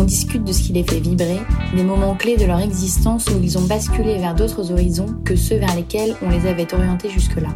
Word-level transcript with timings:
On 0.00 0.04
discute 0.04 0.44
de 0.44 0.52
ce 0.54 0.62
qui 0.62 0.72
les 0.72 0.82
fait 0.82 0.98
vibrer, 0.98 1.40
des 1.76 1.82
moments 1.82 2.16
clés 2.16 2.38
de 2.38 2.46
leur 2.46 2.58
existence 2.60 3.26
où 3.26 3.38
ils 3.42 3.58
ont 3.58 3.66
basculé 3.66 4.16
vers 4.16 4.34
d'autres 4.34 4.72
horizons 4.72 5.20
que 5.26 5.36
ceux 5.36 5.56
vers 5.56 5.76
lesquels 5.76 6.16
on 6.22 6.30
les 6.30 6.46
avait 6.46 6.72
orientés 6.72 7.10
jusque-là. 7.10 7.50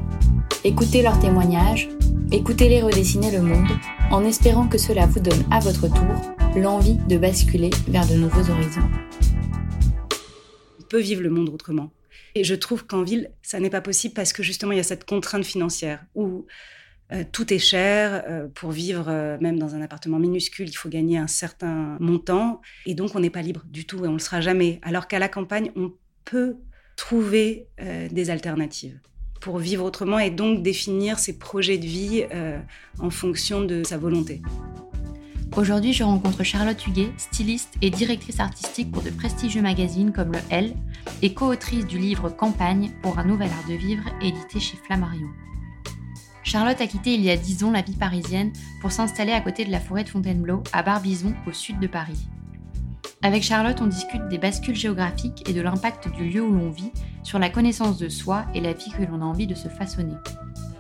Écoutez 0.63 1.01
leurs 1.01 1.19
témoignages, 1.19 1.89
écoutez-les 2.33 2.83
redessiner 2.83 3.31
le 3.31 3.41
monde, 3.41 3.71
en 4.11 4.23
espérant 4.27 4.69
que 4.69 4.77
cela 4.77 5.07
vous 5.07 5.21
donne 5.21 5.43
à 5.51 5.61
votre 5.61 5.89
tour 5.89 6.35
l'envie 6.55 6.99
de 7.09 7.17
basculer 7.17 7.71
vers 7.89 8.07
de 8.07 8.17
nouveaux 8.17 8.51
horizons. 8.51 8.91
On 10.81 10.85
peut 10.91 11.01
vivre 11.01 11.23
le 11.23 11.31
monde 11.31 11.49
autrement. 11.49 11.93
Et 12.35 12.45
je 12.45 12.55
trouve 12.55 12.85
qu'en 12.85 13.05
ville, 13.05 13.31
ça 13.41 13.59
n'est 13.59 13.71
pas 13.71 13.81
possible 13.81 14.13
parce 14.13 14.35
que 14.35 14.43
justement, 14.43 14.73
il 14.73 14.77
y 14.77 14.81
a 14.81 14.85
cette 14.85 15.07
contrainte 15.07 15.47
financière 15.47 16.05
où 16.15 16.45
euh, 17.15 17.25
tout 17.31 17.53
est 17.53 17.59
cher. 17.59 18.25
euh, 18.29 18.49
pour 18.55 18.71
vivre, 18.71 19.07
euh, 19.09 19.39
même 19.41 19.59
dans 19.59 19.75
un 19.75 19.83
appartement 19.83 20.19
minuscule, 20.19 20.69
il 20.69 20.75
faut 20.75 20.89
gagner 20.89 21.19
un 21.19 21.27
certain 21.27 21.97
montant. 22.01 22.61
Et 22.87 22.95
donc, 22.95 23.15
on 23.15 23.21
n'est 23.21 23.31
pas 23.31 23.43
libre 23.43 23.63
du 23.67 23.87
tout 23.87 24.05
et 24.05 24.09
on 24.09 24.13
ne 24.13 24.17
le 24.17 24.23
sera 24.23 24.41
jamais. 24.41 24.81
Alors 24.83 25.09
qu'à 25.09 25.19
la 25.19 25.29
campagne, 25.29 25.71
on 25.77 25.93
peut 26.25 26.57
trouver 26.97 27.67
des 28.13 28.31
alternatives 28.31 29.01
pour 29.41 29.59
vivre 29.59 29.85
autrement 29.85 30.21
et 30.21 30.31
donc 30.31 30.63
définir 30.63 31.19
ses 31.19 31.39
projets 31.39 31.77
de 31.77 31.85
vie 31.85 32.25
en 33.01 33.11
fonction 33.11 33.63
de 33.63 33.83
sa 33.83 33.99
volonté. 33.99 34.41
Aujourd'hui, 35.57 35.93
je 35.93 36.05
rencontre 36.05 36.45
Charlotte 36.45 36.87
Huguet, 36.87 37.11
styliste 37.19 37.75
et 37.83 37.91
directrice 37.91 38.39
artistique 38.39 38.93
pour 38.93 39.03
de 39.03 39.11
prestigieux 39.11 39.63
magazines 39.63 40.13
comme 40.13 40.33
le 40.33 40.39
Elle 40.51 40.75
et 41.21 41.35
co-autrice 41.35 41.87
du 41.87 41.99
livre 41.99 42.31
Campagne 42.31 42.93
pour 43.03 43.19
un 43.19 43.25
nouvel 43.25 43.51
art 43.51 43.69
de 43.69 43.75
vivre 43.75 44.05
édité 44.23 44.61
chez 44.61 44.77
Flammarion. 44.77 45.29
Charlotte 46.45 46.81
a 46.83 46.87
quitté 46.87 47.15
il 47.15 47.23
y 47.23 47.31
a 47.31 47.37
10 47.37 47.65
ans 47.65 47.71
la 47.71 47.81
vie 47.81 47.97
parisienne 47.97 48.53
pour 48.83 48.93
s'installer 48.93 49.33
à 49.33 49.41
côté 49.41 49.65
de 49.65 49.71
la 49.71 49.81
forêt 49.81 50.05
de 50.05 50.11
Fontainebleau 50.11 50.63
à 50.75 50.83
Barbizon 50.83 51.35
au 51.47 51.53
sud 51.53 51.81
de 51.81 51.87
Paris. 51.87 52.29
Avec 53.23 53.43
Charlotte, 53.43 53.81
on 53.81 53.87
discute 53.87 54.29
des 54.29 54.37
bascules 54.37 54.77
géographiques 54.77 55.49
et 55.49 55.55
de 55.55 55.63
l'impact 55.63 56.15
du 56.15 56.29
lieu 56.29 56.43
où 56.43 56.53
l'on 56.53 56.71
vit 56.71 56.93
sur 57.23 57.39
la 57.39 57.49
connaissance 57.49 57.97
de 57.97 58.11
soi 58.11 58.45
et 58.55 58.61
la 58.61 58.75
vie 58.75 58.91
que 58.91 59.03
l'on 59.03 59.23
a 59.23 59.25
envie 59.25 59.47
de 59.47 59.55
se 59.55 59.69
façonner. 59.69 60.15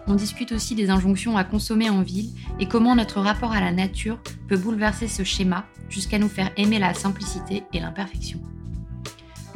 On 0.07 0.15
discute 0.15 0.53
aussi 0.53 0.75
des 0.75 0.91
injonctions 0.91 1.39
à 1.39 1.45
consommer 1.45 1.89
en 1.89 2.03
ville 2.03 2.35
et 2.61 2.69
comment 2.69 2.95
notre 2.95 3.21
rapport 3.21 3.53
à 3.53 3.61
la 3.61 3.73
nature 3.73 4.21
peut 4.49 4.59
bouleverser 4.59 5.09
ce 5.09 5.25
schéma 5.25 5.65
jusqu'à 5.89 6.19
nous 6.19 6.29
faire 6.29 6.51
aimer 6.59 6.79
la 6.79 6.93
simplicité 6.93 7.63
et 7.73 7.81
l'imperfection. 7.81 8.39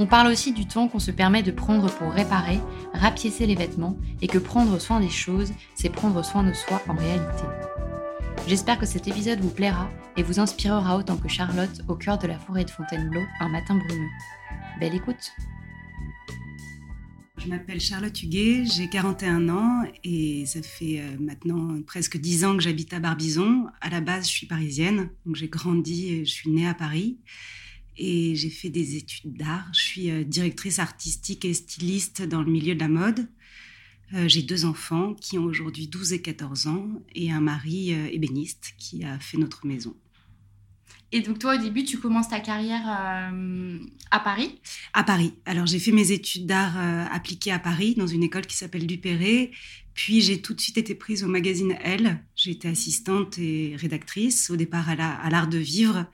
On 0.00 0.06
parle 0.06 0.28
aussi 0.28 0.52
du 0.52 0.64
temps 0.64 0.86
qu'on 0.86 1.00
se 1.00 1.10
permet 1.10 1.42
de 1.42 1.50
prendre 1.50 1.90
pour 1.90 2.12
réparer, 2.12 2.60
rapiécer 2.94 3.46
les 3.46 3.56
vêtements 3.56 3.98
et 4.22 4.28
que 4.28 4.38
prendre 4.38 4.78
soin 4.78 5.00
des 5.00 5.08
choses, 5.08 5.52
c'est 5.74 5.88
prendre 5.88 6.24
soin 6.24 6.44
de 6.44 6.52
soi 6.52 6.80
en 6.86 6.94
réalité. 6.94 7.42
J'espère 8.46 8.78
que 8.78 8.86
cet 8.86 9.08
épisode 9.08 9.40
vous 9.40 9.50
plaira 9.50 9.90
et 10.16 10.22
vous 10.22 10.38
inspirera 10.38 10.96
autant 10.96 11.16
que 11.16 11.28
Charlotte 11.28 11.82
au 11.88 11.96
cœur 11.96 12.16
de 12.16 12.28
la 12.28 12.38
forêt 12.38 12.64
de 12.64 12.70
Fontainebleau 12.70 13.22
un 13.40 13.48
matin 13.48 13.74
brumeux. 13.74 14.08
Belle 14.78 14.94
écoute 14.94 15.32
Je 17.38 17.48
m'appelle 17.48 17.80
Charlotte 17.80 18.22
Huguet, 18.22 18.66
j'ai 18.66 18.88
41 18.88 19.48
ans 19.48 19.82
et 20.04 20.46
ça 20.46 20.62
fait 20.62 21.00
euh, 21.00 21.16
maintenant 21.18 21.82
presque 21.84 22.18
10 22.18 22.44
ans 22.44 22.56
que 22.56 22.62
j'habite 22.62 22.92
à 22.92 23.00
Barbizon. 23.00 23.66
À 23.80 23.90
la 23.90 24.00
base, 24.00 24.28
je 24.28 24.32
suis 24.32 24.46
parisienne, 24.46 25.10
donc 25.26 25.34
j'ai 25.34 25.48
grandi, 25.48 26.14
et 26.14 26.24
je 26.24 26.30
suis 26.30 26.50
née 26.50 26.68
à 26.68 26.74
Paris 26.74 27.18
et 27.98 28.34
j'ai 28.34 28.50
fait 28.50 28.70
des 28.70 28.96
études 28.96 29.36
d'art. 29.36 29.68
Je 29.74 29.80
suis 29.80 30.10
euh, 30.10 30.24
directrice 30.24 30.78
artistique 30.78 31.44
et 31.44 31.52
styliste 31.52 32.22
dans 32.22 32.42
le 32.42 32.50
milieu 32.50 32.74
de 32.74 32.80
la 32.80 32.88
mode. 32.88 33.28
Euh, 34.14 34.26
j'ai 34.26 34.42
deux 34.42 34.64
enfants 34.64 35.14
qui 35.14 35.38
ont 35.38 35.44
aujourd'hui 35.44 35.86
12 35.86 36.14
et 36.14 36.22
14 36.22 36.66
ans 36.68 36.88
et 37.14 37.30
un 37.30 37.40
mari 37.40 37.92
euh, 37.92 38.08
ébéniste 38.10 38.74
qui 38.78 39.04
a 39.04 39.18
fait 39.18 39.36
notre 39.36 39.66
maison. 39.66 39.94
Et 41.10 41.20
donc 41.20 41.38
toi 41.38 41.56
au 41.56 41.58
début 41.58 41.84
tu 41.84 41.98
commences 41.98 42.28
ta 42.28 42.40
carrière 42.40 42.82
euh, 42.86 43.78
à 44.10 44.20
Paris? 44.20 44.60
À 44.92 45.04
Paris. 45.04 45.34
Alors 45.44 45.66
j'ai 45.66 45.78
fait 45.78 45.92
mes 45.92 46.12
études 46.12 46.46
d'art 46.46 46.76
appliquées 47.12 47.52
à 47.52 47.58
Paris 47.58 47.94
dans 47.96 48.06
une 48.06 48.22
école 48.22 48.46
qui 48.46 48.56
s'appelle 48.56 48.86
Dupéré. 48.86 49.52
Puis 49.94 50.20
j'ai 50.20 50.40
tout 50.40 50.54
de 50.54 50.60
suite 50.60 50.78
été 50.78 50.94
prise 50.94 51.24
au 51.24 51.28
magazine 51.28 51.76
Elle. 51.82 52.22
J'étais 52.36 52.68
assistante 52.68 53.38
et 53.38 53.74
rédactrice 53.76 54.50
au 54.50 54.56
départ 54.56 54.88
à 54.88 55.30
l'art 55.30 55.48
de 55.48 55.58
vivre. 55.58 56.06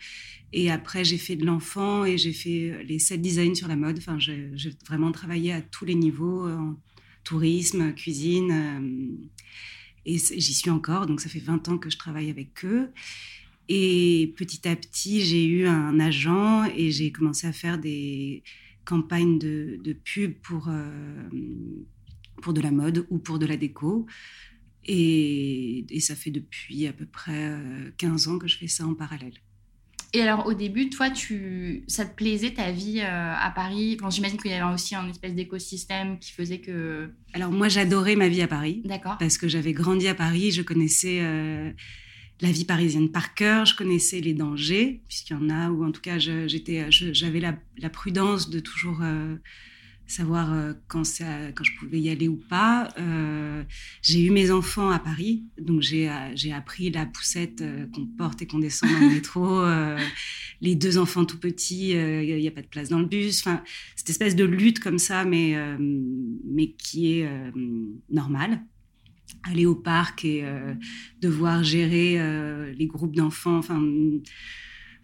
Et 0.56 0.70
après 0.70 1.04
j'ai 1.04 1.18
fait 1.18 1.34
de 1.34 1.44
l'enfant 1.44 2.04
et 2.04 2.16
j'ai 2.16 2.32
fait 2.32 2.70
euh, 2.70 2.82
les 2.84 3.00
set 3.00 3.20
design 3.20 3.54
sur 3.54 3.66
la 3.66 3.76
mode. 3.76 3.98
Enfin 3.98 4.18
j'ai 4.18 4.50
vraiment 4.86 5.10
travaillé 5.10 5.52
à 5.52 5.60
tous 5.60 5.84
les 5.84 5.94
niveaux, 5.94 6.46
euh, 6.46 6.56
en 6.56 6.76
tourisme, 7.24 7.92
cuisine. 7.94 8.50
euh, 8.52 9.26
et 10.06 10.18
j'y 10.18 10.54
suis 10.54 10.70
encore, 10.70 11.06
donc 11.06 11.20
ça 11.20 11.30
fait 11.30 11.38
20 11.38 11.68
ans 11.68 11.78
que 11.78 11.88
je 11.88 11.96
travaille 11.96 12.30
avec 12.30 12.64
eux. 12.64 12.90
Et 13.70 14.34
petit 14.36 14.68
à 14.68 14.76
petit, 14.76 15.22
j'ai 15.22 15.46
eu 15.46 15.66
un 15.66 15.98
agent 15.98 16.64
et 16.76 16.90
j'ai 16.90 17.10
commencé 17.10 17.46
à 17.46 17.52
faire 17.52 17.78
des 17.78 18.42
campagnes 18.84 19.38
de, 19.38 19.96
pub 20.04 20.34
pour, 20.42 20.70
pour 22.42 22.52
de 22.52 22.60
la 22.60 22.70
mode 22.70 23.06
ou 23.08 23.18
pour 23.18 23.38
de 23.38 23.46
la 23.46 23.56
déco. 23.56 24.06
Et, 24.86 25.86
ça 26.00 26.14
fait 26.14 26.30
depuis 26.30 26.86
à 26.86 26.92
peu 26.92 27.06
près 27.06 27.52
euh, 27.52 27.90
15 27.96 28.28
ans 28.28 28.38
que 28.38 28.48
je 28.48 28.58
fais 28.58 28.68
ça 28.68 28.86
en 28.86 28.94
parallèle. 28.94 29.34
Et 30.14 30.22
alors, 30.22 30.46
au 30.46 30.55
début, 30.55 30.90
toi, 30.90 31.11
tu, 31.11 31.82
ça 31.88 32.05
te 32.05 32.14
plaisait 32.14 32.52
ta 32.52 32.70
vie 32.70 33.00
euh, 33.00 33.34
à 33.37 33.50
Paris? 33.50 33.96
Enfin, 34.00 34.11
J'imagine 34.11 34.38
qu'il 34.38 34.52
y 34.52 34.55
avait 34.55 34.72
aussi 34.72 34.94
un 34.94 35.08
espèce 35.08 35.34
d'écosystème 35.34 36.20
qui 36.20 36.31
faisait 36.31 36.58
que. 36.58 37.11
Alors, 37.32 37.50
moi, 37.50 37.69
j'adorais 37.69 38.14
ma 38.14 38.28
vie 38.28 38.40
à 38.40 38.46
Paris. 38.46 38.81
D'accord. 38.84 39.16
Parce 39.19 39.38
que 39.38 39.49
j'avais 39.49 39.72
grandi 39.72 40.06
à 40.06 40.14
Paris, 40.14 40.52
je 40.52 40.62
connaissais 40.62 41.19
euh, 41.20 41.72
la 42.40 42.52
vie 42.52 42.64
parisienne 42.64 43.11
par 43.11 43.34
cœur, 43.34 43.66
je 43.66 43.75
connaissais 43.75 44.20
les 44.20 44.34
dangers, 44.34 45.02
puisqu'il 45.08 45.32
y 45.32 45.37
en 45.37 45.50
a, 45.50 45.70
ou 45.70 45.84
en 45.84 45.90
tout 45.90 46.00
cas, 46.00 46.19
j'avais 46.19 47.40
la, 47.40 47.56
la, 47.78 47.90
prudence 47.90 48.50
de 48.50 48.60
toujours. 48.60 49.00
Euh, 49.02 49.34
savoir 50.06 50.52
euh, 50.52 50.72
quand, 50.88 51.04
ça, 51.04 51.24
quand 51.54 51.64
je 51.64 51.72
pouvais 51.78 52.00
y 52.00 52.10
aller 52.10 52.28
ou 52.28 52.36
pas. 52.36 52.88
Euh, 52.98 53.62
j'ai 54.02 54.24
eu 54.24 54.30
mes 54.30 54.50
enfants 54.50 54.90
à 54.90 54.98
Paris, 54.98 55.44
donc 55.58 55.80
j'ai, 55.80 56.10
euh, 56.10 56.32
j'ai 56.34 56.52
appris 56.52 56.90
la 56.90 57.06
poussette 57.06 57.62
qu'on 57.92 58.06
porte 58.06 58.42
et 58.42 58.46
qu'on 58.46 58.58
descend 58.58 58.90
dans 58.90 59.00
le 59.00 59.10
métro. 59.14 59.64
les 60.60 60.74
deux 60.74 60.98
enfants 60.98 61.24
tout 61.24 61.38
petits, 61.38 61.90
il 61.90 62.36
n'y 62.36 62.48
a 62.48 62.50
pas 62.50 62.62
de 62.62 62.66
place 62.66 62.88
dans 62.88 62.98
le 62.98 63.06
bus. 63.06 63.40
Enfin, 63.40 63.62
cette 63.96 64.10
espèce 64.10 64.36
de 64.36 64.44
lutte 64.44 64.80
comme 64.80 64.98
ça, 64.98 65.24
mais, 65.24 65.56
mais 66.44 66.72
qui 66.72 67.12
est 67.12 67.28
normale 68.10 68.62
aller 69.46 69.66
au 69.66 69.74
parc 69.74 70.24
et 70.24 70.44
devoir 71.20 71.62
gérer 71.62 72.18
les 72.74 72.86
groupes 72.86 73.14
d'enfants. 73.14 73.58
Enfin, 73.58 73.82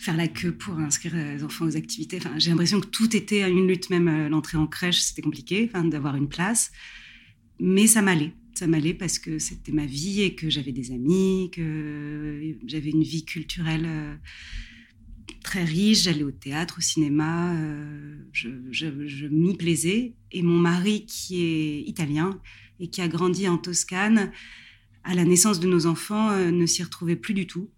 faire 0.01 0.17
la 0.17 0.29
queue 0.29 0.53
pour 0.53 0.79
inscrire 0.79 1.15
les 1.15 1.45
enfants 1.45 1.67
aux 1.67 1.77
activités. 1.77 2.17
Enfin, 2.17 2.39
j'ai 2.39 2.51
l'impression 2.51 2.81
que 2.81 2.87
tout 2.87 3.15
était 3.15 3.49
une 3.49 3.69
lutte, 3.69 3.91
même 3.91 4.09
euh, 4.09 4.29
l'entrée 4.31 4.57
en 4.57 4.67
crèche, 4.67 5.01
c'était 5.01 5.21
compliqué, 5.21 5.71
d'avoir 5.85 6.17
une 6.17 6.29
place. 6.29 6.73
Mais 7.59 7.87
ça 7.87 8.01
m'allait. 8.01 8.33
Ça 8.55 8.67
m'allait 8.67 8.95
parce 8.95 9.19
que 9.19 9.39
c'était 9.39 9.73
ma 9.73 9.85
vie 9.85 10.23
et 10.23 10.35
que 10.35 10.49
j'avais 10.49 10.73
des 10.73 10.91
amis, 10.91 11.51
que 11.53 12.57
j'avais 12.67 12.91
une 12.91 13.03
vie 13.03 13.27
culturelle 13.27 13.85
euh, 13.87 14.15
très 15.45 15.65
riche. 15.65 16.05
J'allais 16.05 16.25
au 16.25 16.31
théâtre, 16.31 16.77
au 16.79 16.81
cinéma, 16.81 17.55
euh, 17.57 18.17
je 18.33 19.27
m'y 19.27 19.55
plaisais. 19.55 20.15
Et 20.33 20.43
mon 20.43 20.59
mari, 20.59 21.05
qui 21.05 21.45
est 21.45 21.81
italien 21.83 22.41
et 22.81 22.89
qui 22.89 23.03
a 23.03 23.09
grandi 23.09 23.47
en 23.49 23.59
Toscane, 23.59 24.33
à 25.05 25.15
la 25.15 25.25
naissance 25.25 25.61
de 25.61 25.69
nos 25.69 25.85
enfants, 25.85 26.35
ne 26.51 26.65
s'y 26.65 26.83
retrouvait 26.83 27.17
plus 27.17 27.35
du 27.35 27.47
tout 27.47 27.71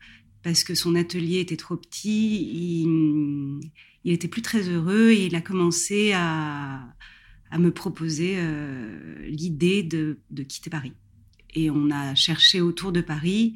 parce 0.42 0.64
que 0.64 0.74
son 0.74 0.94
atelier 0.94 1.40
était 1.40 1.56
trop 1.56 1.76
petit, 1.76 2.42
il, 2.42 3.60
il 4.04 4.12
était 4.12 4.28
plus 4.28 4.42
très 4.42 4.68
heureux 4.68 5.10
et 5.10 5.26
il 5.26 5.34
a 5.34 5.40
commencé 5.40 6.12
à, 6.12 6.94
me 7.58 7.70
proposer 7.70 8.34
euh, 8.36 9.28
l'idée 9.28 9.82
de, 9.82 10.16
quitter 10.48 10.70
Paris. 10.70 10.92
Et 11.54 11.70
on 11.70 11.90
a 11.90 12.14
cherché 12.14 12.60
autour 12.62 12.92
de 12.92 13.02
Paris. 13.02 13.54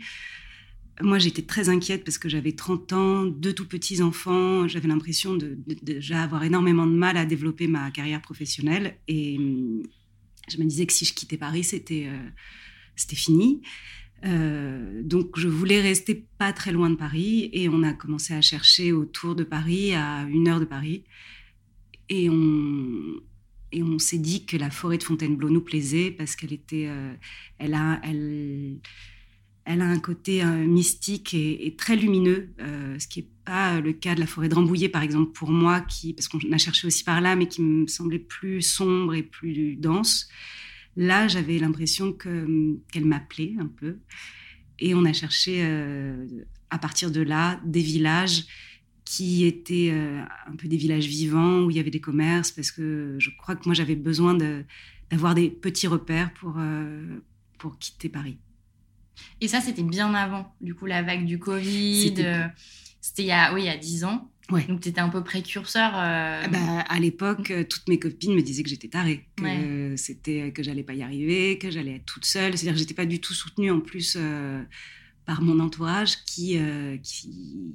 Moi, 1.00 1.18
j'étais 1.18 1.42
très 1.42 1.70
inquiète 1.70 2.04
parce 2.04 2.18
que 2.18 2.28
j'avais 2.28 2.52
30 2.52 2.92
ans, 2.92 3.24
deux 3.24 3.54
tout 3.54 3.66
petits 3.66 4.02
enfants. 4.02 4.68
J'avais 4.68 4.88
l'impression 4.88 5.34
de, 5.34 5.58
déjà 5.82 6.22
avoir 6.22 6.44
énormément 6.44 6.86
de 6.86 6.92
mal 6.92 7.16
à 7.16 7.24
développer 7.24 7.68
ma 7.68 7.90
carrière 7.90 8.20
professionnelle. 8.20 8.98
Et 9.08 9.38
je 10.48 10.58
me 10.58 10.64
disais 10.64 10.86
que 10.86 10.92
si 10.92 11.06
je 11.06 11.14
quittais 11.14 11.38
Paris, 11.38 11.64
c'était 11.64 12.06
euh, 12.06 12.28
c'était 12.96 13.16
fini. 13.16 13.62
Euh, 14.24 15.02
donc 15.02 15.38
je 15.38 15.46
voulais 15.46 15.80
rester 15.80 16.26
pas 16.38 16.52
très 16.52 16.72
loin 16.72 16.90
de 16.90 16.96
Paris 16.96 17.50
et 17.52 17.68
on 17.68 17.82
a 17.82 17.92
commencé 17.92 18.34
à 18.34 18.40
chercher 18.40 18.92
autour 18.92 19.34
de 19.34 19.44
Paris, 19.44 19.94
à 19.94 20.26
une 20.28 20.48
heure 20.48 20.60
de 20.60 20.64
Paris. 20.64 21.04
Et 22.08 22.28
on, 22.30 23.20
s'est 23.98 24.18
dit 24.18 24.44
que 24.46 24.56
la 24.56 24.70
forêt 24.70 24.98
de 24.98 25.02
Fontainebleau 25.02 25.48
nous 25.48 25.60
plaisait 25.60 26.10
parce 26.10 26.36
qu'elle 26.36 26.52
était, 26.52 26.86
euh, 26.86 27.14
elle 27.58 27.74
a, 27.74 28.00
elle, 28.04 28.78
elle 29.64 29.80
a 29.80 29.86
un 29.86 29.98
côté 29.98 30.42
euh, 30.42 30.66
mystique 30.66 31.34
et, 31.34 31.74
très 31.76 31.96
lumineux, 31.96 32.50
ce 32.58 33.06
qui 33.08 33.20
n'est 33.20 33.28
pas 33.44 33.80
le 33.80 33.92
cas 33.92 34.14
de 34.14 34.20
la 34.20 34.26
forêt 34.26 34.48
de 34.48 34.54
Rambouillet, 34.54 34.88
par 34.88 35.02
exemple, 35.02 35.32
pour 35.32 35.50
moi, 35.50 35.80
qui, 35.80 36.12
parce 36.12 36.28
qu'on 36.28 36.38
a 36.52 36.58
cherché 36.58 36.86
aussi 36.86 37.04
par 37.04 37.20
là, 37.20 37.36
mais 37.36 37.48
qui 37.48 37.62
me 37.62 37.86
semblait 37.86 38.18
plus 38.18 38.62
sombre 38.62 39.14
et 39.14 39.22
plus 39.22 39.76
dense. 39.76 40.28
Là, 40.96 41.28
j'avais 41.28 41.58
l'impression 41.58 42.12
qu'elle 42.12 43.04
m'appelait 43.04 43.54
un 43.60 43.66
peu. 43.66 43.98
Et 44.78 44.94
on 44.94 45.04
a 45.04 45.12
cherché, 45.12 45.60
euh, 45.62 46.26
à 46.70 46.78
partir 46.78 47.10
de 47.10 47.20
là, 47.20 47.60
des 47.64 47.80
villages 47.80 48.44
qui 49.04 49.44
étaient 49.46 49.90
euh, 49.92 50.22
un 50.46 50.56
peu 50.56 50.68
des 50.68 50.76
villages 50.76 51.06
vivants, 51.06 51.62
où 51.62 51.70
il 51.70 51.76
y 51.76 51.80
avait 51.80 51.90
des 51.90 52.00
commerces, 52.00 52.50
parce 52.50 52.70
que 52.70 53.16
je 53.18 53.30
crois 53.38 53.56
que 53.56 53.64
moi, 53.66 53.74
j'avais 53.74 53.94
besoin 53.94 54.34
d'avoir 55.10 55.34
des 55.34 55.50
petits 55.50 55.86
repères 55.86 56.32
pour, 56.34 56.54
euh, 56.58 57.18
pour 57.58 57.78
quitter 57.78 58.08
Paris. 58.08 58.38
Et 59.40 59.48
ça, 59.48 59.60
c'était 59.60 59.82
bien 59.82 60.12
avant, 60.14 60.54
du 60.60 60.74
coup, 60.74 60.86
la 60.86 61.02
vague 61.02 61.24
du 61.24 61.38
Covid. 61.38 62.14
C'était 63.00 63.22
il, 63.22 63.26
y 63.26 63.32
a, 63.32 63.54
oui, 63.54 63.62
il 63.62 63.66
y 63.66 63.70
a 63.70 63.76
10 63.76 64.04
ans. 64.04 64.30
Donc, 64.48 64.80
tu 64.80 64.88
étais 64.88 65.00
un 65.00 65.08
peu 65.08 65.24
précurseur. 65.24 65.92
Euh, 65.94 66.42
ah 66.44 66.48
bah, 66.48 66.80
à 66.88 67.00
l'époque, 67.00 67.50
euh, 67.50 67.64
toutes 67.64 67.88
mes 67.88 67.98
copines 67.98 68.34
me 68.34 68.42
disaient 68.42 68.62
que 68.62 68.68
j'étais 68.68 68.88
tarée, 68.88 69.26
que 69.36 69.94
c'était 69.96 70.52
que 70.52 70.62
j'allais 70.62 70.84
pas 70.84 70.94
y 70.94 71.02
arriver, 71.02 71.58
que 71.58 71.70
j'allais 71.70 71.96
être 71.96 72.04
toute 72.04 72.24
seule. 72.24 72.56
C'est-à-dire 72.56 72.74
que 72.74 72.78
j'étais 72.78 72.94
pas 72.94 73.06
du 73.06 73.20
tout 73.20 73.34
soutenue 73.34 73.72
en 73.72 73.80
plus 73.80 74.16
euh, 74.16 74.62
par 75.24 75.42
mon 75.42 75.58
entourage 75.58 76.24
qui, 76.24 76.56
qui, 77.02 77.74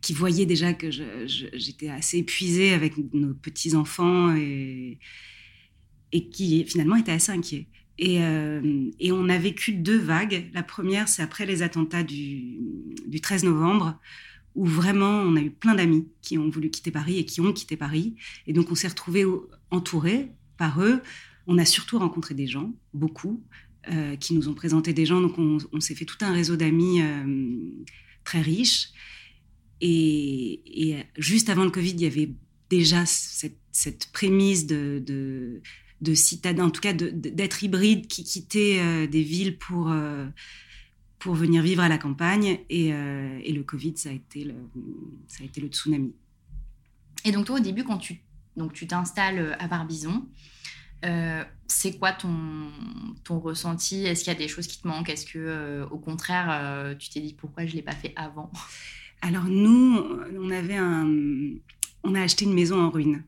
qui 0.00 0.12
voyait 0.12 0.46
déjà 0.46 0.72
que 0.72 0.90
j'étais 0.90 1.88
assez 1.88 2.18
épuisée 2.18 2.72
avec 2.72 2.94
nos 3.12 3.34
petits 3.34 3.74
enfants 3.74 4.32
et, 4.36 5.00
et 6.12 6.28
qui 6.28 6.64
finalement 6.64 6.94
était 6.94 7.10
assez 7.10 7.32
inquiet. 7.32 7.66
Et, 7.98 8.20
et, 9.00 9.10
on 9.10 9.28
a 9.28 9.38
vécu 9.38 9.72
deux 9.72 9.98
vagues. 9.98 10.48
La 10.52 10.62
première, 10.62 11.08
c'est 11.08 11.22
après 11.22 11.46
les 11.46 11.62
attentats 11.62 12.04
du, 12.04 12.58
du 13.08 13.20
13 13.20 13.42
novembre 13.42 13.98
où 14.54 14.64
vraiment 14.64 15.20
on 15.20 15.36
a 15.36 15.40
eu 15.40 15.50
plein 15.50 15.74
d'amis 15.74 16.08
qui 16.22 16.38
ont 16.38 16.48
voulu 16.48 16.70
quitter 16.70 16.90
Paris 16.90 17.18
et 17.18 17.24
qui 17.24 17.40
ont 17.40 17.52
quitté 17.52 17.76
Paris. 17.76 18.14
Et 18.46 18.52
donc 18.52 18.70
on 18.70 18.74
s'est 18.74 18.88
retrouvés 18.88 19.24
entourés 19.70 20.30
par 20.56 20.82
eux. 20.82 21.00
On 21.46 21.58
a 21.58 21.64
surtout 21.64 21.98
rencontré 21.98 22.34
des 22.34 22.46
gens, 22.46 22.72
beaucoup, 22.92 23.42
euh, 23.90 24.16
qui 24.16 24.34
nous 24.34 24.48
ont 24.48 24.54
présenté 24.54 24.92
des 24.92 25.06
gens. 25.06 25.20
Donc 25.20 25.38
on, 25.38 25.80
s'est 25.80 25.94
fait 25.94 26.04
tout 26.04 26.18
un 26.20 26.32
réseau 26.32 26.56
d'amis 26.56 27.02
euh, 27.02 27.58
très 28.24 28.40
riche. 28.40 28.90
Et, 29.80 30.96
juste 31.18 31.50
avant 31.50 31.64
le 31.64 31.70
Covid, 31.70 31.90
il 31.90 32.00
y 32.00 32.06
avait 32.06 32.30
déjà 32.70 33.04
cette, 33.06 34.08
prémisse 34.12 34.66
de, 34.66 35.02
de, 35.04 35.60
de 36.00 36.14
citadins, 36.14 36.66
en 36.66 36.70
tout 36.70 36.80
cas 36.80 36.92
d'être 36.94 37.62
hybride, 37.62 38.06
qui 38.06 38.24
quittaient 38.24 38.78
euh, 38.80 39.06
des 39.06 39.22
villes 39.22 39.58
pour 39.58 39.92
pour 41.24 41.34
venir 41.34 41.62
vivre 41.62 41.82
à 41.82 41.88
la 41.88 41.96
campagne. 41.96 42.58
Et, 42.68 42.92
euh, 42.92 43.40
et, 43.42 43.52
le 43.54 43.62
Covid, 43.62 43.94
ça 43.96 44.10
a, 44.10 44.12
été 44.12 44.44
le, 44.44 44.54
ça 45.26 45.42
a 45.42 45.46
été 45.46 45.58
le 45.62 45.68
tsunami. 45.68 46.14
Et 47.24 47.32
donc 47.32 47.46
toi, 47.46 47.56
au 47.56 47.60
début, 47.60 47.82
quand 47.82 47.96
tu 47.96 48.20
donc 48.56 48.74
tu 48.74 48.86
t'installes 48.86 49.38
euh, 49.38 49.56
à 49.58 49.66
Barbizon, 49.66 50.28
euh, 51.06 51.42
c'est 51.66 51.98
quoi 51.98 52.12
ton, 52.12 52.70
ton 53.24 53.40
ressenti? 53.40 54.04
Est-ce 54.04 54.22
qu'il 54.22 54.34
y 54.34 54.36
a 54.36 54.38
des 54.38 54.48
choses 54.48 54.66
qui 54.66 54.82
te 54.82 54.86
manquent? 54.86 55.08
Est-ce 55.08 55.24
que, 55.24 55.86
au 55.90 55.98
contraire, 55.98 56.94
tu 56.98 57.08
t'es 57.08 57.20
dit 57.20 57.32
pourquoi 57.32 57.64
je 57.64 57.70
ne 57.70 57.76
l'ai 57.76 57.82
pas 57.82 57.94
fait 57.94 58.12
avant? 58.16 58.52
Alors 59.22 59.44
nous, 59.44 60.04
on 60.38 60.50
avait 60.50 60.76
un, 60.76 61.08
on 62.02 62.14
a 62.14 62.20
acheté 62.20 62.44
une 62.44 62.52
maison 62.52 62.82
en 62.82 62.90
ruine. 62.90 63.24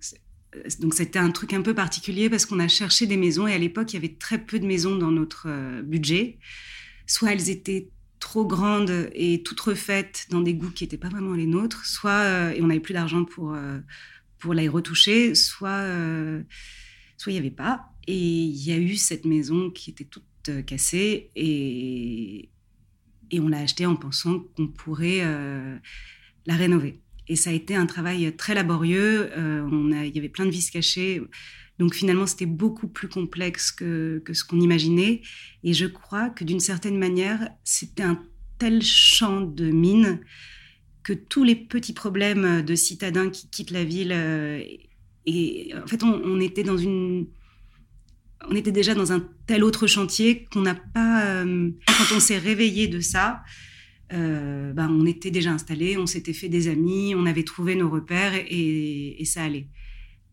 Donc 0.80 0.92
c'était 0.92 1.18
un 1.18 1.30
truc 1.30 1.54
un 1.54 1.62
peu 1.62 1.74
particulier 1.74 2.28
parce 2.28 2.44
qu'on 2.44 2.60
a 2.60 2.68
cherché 2.68 3.06
des 3.06 3.16
maisons 3.16 3.46
et 3.46 3.54
à 3.54 3.58
l'époque 3.58 3.94
il 3.94 3.96
y 3.96 3.98
avait 3.98 4.16
très 4.18 4.38
peu 4.38 4.58
de 4.58 4.66
maisons 4.66 4.96
dans 4.96 5.10
notre 5.10 5.80
budget 5.82 6.38
soit 7.06 7.32
elles 7.32 7.50
étaient 7.50 7.88
trop 8.18 8.44
grandes 8.44 9.08
et 9.12 9.42
toutes 9.42 9.60
refaites 9.60 10.26
dans 10.30 10.40
des 10.40 10.54
goûts 10.54 10.70
qui 10.70 10.84
n'étaient 10.84 10.96
pas 10.96 11.08
vraiment 11.08 11.34
les 11.34 11.46
nôtres, 11.46 11.84
soit 11.84 12.10
euh, 12.10 12.50
et 12.50 12.62
on 12.62 12.66
n'avait 12.66 12.80
plus 12.80 12.94
d'argent 12.94 13.24
pour 13.24 13.54
euh, 13.54 13.78
les 14.52 14.68
retoucher, 14.68 15.34
soit 15.34 15.68
euh, 15.68 16.42
soit 17.16 17.32
il 17.32 17.34
n'y 17.34 17.40
avait 17.40 17.50
pas. 17.50 17.90
Et 18.06 18.16
il 18.16 18.64
y 18.64 18.72
a 18.72 18.78
eu 18.78 18.96
cette 18.96 19.24
maison 19.24 19.70
qui 19.70 19.90
était 19.90 20.04
toute 20.04 20.24
cassée 20.66 21.30
et 21.34 22.48
et 23.32 23.40
on 23.40 23.48
l'a 23.48 23.58
achetée 23.58 23.86
en 23.86 23.96
pensant 23.96 24.38
qu'on 24.56 24.68
pourrait 24.68 25.20
la 26.46 26.54
rénover. 26.54 27.00
Et 27.26 27.34
ça 27.34 27.50
a 27.50 27.52
été 27.52 27.74
un 27.74 27.86
travail 27.86 28.36
très 28.36 28.54
laborieux. 28.54 29.32
on 29.36 29.90
il 29.90 30.14
y 30.14 30.18
avait 30.18 30.28
plein 30.28 30.44
de 30.44 30.50
vis 30.50 30.70
cachées. 30.70 31.20
Donc 31.78 31.94
finalement, 31.94 32.26
c'était 32.26 32.46
beaucoup 32.46 32.88
plus 32.88 33.08
complexe 33.08 33.70
que, 33.70 34.22
ce 34.32 34.44
qu'on 34.44 34.60
imaginait. 34.60 35.22
Et 35.62 35.72
je 35.72 35.86
crois 35.86 36.30
que 36.30 36.44
d'une 36.44 36.60
certaine 36.60 36.98
manière, 36.98 37.50
c'était 37.64 38.02
un 38.02 38.22
tel 38.58 38.82
champ 38.82 39.42
de 39.42 39.70
mine 39.70 40.20
que 41.02 41.12
tous 41.12 41.44
les 41.44 41.54
petits 41.54 41.92
problèmes 41.92 42.62
de 42.62 42.74
citadins 42.74 43.30
qui 43.30 43.48
quittent 43.48 43.70
la 43.70 43.84
ville, 43.84 44.12
euh, 44.12 44.60
et 45.26 45.72
en 45.74 45.86
fait, 45.86 46.02
on, 46.02 46.40
était 46.40 46.62
dans 46.62 46.78
une, 46.78 47.26
on 48.48 48.54
était 48.54 48.72
déjà 48.72 48.94
dans 48.94 49.12
un 49.12 49.28
tel 49.46 49.62
autre 49.62 49.86
chantier 49.86 50.46
qu'on 50.52 50.62
n'a 50.62 50.74
pas, 50.74 51.24
euh, 51.26 51.70
quand 51.86 52.16
on 52.16 52.20
s'est 52.20 52.38
réveillé 52.38 52.88
de 52.88 53.00
ça, 53.00 53.42
ben, 54.10 54.88
on 54.88 55.04
était 55.04 55.32
déjà 55.32 55.50
installé, 55.50 55.98
on 55.98 56.06
s'était 56.06 56.32
fait 56.32 56.48
des 56.48 56.68
amis, 56.68 57.14
on 57.16 57.26
avait 57.26 57.42
trouvé 57.42 57.74
nos 57.74 57.90
repères 57.90 58.34
et 58.48 59.22
ça 59.24 59.42
allait. 59.42 59.66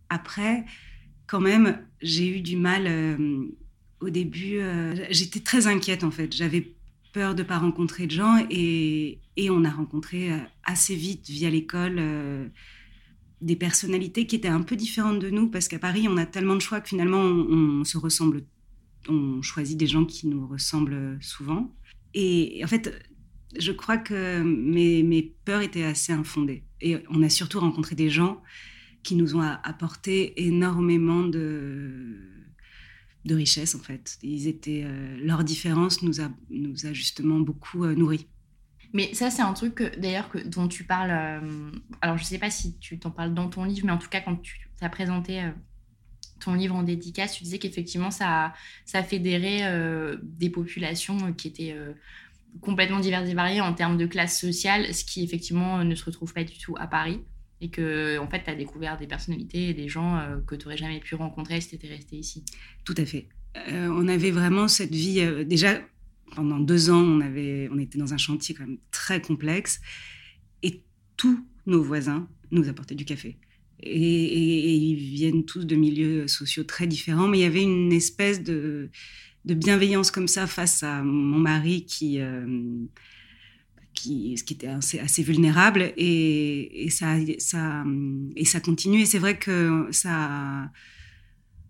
Après, 0.09 0.63
quand 1.27 1.41
même, 1.41 1.79
j'ai 2.01 2.37
eu 2.37 2.41
du 2.41 2.57
mal 2.57 2.85
euh, 2.87 3.45
au 3.99 4.09
début. 4.09 4.57
Euh, 4.57 4.95
j'étais 5.09 5.39
très 5.39 5.67
inquiète 5.67 6.03
en 6.03 6.11
fait. 6.11 6.33
J'avais 6.35 6.73
peur 7.13 7.35
de 7.35 7.43
pas 7.43 7.59
rencontrer 7.59 8.07
de 8.07 8.11
gens 8.11 8.43
et, 8.49 9.19
et 9.37 9.49
on 9.49 9.63
a 9.63 9.69
rencontré 9.69 10.31
assez 10.63 10.95
vite 10.95 11.29
via 11.29 11.49
l'école 11.49 12.01
des 13.39 13.55
personnalités 13.55 14.25
qui 14.25 14.35
étaient 14.35 14.47
un 14.47 14.63
peu 14.63 14.75
différentes 14.75 15.19
de 15.19 15.29
nous 15.29 15.47
parce 15.47 15.67
qu'à 15.67 15.77
Paris 15.77 16.07
on 16.09 16.17
a 16.17 16.25
tellement 16.25 16.55
de 16.55 16.61
choix 16.61 16.81
que 16.81 16.89
finalement 16.89 17.19
on, 17.21 17.83
se 17.83 17.99
ressemble, 17.99 18.43
on 19.09 19.43
choisit 19.43 19.77
des 19.77 19.85
gens 19.85 20.05
qui 20.05 20.27
nous 20.27 20.47
ressemblent 20.47 21.19
souvent. 21.21 21.71
Et 22.15 22.61
en 22.63 22.67
fait, 22.67 22.91
je 23.59 23.71
crois 23.71 23.97
que 23.97 24.41
mes, 24.41 25.03
mes 25.03 25.35
peurs 25.45 25.61
étaient 25.61 25.83
assez 25.83 26.13
infondées. 26.13 26.63
Et 26.81 26.97
on 27.09 27.21
a 27.21 27.29
surtout 27.29 27.59
rencontré 27.59 27.95
des 27.95 28.09
gens 28.09 28.41
qui 29.03 29.15
nous 29.15 29.35
ont 29.35 29.41
apporté 29.41 30.45
énormément 30.47 31.23
de, 31.23 32.33
de 33.25 33.35
richesse 33.35 33.75
en 33.75 33.79
fait. 33.79 34.17
Ils 34.23 34.47
étaient, 34.47 34.83
euh, 34.85 35.17
leur 35.21 35.43
différence 35.43 36.01
nous 36.01 36.21
a, 36.21 36.29
justement 36.93 37.39
beaucoup 37.39 37.83
euh, 37.83 37.95
nourris. 37.95 38.27
Mais 38.93 39.13
ça, 39.13 39.31
c'est 39.31 39.41
un 39.41 39.53
truc 39.53 39.81
d'ailleurs 39.97 40.29
dont 40.45 40.67
tu 40.67 40.83
parles. 40.83 41.11
Euh, 41.11 41.71
alors, 42.01 42.17
je 42.17 42.23
ne 42.23 42.27
sais 42.27 42.37
pas 42.37 42.51
si 42.51 42.77
tu 42.77 42.99
t'en 42.99 43.09
parles 43.09 43.33
dans 43.33 43.49
ton 43.49 43.63
livre, 43.63 43.85
mais 43.85 43.91
en 43.91 43.97
tout 43.97 44.09
cas, 44.09 44.21
quand 44.21 44.35
tu 44.35 44.67
as 44.81 44.89
présenté 44.89 45.41
ton 46.39 46.53
livre 46.53 46.75
en 46.75 46.83
dédicace, 46.83 47.35
tu 47.35 47.43
disais 47.43 47.57
qu'effectivement, 47.57 48.11
ça, 48.11 48.53
ça 48.85 49.01
fédérait 49.01 50.15
des 50.21 50.51
populations 50.51 51.33
qui 51.33 51.47
étaient 51.47 51.75
complètement 52.61 52.99
diverses 52.99 53.27
et 53.29 53.33
variées 53.33 53.61
en 53.61 53.73
termes 53.73 53.97
de 53.97 54.05
classe 54.05 54.39
sociale, 54.39 54.93
ce 54.93 55.03
qui 55.05 55.23
effectivement 55.23 55.83
ne 55.83 55.95
se 55.95 56.05
retrouve 56.05 56.33
pas 56.33 56.43
du 56.43 56.57
tout 56.59 56.75
à 56.77 56.85
Paris 56.85 57.21
et 57.63 57.69
que 57.69 58.17
en 58.19 58.27
fait 58.29 58.43
tu 58.43 58.49
as 58.49 58.55
découvert 58.55 58.97
des 58.97 59.07
personnalités 59.07 59.69
et 59.69 59.73
des 59.73 59.87
gens 59.87 60.17
euh, 60.17 60.37
que 60.45 60.53
tu 60.53 60.65
n'aurais 60.65 60.77
jamais 60.77 60.99
pu 60.99 61.15
rencontrer 61.15 61.61
si 61.61 61.69
tu 61.69 61.75
étais 61.75 61.87
resté 61.87 62.17
ici. 62.17 62.43
Tout 62.83 62.95
à 62.97 63.05
fait. 63.05 63.29
Euh, 63.69 63.87
on 63.87 64.07
avait 64.09 64.31
vraiment 64.31 64.67
cette 64.67 64.93
vie 64.93 65.21
euh, 65.21 65.45
déjà 65.45 65.81
pendant 66.35 66.59
deux 66.59 66.89
ans 66.89 67.01
on 67.01 67.21
avait 67.21 67.69
on 67.71 67.79
était 67.79 67.97
dans 67.97 68.13
un 68.13 68.17
chantier 68.17 68.53
quand 68.53 68.65
même 68.65 68.79
très 68.91 69.21
complexe 69.21 69.79
et 70.61 70.83
tous 71.15 71.39
nos 71.65 71.81
voisins 71.81 72.27
nous 72.51 72.67
apportaient 72.67 72.95
du 72.95 73.05
café. 73.05 73.37
Et, 73.85 74.75
ils 74.75 74.95
viennent 74.95 75.45
tous 75.45 75.65
de 75.65 75.75
milieux 75.75 76.27
sociaux 76.27 76.63
très 76.63 76.87
différents, 76.87 77.27
mais 77.27 77.39
il 77.39 77.41
y 77.41 77.45
avait 77.45 77.63
une 77.63 77.91
espèce 77.91 78.41
de, 78.41 78.89
de 79.43 79.53
bienveillance 79.53 80.09
comme 80.09 80.29
ça 80.29 80.47
face 80.47 80.83
à 80.83 81.03
mon 81.03 81.39
mari 81.39 81.85
qui 81.85 82.19
qui, 83.93 84.37
ce 84.37 84.43
qui 84.43 84.53
était 84.53 84.67
assez, 84.67 84.99
assez 84.99 85.23
vulnérable 85.23 85.93
et, 85.97 86.85
et, 86.85 86.89
ça, 86.89 87.15
ça, 87.37 87.83
et 88.35 88.45
ça 88.45 88.59
continue. 88.59 89.01
Et 89.01 89.05
c'est 89.05 89.19
vrai 89.19 89.37
que 89.37 89.87
ça, 89.91 90.69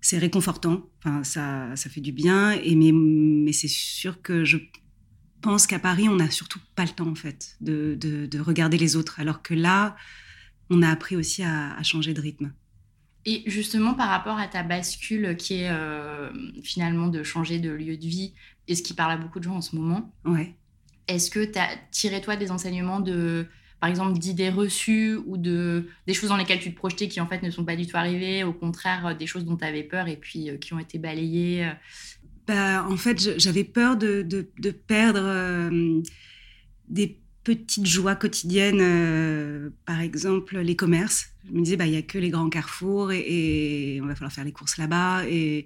c'est 0.02 0.18
réconfortant. 0.18 0.90
Enfin, 1.00 1.24
ça, 1.24 1.76
ça 1.76 1.90
fait 1.90 2.02
du 2.02 2.12
bien. 2.12 2.52
Et 2.52 2.76
mais, 2.76 2.92
mais 2.92 3.54
c'est 3.54 3.70
sûr 3.70 4.22
que 4.22 4.44
je 4.44 4.58
pense 5.42 5.68
qu'à 5.68 5.80
Paris, 5.80 6.10
on 6.10 6.16
n'a 6.16 6.32
surtout 6.32 6.60
pas 6.76 6.84
le 6.84 6.90
temps 6.90 7.10
en 7.10 7.16
fait 7.16 7.58
de, 7.62 7.96
de, 8.00 8.26
de, 8.26 8.40
regarder 8.40 8.78
les 8.78 8.96
autres, 8.96 9.20
alors 9.20 9.44
que 9.44 9.54
là, 9.54 9.96
on 10.70 10.82
a 10.82 10.90
appris 10.90 11.16
aussi 11.16 11.44
à, 11.44 11.76
à, 11.76 11.84
changer 11.84 12.14
de 12.14 12.22
rythme. 12.22 12.54
Et 13.26 13.44
justement, 13.46 13.94
par 13.94 14.10
rapport 14.10 14.38
à 14.38 14.48
ta 14.48 14.64
bascule 14.64 15.36
qui 15.38 15.56
est 15.56 15.70
euh, 15.70 16.32
finalement 16.64 17.08
de 17.08 17.24
changer 17.24 17.60
de 17.60 17.70
lieu 17.70 17.98
de 17.98 18.08
vie, 18.08 18.34
et 18.68 18.76
ce 18.76 18.82
qui 18.82 18.94
parle 18.94 19.12
à 19.12 19.18
beaucoup 19.18 19.40
de 19.40 19.44
gens 19.44 19.56
en 19.56 19.62
ce 19.62 19.76
moment, 19.76 20.14
ouais. 20.26 20.56
Est-ce 21.08 21.30
que 21.30 21.44
tu 21.44 21.60
as 21.60 21.70
tiré, 21.92 22.22
toi, 22.22 22.36
des 22.36 22.52
enseignements 22.52 23.00
de, 23.00 23.48
par 23.80 23.90
exemple, 23.90 24.18
d'idées 24.18 24.50
reçues 24.50 25.18
ou 25.26 25.38
de, 25.38 25.88
des 26.08 26.14
choses 26.14 26.30
dans 26.30 26.38
lesquelles 26.38 26.60
tu 26.60 26.72
te 26.72 26.76
projetais 26.76 27.08
qui, 27.10 27.20
en 27.20 27.28
fait, 27.28 27.44
ne 27.44 27.52
sont 27.52 27.66
pas 27.66 27.76
du 27.76 27.86
tout 27.86 27.98
arrivées, 27.98 28.44
au 28.44 28.54
contraire, 28.54 29.08
euh, 29.08 29.14
des 29.14 29.28
choses 29.28 29.44
dont 29.44 29.58
tu 29.58 29.66
avais 29.66 29.84
peur 29.84 30.08
et 30.08 30.16
puis 30.16 30.50
euh, 30.50 30.58
qui 30.58 30.74
ont 30.74 30.80
été 30.80 30.98
balayées 30.98 31.66
euh? 31.66 31.74
bah, 32.48 32.86
En 32.90 32.96
fait, 32.96 33.38
j'avais 33.40 33.66
peur 33.66 33.98
de, 33.98 34.22
de, 34.22 34.72
perdre 34.72 35.70
des 36.88 37.20
petites 37.44 37.86
joies 37.86 38.16
quotidiennes, 38.16 39.74
par 39.86 40.00
exemple 40.00 40.58
les 40.60 40.78
commerces. 40.78 41.28
Je 41.46 41.52
me 41.52 41.62
disais, 41.62 41.76
bah, 41.76 41.86
il 41.86 41.92
n'y 41.92 41.98
a 41.98 42.02
que 42.02 42.18
les 42.18 42.30
grands 42.30 42.50
carrefours 42.50 43.12
et, 43.12 44.00
on 44.02 44.06
va 44.06 44.16
falloir 44.16 44.32
faire 44.32 44.46
les 44.46 44.54
courses 44.54 44.78
là-bas. 44.78 45.26
Et 45.28 45.66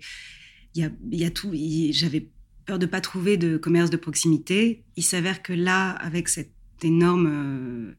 il 0.73 0.81
y 0.81 0.85
a, 0.85 0.89
y 1.11 1.23
a 1.25 1.29
tout. 1.29 1.51
J'avais 1.91 2.27
peur 2.67 2.77
de 2.77 2.85
pas 2.85 3.01
trouver 3.01 3.37
de 3.37 3.57
commerce 3.57 3.89
de 3.89 3.97
proximité. 3.97 4.83
Il 4.97 5.03
s'avère 5.03 5.41
que 5.41 5.53
là, 5.53 5.91
avec 5.91 6.27
cet 6.27 6.51
énorme 6.83 7.27
euh, 7.31 7.93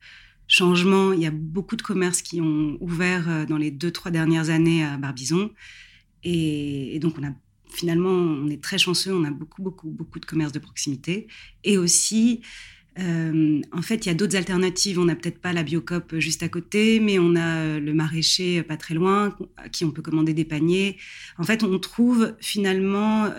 changement, 0.46 1.12
il 1.12 1.20
y 1.20 1.26
a 1.26 1.32
beaucoup 1.32 1.75
de 1.75 1.82
commerces 1.82 2.22
qui 2.22 2.40
ont 2.40 2.76
ouvert 2.80 3.28
euh, 3.28 3.46
dans 3.46 3.56
les 3.56 3.72
deux, 3.72 3.90
trois 3.90 4.12
dernières 4.12 4.50
années 4.50 4.84
à 4.84 4.96
Barbizon. 4.98 5.50
Et, 6.22 6.98
donc, 7.00 7.14
on 7.18 7.26
a 7.26 7.30
finalement, 7.70 8.10
on 8.10 8.48
est 8.48 8.62
très 8.62 8.78
chanceux, 8.78 9.14
on 9.14 9.25
a 9.25 9.30
beaucoup, 9.30 9.62
beaucoup, 9.62 9.88
beaucoup 9.88 10.20
de 10.20 10.26
commerces 10.26 10.52
de 10.52 10.58
proximité. 10.58 11.28
Et 11.64 11.78
aussi, 11.78 12.42
euh, 12.98 13.60
en 13.72 13.82
fait, 13.82 14.04
il 14.04 14.08
y 14.08 14.12
a 14.12 14.14
d'autres 14.14 14.37
alternatives. 14.37 14.98
On 14.98 15.04
n'a 15.04 15.16
peut-être 15.16 15.40
pas 15.40 15.52
la 15.52 15.62
Biocop 15.62 16.18
juste 16.18 16.42
à 16.42 16.48
côté, 16.48 17.00
mais 17.00 17.18
on 17.18 17.37
a 17.37 17.78
le 17.78 17.94
maraîcher 17.94 18.62
pas 18.62 18.76
très 18.76 18.94
loin, 18.94 19.34
à 19.56 19.68
qui 19.68 19.84
on 19.84 19.92
peut 19.92 20.02
commander 20.02 20.34
des 20.34 20.44
paniers. 20.44 20.98
En 21.38 21.44
fait, 21.44 21.62
on 21.62 21.78
trouve 21.78 22.34
finalement 22.40 23.30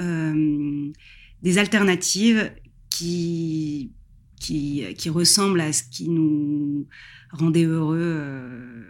des 1.42 1.58
alternatives 1.58 2.52
qui, 2.90 3.92
qui, 4.40 4.84
qui, 4.98 5.10
ressemblent 5.10 5.62
à 5.62 5.72
ce 5.72 5.84
qui 5.84 6.10
nous 6.10 6.88
rendait 7.32 7.64
heureux 7.64 7.98
euh, 8.00 8.84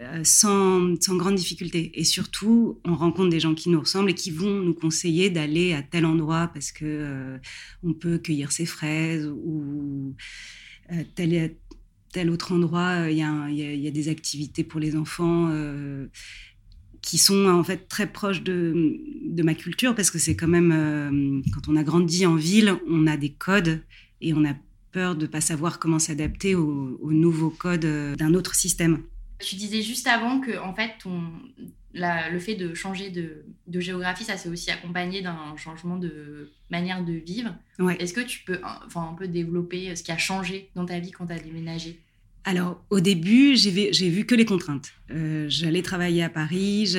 euh, 0.00 0.20
sans, 0.24 1.00
sans, 1.00 1.16
grande 1.16 1.36
difficulté. 1.36 1.98
Et 1.98 2.04
surtout, 2.04 2.80
on 2.84 2.94
rencontre 2.94 3.30
des 3.30 3.40
gens 3.40 3.54
qui 3.54 3.70
nous 3.70 3.80
ressemblent 3.80 4.10
et 4.10 4.14
qui 4.14 4.30
vont 4.30 4.60
nous 4.60 4.74
conseiller 4.74 5.30
d'aller 5.30 5.72
à 5.72 5.82
tel 5.82 6.04
endroit 6.04 6.48
parce 6.48 6.72
que 6.72 6.84
euh, 6.84 7.38
on 7.82 7.94
peut 7.94 8.18
cueillir 8.18 8.52
ses 8.52 8.66
fraises 8.66 9.26
ou 9.26 10.14
tel, 11.14 11.54
tel 12.12 12.30
autre 12.30 12.52
endroit, 12.52 13.10
il 13.10 13.18
y, 13.18 13.20
y, 13.20 13.76
y, 13.76 13.88
a 13.88 13.90
des 13.90 14.08
activités 14.08 14.64
pour 14.64 14.80
les 14.80 14.96
enfants 14.96 15.50
qui 17.02 17.18
sont 17.18 17.46
en 17.46 17.64
fait 17.64 17.88
très 17.88 18.06
proches 18.06 18.42
de, 18.42 19.00
de 19.24 19.42
ma 19.42 19.54
culture 19.54 19.94
parce 19.94 20.10
que 20.10 20.18
c'est 20.18 20.36
quand 20.36 20.48
même 20.48 20.72
euh, 20.72 21.40
quand 21.52 21.68
on 21.68 21.76
a 21.76 21.82
grandi 21.82 22.26
en 22.26 22.34
ville, 22.34 22.74
on 22.88 23.06
a 23.06 23.16
des 23.16 23.30
codes 23.30 23.82
et 24.20 24.34
on 24.34 24.44
a 24.44 24.54
peur 24.92 25.16
de 25.16 25.26
pas 25.26 25.40
savoir 25.40 25.78
comment 25.78 25.98
s'adapter 25.98 26.54
aux, 26.54 27.12
nouveaux 27.12 27.50
codes 27.50 27.84
euh, 27.84 28.16
d'un 28.16 28.34
autre 28.34 28.54
système. 28.54 29.02
Tu 29.40 29.56
disais 29.56 29.82
juste 29.82 30.06
avant 30.06 30.40
que 30.40 30.58
en 30.58 30.74
fait 30.74 30.92
ton, 31.00 31.22
la, 31.94 32.30
le 32.30 32.38
fait 32.38 32.54
de 32.54 32.74
changer 32.74 33.10
de, 33.10 33.44
de 33.66 33.80
géographie, 33.80 34.24
ça 34.24 34.36
s'est 34.36 34.48
aussi 34.48 34.70
accompagné 34.70 35.22
d'un 35.22 35.56
changement 35.56 35.96
de 35.96 36.52
manière 36.70 37.04
de 37.04 37.12
vivre. 37.12 37.54
Ouais. 37.78 37.96
Est-ce 38.00 38.12
que 38.12 38.20
tu 38.20 38.42
peux 38.44 38.60
enfin, 38.86 39.08
un 39.10 39.14
peu 39.14 39.28
développer 39.28 39.94
ce 39.94 40.02
qui 40.02 40.10
a 40.10 40.18
changé 40.18 40.70
dans 40.74 40.86
ta 40.86 40.98
vie 40.98 41.12
quand 41.12 41.26
tu 41.26 41.32
as 41.32 41.38
déménagé? 41.38 42.00
Alors, 42.48 42.82
au 42.88 43.00
début, 43.00 43.56
j'ai 43.56 44.08
vu 44.08 44.24
que 44.24 44.34
les 44.34 44.46
contraintes. 44.46 44.90
Euh, 45.10 45.44
j'allais 45.50 45.82
travailler 45.82 46.22
à 46.22 46.30
Paris. 46.30 46.96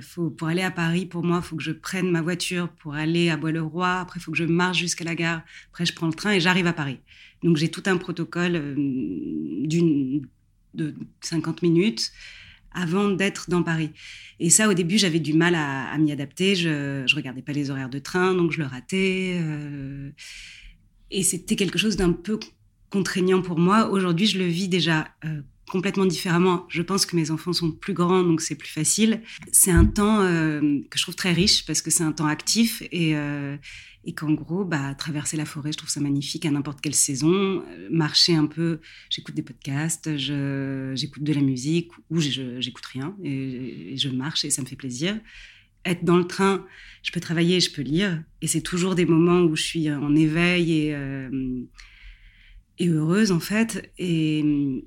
Faut, 0.00 0.30
pour 0.30 0.48
aller 0.48 0.62
à 0.62 0.70
Paris, 0.70 1.04
pour 1.04 1.22
moi, 1.22 1.42
il 1.44 1.46
faut 1.46 1.56
que 1.56 1.62
je 1.62 1.72
prenne 1.72 2.10
ma 2.10 2.22
voiture 2.22 2.70
pour 2.70 2.94
aller 2.94 3.28
à 3.28 3.36
Bois-le-Roi. 3.36 4.00
Après, 4.00 4.18
il 4.18 4.22
faut 4.22 4.32
que 4.32 4.38
je 4.38 4.44
marche 4.44 4.78
jusqu'à 4.78 5.04
la 5.04 5.14
gare. 5.14 5.42
Après, 5.68 5.84
je 5.84 5.92
prends 5.92 6.06
le 6.06 6.14
train 6.14 6.32
et 6.32 6.40
j'arrive 6.40 6.66
à 6.66 6.72
Paris. 6.72 6.96
Donc, 7.42 7.58
j'ai 7.58 7.68
tout 7.68 7.82
un 7.84 7.98
protocole 7.98 8.56
euh, 8.56 10.18
de 10.72 10.94
50 11.20 11.60
minutes 11.60 12.10
avant 12.72 13.10
d'être 13.10 13.50
dans 13.50 13.62
Paris. 13.62 13.90
Et 14.40 14.48
ça, 14.48 14.66
au 14.66 14.72
début, 14.72 14.96
j'avais 14.96 15.20
du 15.20 15.34
mal 15.34 15.54
à, 15.56 15.94
m'y 15.98 16.10
adapter. 16.10 16.54
Je 16.54 17.02
ne 17.02 17.14
regardais 17.14 17.42
pas 17.42 17.52
les 17.52 17.70
horaires 17.70 17.90
de 17.90 17.98
train, 17.98 18.32
donc 18.32 18.52
je 18.52 18.60
le 18.60 18.66
ratais. 18.66 19.38
Euh, 19.42 20.10
et 21.10 21.22
c'était 21.22 21.56
quelque 21.56 21.76
chose 21.76 21.96
d'un 21.96 22.12
peu 22.12 22.38
contraignant 22.96 23.42
pour 23.42 23.58
moi. 23.58 23.90
Aujourd'hui, 23.90 24.24
je 24.24 24.38
le 24.38 24.46
vis 24.46 24.68
déjà 24.68 25.08
euh, 25.26 25.42
complètement 25.68 26.06
différemment. 26.06 26.64
Je 26.70 26.80
pense 26.80 27.04
que 27.04 27.14
mes 27.14 27.30
enfants 27.30 27.52
sont 27.52 27.70
plus 27.70 27.92
grands, 27.92 28.22
donc 28.22 28.40
c'est 28.40 28.54
plus 28.54 28.70
facile. 28.70 29.20
C'est 29.52 29.70
un 29.70 29.84
temps 29.84 30.22
euh, 30.22 30.80
que 30.88 30.96
je 30.96 31.02
trouve 31.02 31.14
très 31.14 31.34
riche 31.34 31.66
parce 31.66 31.82
que 31.82 31.90
c'est 31.90 32.04
un 32.04 32.12
temps 32.12 32.24
actif 32.24 32.82
et, 32.90 33.14
euh, 33.14 33.58
et 34.06 34.14
qu'en 34.14 34.32
gros, 34.32 34.64
bah, 34.64 34.94
traverser 34.94 35.36
la 35.36 35.44
forêt, 35.44 35.72
je 35.72 35.76
trouve 35.76 35.90
ça 35.90 36.00
magnifique 36.00 36.46
à 36.46 36.50
n'importe 36.50 36.80
quelle 36.80 36.94
saison. 36.94 37.62
Marcher 37.90 38.34
un 38.34 38.46
peu, 38.46 38.80
j'écoute 39.10 39.34
des 39.34 39.42
podcasts, 39.42 40.08
j'écoute 40.16 41.22
de 41.22 41.32
la 41.34 41.42
musique 41.42 41.90
ou 42.08 42.18
j'écoute 42.18 42.86
rien 42.86 43.14
et, 43.22 43.92
et, 43.92 43.96
je 43.98 44.08
marche 44.08 44.46
et 44.46 44.50
ça 44.50 44.62
me 44.62 44.66
fait 44.66 44.74
plaisir. 44.74 45.20
Être 45.84 46.02
dans 46.02 46.16
le 46.16 46.26
train, 46.26 46.64
je 47.02 47.12
peux 47.12 47.20
travailler, 47.20 47.60
je 47.60 47.70
peux 47.70 47.82
lire 47.82 48.22
et 48.40 48.46
c'est 48.46 48.62
toujours 48.62 48.94
des 48.94 49.04
moments 49.04 49.42
où 49.42 49.54
je 49.54 49.62
suis 49.62 49.90
en 49.90 50.16
éveil 50.16 50.72
et 50.72 50.96
et 52.78 52.88
heureuse 52.88 53.32
en 53.32 53.40
fait. 53.40 53.92
Et, 53.98 54.84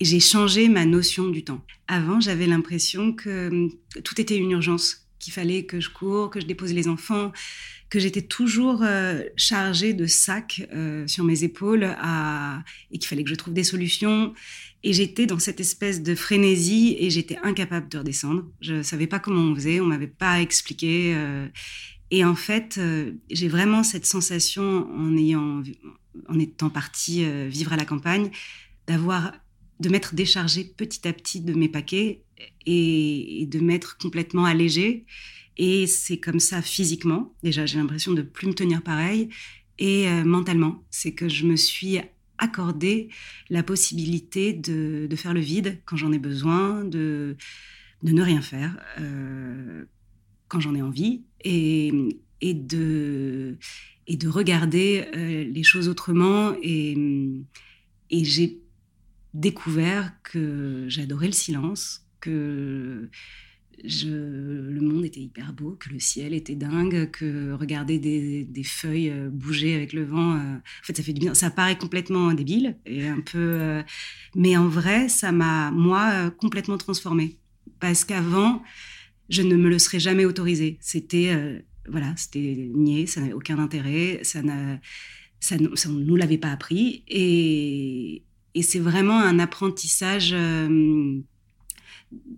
j'ai 0.00 0.20
changé 0.20 0.68
ma 0.68 0.84
notion 0.84 1.28
du 1.28 1.44
temps. 1.44 1.64
Avant, 1.86 2.20
j'avais 2.20 2.46
l'impression 2.46 3.12
que 3.12 3.68
tout 4.02 4.20
était 4.20 4.36
une 4.36 4.50
urgence, 4.50 5.06
qu'il 5.20 5.32
fallait 5.32 5.64
que 5.64 5.80
je 5.80 5.90
cours, 5.90 6.30
que 6.30 6.40
je 6.40 6.46
dépose 6.46 6.72
les 6.72 6.88
enfants, 6.88 7.30
que 7.88 8.00
j'étais 8.00 8.22
toujours 8.22 8.82
euh, 8.82 9.22
chargée 9.36 9.92
de 9.92 10.06
sacs 10.06 10.66
euh, 10.72 11.06
sur 11.06 11.24
mes 11.24 11.44
épaules 11.44 11.84
et 12.90 12.98
qu'il 12.98 13.06
fallait 13.06 13.22
que 13.22 13.30
je 13.30 13.36
trouve 13.36 13.54
des 13.54 13.64
solutions. 13.64 14.34
Et 14.82 14.92
j'étais 14.92 15.26
dans 15.26 15.38
cette 15.38 15.60
espèce 15.60 16.02
de 16.02 16.16
frénésie 16.16 16.96
et 16.98 17.10
j'étais 17.10 17.36
incapable 17.44 17.88
de 17.88 17.98
redescendre. 17.98 18.44
Je 18.60 18.82
savais 18.82 19.06
pas 19.06 19.20
comment 19.20 19.52
on 19.52 19.54
faisait, 19.54 19.78
on 19.78 19.86
m'avait 19.86 20.08
pas 20.08 20.40
expliqué. 20.40 21.12
Euh, 21.14 21.46
Et 22.10 22.24
en 22.24 22.34
fait, 22.34 22.80
j'ai 23.30 23.48
vraiment 23.48 23.84
cette 23.84 24.06
sensation 24.06 24.88
en 24.94 25.16
ayant, 25.16 25.62
en 26.28 26.38
étant 26.38 26.70
partie 26.70 27.24
vivre 27.48 27.72
à 27.72 27.76
la 27.76 27.84
campagne, 27.84 28.30
d'avoir, 28.86 29.32
de 29.80 29.88
m'être 29.88 30.14
déchargée 30.14 30.64
petit 30.64 31.06
à 31.06 31.12
petit 31.12 31.40
de 31.40 31.54
mes 31.54 31.68
paquets 31.68 32.22
et, 32.66 33.46
de 33.50 33.60
m'être 33.60 33.98
complètement 33.98 34.44
allégée. 34.44 35.04
Et 35.56 35.86
c'est 35.86 36.18
comme 36.18 36.40
ça 36.40 36.62
physiquement. 36.62 37.34
Déjà, 37.42 37.66
j'ai 37.66 37.78
l'impression 37.78 38.12
de 38.12 38.22
plus 38.22 38.46
me 38.46 38.54
tenir 38.54 38.82
pareil. 38.82 39.28
Et 39.78 40.08
euh, 40.08 40.24
mentalement, 40.24 40.82
c'est 40.90 41.12
que 41.12 41.28
je 41.28 41.46
me 41.46 41.56
suis 41.56 41.98
accordé 42.38 43.08
la 43.50 43.62
possibilité 43.62 44.52
de, 44.52 45.08
faire 45.16 45.34
le 45.34 45.40
vide 45.40 45.80
quand 45.84 45.96
j'en 45.96 46.12
ai 46.12 46.18
besoin, 46.18 46.84
de, 46.84 47.36
de 48.02 48.12
ne 48.12 48.22
rien 48.22 48.40
faire 48.40 48.76
euh, 48.98 49.84
quand 50.48 50.60
j'en 50.60 50.74
ai 50.74 50.82
envie, 50.82 51.22
et, 51.44 51.92
et, 52.40 52.54
de, 52.54 53.56
et 54.06 54.16
de 54.16 54.28
regarder 54.28 55.04
euh, 55.14 55.44
les 55.44 55.62
choses 55.62 55.88
autrement. 55.88 56.54
Et, 56.62 56.96
et 58.10 58.24
j'ai 58.24 58.58
découvert 59.34 60.12
que 60.22 60.84
j'adorais 60.88 61.26
le 61.26 61.32
silence, 61.32 62.06
que 62.20 63.08
le 63.84 64.80
monde 64.80 65.04
était 65.04 65.20
hyper 65.20 65.52
beau, 65.52 65.76
que 65.80 65.88
le 65.88 65.98
ciel 65.98 66.34
était 66.34 66.54
dingue, 66.54 67.10
que 67.10 67.52
regarder 67.52 67.98
des, 67.98 68.64
feuilles 68.64 69.10
euh, 69.10 69.28
bouger 69.30 69.74
avec 69.74 69.92
le 69.92 70.04
vent, 70.04 70.36
euh, 70.36 70.56
en 70.56 70.84
fait, 70.84 70.96
ça 70.96 71.02
fait 71.02 71.12
du 71.12 71.20
bien. 71.20 71.34
Ça 71.34 71.50
paraît 71.50 71.78
complètement 71.78 72.32
débile 72.34 72.76
et 72.86 73.08
un 73.08 73.20
peu, 73.20 73.82
mais 74.34 74.56
en 74.56 74.68
vrai, 74.68 75.08
ça 75.08 75.32
m'a 75.32 75.70
moi 75.70 76.30
complètement 76.30 76.78
transformée 76.78 77.38
parce 77.80 78.04
qu'avant, 78.04 78.62
je 79.28 79.42
ne 79.42 79.56
me 79.56 79.68
le 79.68 79.78
serais 79.78 80.00
jamais 80.00 80.24
autorisé. 80.24 80.78
C'était 80.80 81.64
voilà, 81.88 82.14
c'était 82.16 82.70
niais, 82.74 83.06
ça 83.06 83.20
n'avait 83.20 83.32
aucun 83.32 83.58
intérêt, 83.58 84.20
ça 84.22 84.42
n'a 84.42 84.78
ça, 85.40 85.56
nous 85.58 86.16
l'avait 86.16 86.38
pas 86.38 86.52
appris 86.52 87.02
et, 87.08 88.22
et 88.54 88.62
c'est 88.62 88.78
vraiment 88.78 89.18
un 89.18 89.40
apprentissage 89.40 90.32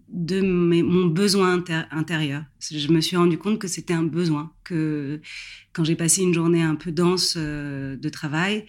de 0.08 0.40
mon 0.40 1.06
besoin 1.06 1.62
intérieur. 1.90 2.44
Je 2.60 2.88
me 2.92 3.00
suis 3.00 3.16
rendu 3.16 3.38
compte 3.38 3.58
que 3.58 3.68
c'était 3.68 3.94
un 3.94 4.04
besoin, 4.04 4.52
que 4.62 5.20
quand 5.72 5.84
j'ai 5.84 5.96
passé 5.96 6.22
une 6.22 6.34
journée 6.34 6.62
un 6.62 6.76
peu 6.76 6.92
dense 6.92 7.34
euh, 7.36 7.96
de 7.96 8.08
travail, 8.08 8.64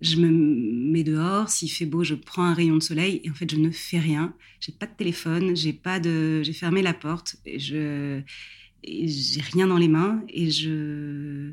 je 0.00 0.16
me 0.16 0.28
mets 0.30 1.04
dehors, 1.04 1.48
s'il 1.48 1.70
fait 1.70 1.86
beau, 1.86 2.02
je 2.04 2.14
prends 2.14 2.44
un 2.44 2.54
rayon 2.54 2.76
de 2.76 2.82
soleil 2.82 3.20
et 3.22 3.30
en 3.30 3.34
fait 3.34 3.50
je 3.50 3.56
ne 3.56 3.70
fais 3.70 3.98
rien. 3.98 4.34
J'ai 4.60 4.72
pas 4.72 4.86
de 4.86 4.94
téléphone, 4.96 5.54
j'ai 5.54 5.72
pas 5.72 6.00
de, 6.00 6.42
j'ai 6.42 6.54
fermé 6.54 6.82
la 6.82 6.94
porte 6.94 7.36
et 7.44 7.58
je, 7.58 8.20
j'ai 8.84 9.40
rien 9.40 9.66
dans 9.66 9.78
les 9.78 9.88
mains 9.88 10.22
et 10.28 10.50
je, 10.50 11.52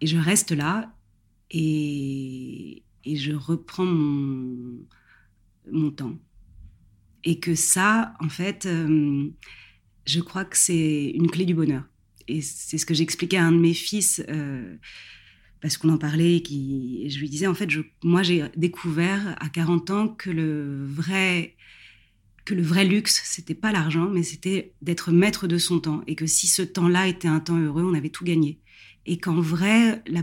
et 0.00 0.06
je 0.06 0.16
reste 0.16 0.52
là 0.52 0.92
et, 1.50 2.82
et 3.04 3.16
je 3.16 3.32
reprends 3.32 3.84
mon, 3.84 4.86
mon 5.70 5.90
temps 5.90 6.18
et 7.26 7.40
que 7.40 7.54
ça, 7.56 8.14
en 8.20 8.28
fait, 8.28 8.66
euh, 8.66 9.28
je 10.06 10.20
crois 10.20 10.44
que 10.44 10.56
c'est 10.56 11.10
une 11.10 11.28
clé 11.28 11.44
du 11.44 11.54
bonheur. 11.54 11.82
Et 12.28 12.40
c'est 12.40 12.78
ce 12.78 12.86
que 12.86 12.94
j'expliquais 12.94 13.36
à 13.36 13.44
un 13.44 13.52
de 13.52 13.58
mes 13.58 13.74
fils, 13.74 14.22
euh, 14.28 14.76
parce 15.60 15.76
qu'on 15.76 15.88
en 15.88 15.98
parlait, 15.98 16.40
qui, 16.40 17.00
et 17.02 17.10
je 17.10 17.18
lui 17.18 17.28
disais, 17.28 17.48
en 17.48 17.54
fait, 17.54 17.68
je, 17.68 17.80
moi, 18.04 18.22
j'ai 18.22 18.44
découvert 18.56 19.36
à 19.40 19.48
40 19.48 19.90
ans 19.90 20.08
que 20.08 20.30
le 20.30 20.86
vrai, 20.86 21.56
que 22.46 22.54
le 22.54 22.62
vrai 22.62 22.84
luxe, 22.84 23.20
c'était 23.24 23.54
pas 23.54 23.72
l'argent, 23.72 24.08
mais 24.08 24.22
c'était 24.22 24.72
d'être 24.80 25.10
maître 25.12 25.46
de 25.46 25.58
son 25.58 25.80
temps. 25.80 26.02
Et 26.06 26.14
que 26.14 26.26
si 26.26 26.46
ce 26.46 26.62
temps-là 26.62 27.08
était 27.08 27.28
un 27.28 27.40
temps 27.40 27.58
heureux, 27.58 27.84
on 27.84 27.92
avait 27.92 28.08
tout 28.08 28.24
gagné. 28.24 28.60
Et 29.04 29.18
qu'en 29.18 29.40
vrai, 29.40 30.02
la 30.06 30.22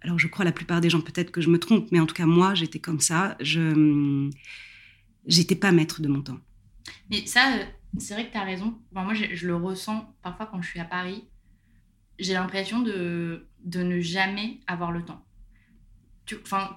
alors 0.00 0.18
je 0.18 0.28
crois 0.28 0.44
la 0.44 0.52
plupart 0.52 0.80
des 0.80 0.90
gens, 0.90 1.00
peut-être 1.00 1.30
que 1.30 1.40
je 1.40 1.50
me 1.50 1.58
trompe, 1.58 1.90
mais 1.90 1.98
en 1.98 2.06
tout 2.06 2.14
cas 2.14 2.26
moi, 2.26 2.54
j'étais 2.54 2.78
comme 2.78 3.00
ça. 3.00 3.36
Je 3.40 4.30
j'étais 5.26 5.56
pas 5.56 5.72
maître 5.72 6.00
de 6.00 6.08
mon 6.08 6.22
temps. 6.22 6.38
Mais 7.10 7.26
ça, 7.26 7.56
euh, 7.56 7.64
c'est 7.98 8.14
vrai 8.14 8.26
que 8.26 8.32
tu 8.32 8.38
as 8.38 8.44
raison. 8.44 8.78
moi, 8.92 9.14
je, 9.14 9.46
le 9.46 9.56
ressens 9.56 10.14
parfois 10.22 10.46
quand 10.46 10.60
je 10.62 10.68
suis 10.68 10.80
à 10.80 10.84
Paris. 10.84 11.24
J'ai 12.18 12.32
l'impression 12.32 12.80
de, 12.80 13.46
de 13.64 13.82
ne 13.82 14.00
jamais 14.00 14.60
avoir 14.66 14.90
le 14.90 15.04
temps. 15.04 15.24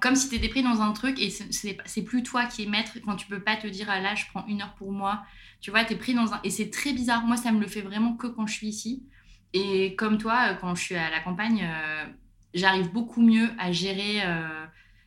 Comme 0.00 0.16
si 0.16 0.28
tu 0.28 0.36
étais 0.36 0.48
pris 0.48 0.62
dans 0.62 0.80
un 0.80 0.92
truc 0.92 1.20
et 1.20 1.30
c'est 1.30 2.02
plus 2.02 2.22
toi 2.22 2.46
qui 2.46 2.64
es 2.64 2.66
maître. 2.66 2.92
Quand 3.04 3.16
tu 3.16 3.26
peux 3.26 3.40
pas 3.40 3.56
te 3.56 3.66
dire, 3.66 3.86
ah 3.90 4.00
là, 4.00 4.14
je 4.14 4.24
prends 4.32 4.46
une 4.46 4.62
heure 4.62 4.74
pour 4.74 4.92
moi. 4.92 5.22
Tu 5.60 5.70
vois, 5.70 5.84
tu 5.84 5.94
es 5.94 5.96
pris 5.96 6.14
dans 6.14 6.32
un. 6.32 6.40
Et 6.44 6.50
c'est 6.50 6.70
très 6.70 6.92
bizarre. 6.92 7.24
Moi, 7.24 7.36
ça 7.36 7.52
me 7.52 7.60
le 7.60 7.66
fait 7.66 7.82
vraiment 7.82 8.14
que 8.14 8.26
quand 8.26 8.46
je 8.46 8.54
suis 8.54 8.68
ici. 8.68 9.04
Et 9.52 9.94
comme 9.96 10.18
toi, 10.18 10.50
euh, 10.50 10.54
quand 10.54 10.74
je 10.74 10.82
suis 10.82 10.94
à 10.94 11.10
la 11.10 11.20
campagne, 11.20 11.62
euh, 11.62 12.04
j'arrive 12.54 12.90
beaucoup 12.90 13.20
mieux 13.20 13.50
à 13.58 13.70
gérer 13.72 14.22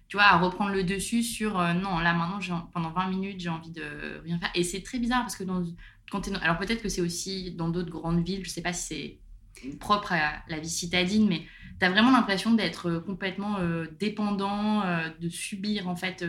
tu 0.07 0.17
vois, 0.17 0.25
à 0.25 0.37
reprendre 0.37 0.71
le 0.71 0.83
dessus 0.83 1.23
sur 1.23 1.59
euh, 1.59 1.73
non, 1.73 1.99
là 1.99 2.13
maintenant, 2.13 2.69
pendant 2.73 2.91
20 2.91 3.09
minutes, 3.09 3.39
j'ai 3.39 3.49
envie 3.49 3.71
de 3.71 4.21
rien 4.23 4.39
faire. 4.39 4.51
Et 4.53 4.63
c'est 4.63 4.81
très 4.81 4.99
bizarre 4.99 5.21
parce 5.21 5.35
que 5.35 5.43
dans, 5.43 5.63
quand 6.11 6.27
alors 6.41 6.57
peut-être 6.57 6.83
que 6.83 6.89
c'est 6.89 7.01
aussi 7.01 7.51
dans 7.51 7.69
d'autres 7.69 7.89
grandes 7.89 8.23
villes, 8.23 8.45
je 8.45 8.49
sais 8.49 8.61
pas 8.61 8.73
si 8.73 9.19
c'est 9.61 9.77
propre 9.79 10.13
à 10.13 10.43
la 10.47 10.59
vie 10.59 10.69
citadine, 10.69 11.27
mais 11.27 11.43
tu 11.79 11.85
as 11.85 11.89
vraiment 11.89 12.11
l'impression 12.11 12.53
d'être 12.53 13.03
complètement 13.05 13.57
euh, 13.59 13.85
dépendant, 13.99 14.83
euh, 14.83 15.07
de 15.19 15.29
subir 15.29 15.87
en 15.87 15.95
fait, 15.95 16.25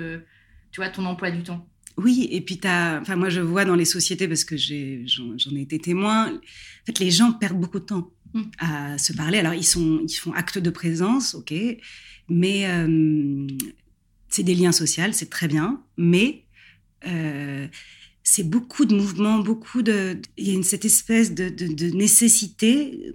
tu 0.70 0.80
vois, 0.80 0.88
ton 0.88 1.04
emploi 1.04 1.30
du 1.30 1.42
temps. 1.42 1.66
Oui, 1.96 2.28
et 2.30 2.42
puis 2.42 2.60
as, 2.64 3.00
enfin 3.00 3.16
moi 3.16 3.30
je 3.30 3.40
vois 3.40 3.64
dans 3.64 3.74
les 3.74 3.86
sociétés 3.86 4.28
parce 4.28 4.44
que 4.44 4.56
j'en 4.56 5.56
ai 5.56 5.62
été 5.62 5.78
témoin. 5.78 6.28
En 6.28 6.86
fait, 6.86 6.98
les 6.98 7.10
gens 7.10 7.32
perdent 7.32 7.58
beaucoup 7.58 7.78
de 7.78 7.86
temps 7.86 8.10
mmh. 8.34 8.42
à 8.58 8.98
se 8.98 9.14
parler. 9.14 9.38
Alors 9.38 9.54
ils 9.54 9.64
sont, 9.64 10.00
ils 10.06 10.12
font 10.14 10.32
acte 10.32 10.58
de 10.58 10.70
présence, 10.70 11.34
ok, 11.34 11.54
mais 12.28 12.66
euh, 12.66 13.46
c'est 14.28 14.42
des 14.42 14.54
liens 14.54 14.72
sociaux, 14.72 15.04
c'est 15.12 15.30
très 15.30 15.48
bien, 15.48 15.82
mais 15.96 16.44
euh, 17.06 17.66
c'est 18.22 18.48
beaucoup 18.48 18.84
de 18.84 18.94
mouvements, 18.94 19.38
beaucoup 19.38 19.82
de. 19.82 20.20
Il 20.36 20.48
y 20.48 20.50
a 20.50 20.54
une, 20.54 20.64
cette 20.64 20.84
espèce 20.84 21.34
de, 21.34 21.48
de, 21.48 21.96
nécessité 21.96 23.12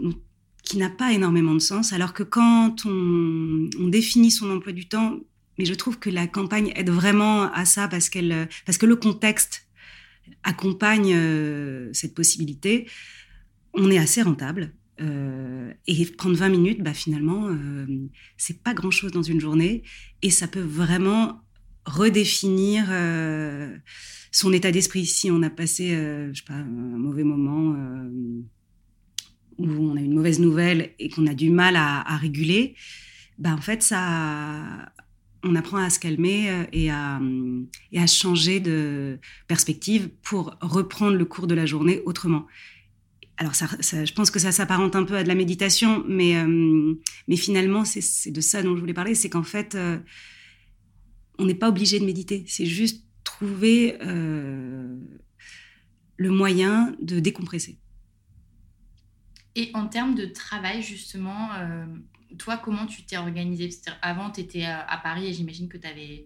qui 0.64 0.78
n'a 0.78 0.90
pas 0.90 1.12
énormément 1.12 1.54
de 1.54 1.60
sens, 1.60 1.94
alors 1.94 2.14
que 2.14 2.24
quand 2.24 2.86
on, 2.86 3.88
définit 3.88 4.32
son 4.32 4.50
emploi 4.52 4.72
du 4.72 4.88
temps, 4.88 5.20
mais 5.58 5.66
je 5.66 5.74
trouve 5.74 6.00
que 6.00 6.10
la 6.10 6.28
campagne 6.28 6.72
aide 6.76 6.90
vraiment 6.90 7.52
à 7.52 7.66
ça 7.66 7.88
parce, 7.88 8.10
qu'elle, 8.10 8.48
parce 8.66 8.78
que 8.78 8.86
le 8.86 8.96
contexte 8.96 9.68
accompagne 10.44 11.14
euh, 11.14 11.90
cette 11.94 12.14
possibilité, 12.14 12.88
on 13.74 13.90
est 13.90 13.98
assez 13.98 14.22
rentable. 14.22 14.74
Euh, 15.02 15.74
et 15.88 16.06
prendre 16.06 16.36
20 16.36 16.50
minutes, 16.50 16.84
bah, 16.84 16.94
finalement, 16.94 17.48
euh, 17.48 17.86
c'est 18.38 18.62
pas 18.62 18.74
grand-chose 18.74 19.12
dans 19.12 19.24
une 19.24 19.40
journée. 19.40 19.84
Et 20.22 20.30
ça 20.30 20.48
peut 20.48 20.62
vraiment 20.62 21.42
redéfinir 21.86 22.86
euh, 22.90 23.76
son 24.32 24.54
état 24.54 24.72
d'esprit. 24.72 25.06
Si 25.06 25.32
on 25.32 25.42
a 25.42 25.50
passé, 25.50 25.90
je 25.90 26.38
sais 26.38 26.46
pas, 26.46 26.54
un 26.54 26.66
mauvais 26.66 27.24
moment, 27.24 27.76
où 29.62 29.92
on 29.92 29.96
a 29.96 30.02
une 30.02 30.14
mauvaise 30.14 30.40
nouvelle 30.40 30.92
et 31.00 31.10
qu'on 31.10 31.28
a 31.28 31.34
du 31.34 31.50
mal 31.50 31.76
à, 31.76 32.18
réguler, 32.18 32.76
bah, 33.38 33.54
en 33.54 33.62
fait, 33.62 33.82
ça, 33.82 34.92
on 35.44 35.56
apprend 35.56 35.78
à 35.78 35.90
se 35.90 36.00
calmer 36.00 36.68
et 36.72 36.92
à, 36.92 37.20
et 37.92 38.00
à 38.00 38.08
changer 38.08 38.60
de 38.60 39.20
perspective 39.48 40.10
pour 40.22 40.58
reprendre 40.62 41.18
le 41.18 41.26
cours 41.26 41.48
de 41.48 41.56
la 41.56 41.66
journée 41.66 42.02
autrement 42.06 42.46
alors 43.42 43.56
ça, 43.56 43.66
je 44.06 44.14
pense 44.14 44.30
que 44.30 44.38
ça 44.38 44.52
s'apparente 44.52 44.96
un 44.96 45.04
peu 45.04 45.16
à 45.16 45.24
de 45.24 45.28
la 45.28 45.34
méditation, 45.34 46.04
mais, 46.08 46.36
euh, 46.36 46.94
mais 47.28 47.36
finalement, 47.36 47.86
c'est 47.86 48.30
de 48.30 48.40
ça 48.40 48.62
dont 48.62 48.76
je 48.76 48.80
voulais 48.80 48.94
parler, 48.94 49.16
c'est 49.16 49.32
qu'en 49.32 49.42
fait, 49.42 49.74
euh, 49.74 49.98
on 51.40 51.46
n'est 51.46 51.56
pas 51.56 51.70
obligé 51.70 52.00
de 52.00 52.06
méditer, 52.06 52.44
c'est 52.46 52.68
juste 52.68 53.04
trouver 53.24 53.98
euh, 54.04 54.96
le 56.18 56.30
moyen 56.30 56.96
de 57.02 57.20
décompresser. 57.20 57.80
Et 59.56 59.72
en 59.74 59.88
termes 59.88 60.16
de 60.16 60.26
travail, 60.26 60.82
justement, 60.82 61.50
toi, 62.38 62.58
comment 62.58 62.86
tu 62.86 63.04
t'es 63.04 63.18
organisée? 63.18 63.70
Avant, 64.02 64.32
tu 64.32 64.42
étais 64.42 64.64
à 64.64 65.00
Paris 65.04 65.28
et 65.28 65.34
j'imagine 65.34 65.68
que 65.68 65.78
tu 65.78 65.88
avais 65.88 66.26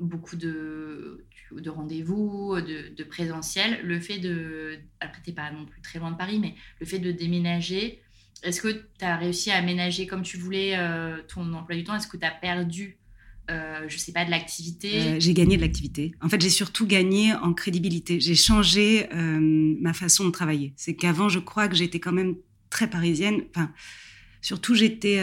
beaucoup 0.00 0.36
de, 0.36 1.24
de 1.52 1.70
rendez-vous, 1.70 2.56
de, 2.56 2.94
de, 2.94 3.04
présentiel. 3.04 3.80
Le 3.84 4.00
fait 4.00 4.18
de. 4.18 4.78
Après, 5.00 5.20
tu 5.24 5.32
pas 5.32 5.50
non 5.50 5.64
plus 5.64 5.80
très 5.80 5.98
loin 5.98 6.10
de 6.10 6.16
Paris, 6.16 6.38
mais 6.38 6.54
le 6.80 6.86
fait 6.86 6.98
de 6.98 7.10
déménager, 7.10 8.00
est-ce 8.42 8.60
que 8.60 8.68
tu 8.68 9.04
as 9.04 9.16
réussi 9.16 9.50
à 9.50 9.56
aménager 9.56 10.06
comme 10.06 10.22
tu 10.22 10.36
voulais 10.36 10.76
euh, 10.76 11.18
ton 11.26 11.52
emploi 11.52 11.76
du 11.76 11.84
temps? 11.84 11.94
Est-ce 11.94 12.06
que 12.06 12.16
tu 12.16 12.24
as 12.24 12.30
perdu, 12.30 12.98
euh, 13.50 13.86
je 13.88 13.98
sais 13.98 14.12
pas, 14.12 14.24
de 14.24 14.30
l'activité? 14.30 15.00
Euh, 15.00 15.20
J'ai 15.20 15.34
gagné 15.34 15.56
de 15.56 15.62
l'activité. 15.62 16.14
En 16.20 16.28
fait, 16.28 16.40
j'ai 16.40 16.50
surtout 16.50 16.86
gagné 16.86 17.34
en 17.34 17.52
crédibilité. 17.52 18.20
J'ai 18.20 18.36
changé 18.36 19.12
euh, 19.12 19.74
ma 19.80 19.92
façon 19.92 20.24
de 20.26 20.30
travailler. 20.30 20.72
C'est 20.76 20.94
qu'avant, 20.94 21.28
je 21.28 21.40
crois 21.40 21.66
que 21.68 21.74
j'étais 21.74 21.98
quand 21.98 22.12
même 22.12 22.36
très 22.70 22.88
parisienne. 22.88 23.42
Enfin, 23.50 23.72
surtout, 24.40 24.74
j'étais 24.74 25.20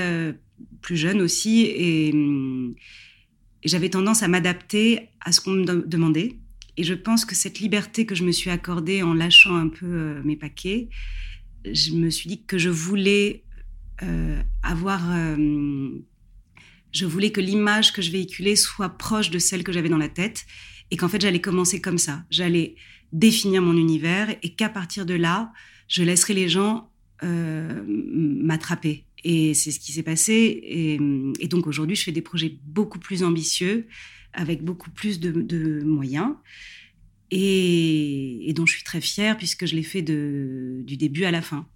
plus 0.81 0.97
jeune 0.97 1.21
aussi 1.21 1.61
et. 1.61 2.13
J'avais 3.65 3.89
tendance 3.89 4.21
à 4.21 4.27
m'adapter 4.27 5.09
à 5.21 5.31
ce 5.31 5.41
qu'on 5.41 5.51
me 5.51 5.65
demandait. 5.65 6.37
Et 6.77 6.83
je 6.83 6.93
pense 6.93 7.25
que 7.25 7.33
cette 7.33 7.59
liberté 7.59 8.05
que 8.05 8.13
je 8.13 8.23
me 8.23 8.31
suis 8.31 8.51
accordée 8.51 9.01
en 9.01 9.13
lâchant 9.13 9.55
un 9.55 9.69
peu 9.69 9.85
euh, 9.85 10.21
mes 10.23 10.35
paquets, 10.35 10.89
je 11.65 11.93
me 11.93 12.09
suis 12.11 12.29
dit 12.29 12.43
que 12.45 12.57
je 12.57 12.69
voulais 12.69 13.43
euh, 14.03 14.39
avoir. 14.61 15.01
Euh, 15.11 15.89
je 16.91 17.05
voulais 17.05 17.31
que 17.31 17.41
l'image 17.41 17.91
que 17.91 18.01
je 18.01 18.11
véhiculais 18.11 18.55
soit 18.55 18.89
proche 18.89 19.29
de 19.29 19.39
celle 19.39 19.63
que 19.63 19.73
j'avais 19.73 19.89
dans 19.89 19.97
la 19.97 20.07
tête 20.07 20.45
et 20.91 20.97
qu'en 20.97 21.09
fait 21.09 21.19
j'allais 21.19 21.41
commencer 21.41 21.81
comme 21.81 21.97
ça. 21.97 22.23
J'allais 22.29 22.75
définir 23.11 23.61
mon 23.61 23.75
univers 23.75 24.33
et 24.43 24.53
qu'à 24.53 24.69
partir 24.69 25.05
de 25.05 25.13
là, 25.13 25.51
je 25.87 26.03
laisserai 26.03 26.33
les 26.33 26.47
gens 26.47 26.77
euh, 26.77 26.94
m'attraper. 27.21 29.05
Et 29.23 29.55
c'est 29.55 29.71
ce 29.71 29.79
qui 29.79 29.91
s'est 29.91 30.03
passé. 30.03 30.59
Et, 30.63 31.47
donc 31.47 31.67
aujourd'hui, 31.67 31.95
je 31.95 32.03
fais 32.03 32.11
des 32.11 32.21
projets 32.21 32.57
beaucoup 32.65 32.99
plus 32.99 33.23
ambitieux, 33.23 33.87
avec 34.33 34.63
beaucoup 34.63 34.91
plus 34.91 35.19
de, 35.19 35.83
moyens, 35.83 36.35
et, 37.31 38.53
dont 38.55 38.65
je 38.65 38.73
suis 38.73 38.83
très 38.83 39.01
fière 39.01 39.37
puisque 39.37 39.65
je 39.65 39.75
l'ai 39.75 39.83
fait 39.83 40.03
du 40.03 40.97
début 40.97 41.25
à 41.25 41.31
la 41.31 41.41
fin. 41.41 41.67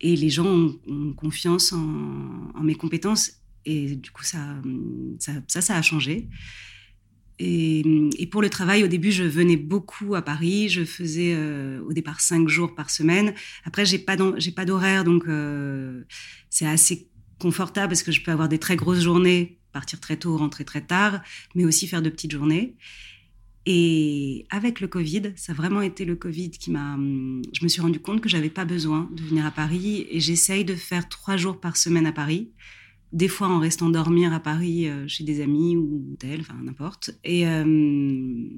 Et 0.00 0.14
les 0.14 0.28
gens 0.28 0.46
ont, 0.46 1.12
confiance 1.14 1.72
en, 1.72 2.62
mes 2.62 2.74
compétences, 2.74 3.32
et 3.64 3.96
du 3.96 4.10
coup, 4.10 4.22
ça, 4.22 4.62
ça, 5.18 5.60
ça 5.60 5.76
a 5.76 5.82
changé. 5.82 6.28
Et, 7.38 8.28
pour 8.30 8.42
le 8.42 8.48
travail, 8.48 8.82
au 8.82 8.86
début, 8.86 9.12
je 9.12 9.24
venais 9.24 9.56
beaucoup 9.56 10.14
à 10.14 10.22
Paris. 10.22 10.68
Je 10.68 10.84
faisais 10.84 11.34
euh, 11.34 11.80
au 11.82 11.92
départ 11.92 12.20
cinq 12.20 12.48
jours 12.48 12.74
par 12.74 12.90
semaine. 12.90 13.34
Après, 13.64 13.84
j'ai 13.84 13.98
pas 13.98 14.16
j'ai 14.38 14.52
pas 14.52 14.64
d'horaire, 14.64 15.04
donc 15.04 15.24
euh, 15.28 16.02
c'est 16.50 16.66
assez 16.66 17.08
confortable 17.38 17.88
parce 17.88 18.02
que 18.02 18.12
je 18.12 18.22
peux 18.22 18.30
avoir 18.30 18.48
des 18.48 18.58
très 18.58 18.76
grosses 18.76 19.02
journées, 19.02 19.58
partir 19.72 20.00
très 20.00 20.16
tôt, 20.16 20.36
rentrer 20.36 20.64
très 20.64 20.80
tard, 20.80 21.20
mais 21.54 21.64
aussi 21.64 21.86
faire 21.86 22.02
de 22.02 22.08
petites 22.08 22.32
journées. 22.32 22.76
Et 23.66 24.46
avec 24.50 24.80
le 24.80 24.86
Covid, 24.86 25.32
ça 25.34 25.52
a 25.52 25.54
vraiment 25.54 25.82
été 25.82 26.04
le 26.04 26.14
Covid 26.14 26.50
qui 26.50 26.70
m'a. 26.70 26.96
Je 26.96 27.64
me 27.64 27.68
suis 27.68 27.82
rendu 27.82 27.98
compte 27.98 28.20
que 28.20 28.28
j'avais 28.28 28.48
pas 28.48 28.64
besoin 28.64 29.10
de 29.12 29.22
venir 29.22 29.44
à 29.44 29.50
Paris 29.50 30.06
et 30.08 30.20
j'essaye 30.20 30.64
de 30.64 30.74
faire 30.74 31.08
trois 31.08 31.36
jours 31.36 31.60
par 31.60 31.76
semaine 31.76 32.06
à 32.06 32.12
Paris 32.12 32.52
des 33.12 33.28
fois 33.28 33.48
en 33.48 33.58
restant 33.58 33.88
dormir 33.88 34.32
à 34.32 34.40
Paris 34.40 34.88
euh, 34.88 35.06
chez 35.08 35.24
des 35.24 35.40
amis 35.40 35.76
ou 35.76 36.16
tel, 36.18 36.40
enfin 36.40 36.56
n'importe. 36.62 37.10
Et, 37.24 37.46
euh, 37.46 38.48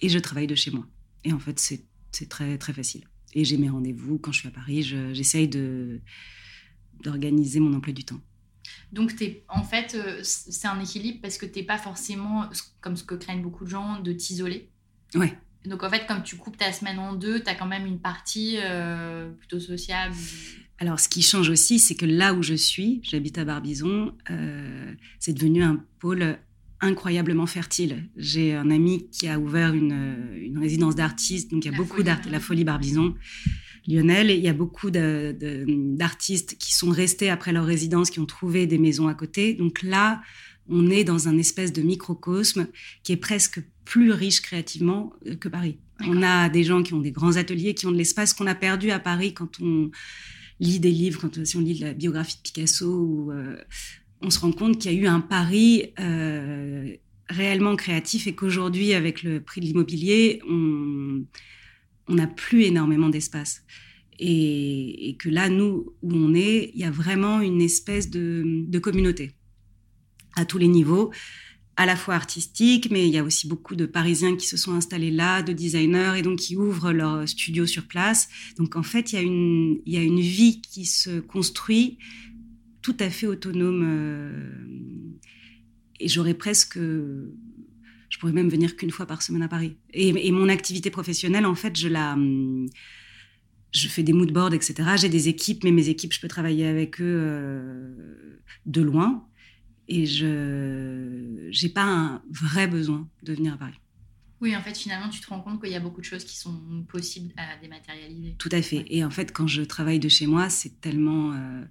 et 0.00 0.08
je 0.08 0.18
travaille 0.18 0.46
de 0.46 0.54
chez 0.54 0.70
moi. 0.70 0.86
Et 1.24 1.32
en 1.32 1.38
fait, 1.38 1.58
c'est 1.58 2.28
très, 2.28 2.58
très 2.58 2.72
facile. 2.72 3.04
Et 3.32 3.44
j'ai 3.44 3.56
mes 3.56 3.68
rendez-vous 3.68 4.18
quand 4.18 4.32
je 4.32 4.40
suis 4.40 4.48
à 4.48 4.52
Paris. 4.52 4.82
J'essaye 4.82 5.48
de 5.48 6.00
d'organiser 7.02 7.58
mon 7.60 7.74
emploi 7.74 7.92
du 7.92 8.04
temps. 8.04 8.20
Donc, 8.92 9.20
es, 9.20 9.44
en 9.48 9.64
fait, 9.64 9.94
euh, 9.94 10.20
c'est 10.22 10.68
un 10.68 10.80
équilibre 10.80 11.18
parce 11.20 11.36
que 11.36 11.44
tu 11.44 11.58
n'es 11.58 11.64
pas 11.66 11.76
forcément, 11.76 12.48
comme 12.80 12.96
ce 12.96 13.02
que 13.02 13.14
craignent 13.14 13.42
beaucoup 13.42 13.64
de 13.64 13.70
gens, 13.70 14.00
de 14.00 14.12
t'isoler. 14.12 14.70
Ouais. 15.14 15.36
Donc, 15.66 15.82
en 15.82 15.90
fait, 15.90 16.06
comme 16.06 16.22
tu 16.22 16.36
coupes 16.36 16.56
ta 16.56 16.72
semaine 16.72 16.98
en 16.98 17.14
deux, 17.14 17.42
tu 17.42 17.50
as 17.50 17.56
quand 17.56 17.66
même 17.66 17.84
une 17.84 17.98
partie 17.98 18.58
plutôt 19.38 19.58
sociable. 19.58 20.14
Alors, 20.78 20.98
ce 20.98 21.08
qui 21.08 21.22
change 21.22 21.48
aussi, 21.50 21.78
c'est 21.78 21.94
que 21.94 22.06
là 22.06 22.34
où 22.34 22.42
je 22.42 22.54
suis, 22.54 23.00
j'habite 23.04 23.38
à 23.38 23.44
Barbizon, 23.44 24.12
euh, 24.30 24.92
c'est 25.20 25.32
devenu 25.32 25.62
un 25.62 25.84
pôle 26.00 26.38
incroyablement 26.80 27.46
fertile. 27.46 28.08
J'ai 28.16 28.54
un 28.54 28.70
ami 28.70 29.08
qui 29.10 29.28
a 29.28 29.38
ouvert 29.38 29.72
une, 29.72 30.58
résidence 30.58 30.94
d'artistes, 30.94 31.50
donc 31.50 31.64
il 31.64 31.70
y 31.70 31.74
a 31.74 31.76
beaucoup 31.76 32.02
d'artistes, 32.02 32.30
la 32.30 32.40
Folie 32.40 32.64
Barbizon, 32.64 33.14
Lionel, 33.86 34.30
il 34.30 34.40
y 34.40 34.48
a 34.48 34.54
beaucoup 34.54 34.90
d'artistes 34.90 36.56
qui 36.58 36.72
sont 36.72 36.90
restés 36.90 37.30
après 37.30 37.52
leur 37.52 37.66
résidence, 37.66 38.10
qui 38.10 38.20
ont 38.20 38.26
trouvé 38.26 38.66
des 38.66 38.78
maisons 38.78 39.08
à 39.08 39.14
côté. 39.14 39.54
Donc 39.54 39.82
là, 39.82 40.22
on 40.68 40.90
est 40.90 41.04
dans 41.04 41.28
un 41.28 41.36
espèce 41.36 41.72
de 41.72 41.82
microcosme 41.82 42.66
qui 43.02 43.12
est 43.12 43.18
presque 43.18 43.62
plus 43.84 44.10
riche 44.10 44.40
créativement 44.40 45.12
que 45.38 45.48
Paris. 45.48 45.78
On 46.00 46.22
a 46.22 46.48
des 46.48 46.64
gens 46.64 46.82
qui 46.82 46.94
ont 46.94 47.00
des 47.00 47.12
grands 47.12 47.36
ateliers, 47.36 47.74
qui 47.74 47.86
ont 47.86 47.92
de 47.92 47.96
l'espace 47.96 48.32
qu'on 48.32 48.46
a 48.46 48.54
perdu 48.54 48.90
à 48.90 48.98
Paris 48.98 49.34
quand 49.34 49.60
on 49.60 49.90
lit 50.60 50.80
des 50.80 50.90
livres, 50.90 51.20
quand 51.20 51.44
si 51.44 51.56
on 51.56 51.60
lit 51.60 51.78
la 51.78 51.94
biographie 51.94 52.36
de 52.36 52.42
Picasso, 52.42 53.30
euh, 53.32 53.56
on 54.20 54.30
se 54.30 54.38
rend 54.38 54.52
compte 54.52 54.78
qu'il 54.78 54.92
y 54.92 54.96
a 54.96 54.98
eu 54.98 55.06
un 55.06 55.20
pari 55.20 55.92
euh, 55.98 56.94
réellement 57.28 57.76
créatif 57.76 58.26
et 58.26 58.34
qu'aujourd'hui, 58.34 58.94
avec 58.94 59.22
le 59.22 59.40
prix 59.40 59.60
de 59.60 59.66
l'immobilier, 59.66 60.40
on 60.48 61.24
n'a 62.08 62.26
plus 62.26 62.64
énormément 62.64 63.08
d'espace. 63.08 63.62
Et, 64.18 65.16
que 65.18 65.28
là, 65.28 65.48
nous, 65.48 65.92
où 66.02 66.14
on 66.14 66.34
est, 66.34 66.70
il 66.74 66.80
y 66.80 66.84
a 66.84 66.90
vraiment 66.90 67.40
une 67.40 67.60
espèce 67.60 68.10
de 68.10 68.78
communauté 68.78 69.32
à 70.36 70.44
tous 70.44 70.58
les 70.58 70.68
niveaux 70.68 71.10
à 71.76 71.86
la 71.86 71.96
fois 71.96 72.14
artistique, 72.14 72.88
mais 72.90 73.06
il 73.08 73.12
y 73.12 73.18
a 73.18 73.24
aussi 73.24 73.48
beaucoup 73.48 73.74
de 73.74 73.86
Parisiens 73.86 74.36
qui 74.36 74.46
se 74.46 74.56
sont 74.56 74.72
installés 74.72 75.10
là, 75.10 75.42
de 75.42 75.52
designers, 75.52 76.12
et 76.16 76.22
donc 76.22 76.38
qui 76.38 76.56
ouvrent 76.56 76.92
leur 76.92 77.28
studio 77.28 77.66
sur 77.66 77.86
place. 77.86 78.28
Donc 78.56 78.76
en 78.76 78.82
fait, 78.82 79.12
il 79.12 79.16
y 79.86 79.96
a 79.96 80.02
une, 80.02 80.20
vie 80.20 80.60
qui 80.60 80.84
se 80.84 81.20
construit 81.20 81.98
tout 82.82 82.96
à 83.00 83.10
fait 83.10 83.26
autonome. 83.26 83.82
Euh, 83.84 84.50
et 86.00 86.08
j'aurais 86.08 86.34
presque... 86.34 86.78
Je 86.78 88.18
pourrais 88.20 88.32
même 88.32 88.48
venir 88.48 88.76
qu'une 88.76 88.92
fois 88.92 89.06
par 89.06 89.22
semaine 89.22 89.42
à 89.42 89.48
Paris. 89.48 89.76
Et, 89.92 90.30
mon 90.30 90.48
activité 90.48 90.90
professionnelle, 90.90 91.46
en 91.46 91.56
fait, 91.56 91.76
je 91.76 91.88
la... 91.88 92.16
Je 93.72 93.88
fais 93.88 94.04
des 94.04 94.12
moodboards, 94.12 94.54
etc. 94.54 94.90
J'ai 94.96 95.08
des 95.08 95.28
équipes, 95.28 95.64
mais 95.64 95.72
mes 95.72 95.88
équipes, 95.88 96.12
je 96.12 96.20
peux 96.20 96.28
travailler 96.28 96.66
avec 96.66 97.00
eux 97.00 97.18
euh, 97.18 98.38
de 98.66 98.80
loin 98.80 99.26
et 99.88 100.06
je 100.06 101.50
n'ai 101.62 101.68
pas 101.68 101.84
un 101.84 102.22
vrai 102.30 102.66
besoin 102.66 103.08
de 103.22 103.34
venir 103.34 103.54
à 103.54 103.56
Paris. 103.56 103.80
Oui, 104.40 104.54
en 104.54 104.60
fait, 104.60 104.76
finalement, 104.76 105.08
tu 105.08 105.20
te 105.20 105.28
rends 105.28 105.40
compte 105.40 105.62
qu'il 105.62 105.72
y 105.72 105.76
a 105.76 105.80
beaucoup 105.80 106.00
de 106.00 106.06
choses 106.06 106.24
qui 106.24 106.36
sont 106.36 106.84
possibles 106.88 107.32
à 107.36 107.56
dématérialiser. 107.62 108.34
Tout 108.38 108.50
à 108.52 108.60
fait. 108.60 108.84
Et 108.88 109.04
en 109.04 109.10
fait, 109.10 109.32
quand 109.32 109.46
je 109.46 109.62
travaille 109.62 109.98
de 109.98 110.08
chez 110.08 110.26
moi, 110.26 110.50
c'est 110.50 110.80
tellement 110.80 111.32
euh, 111.32 111.62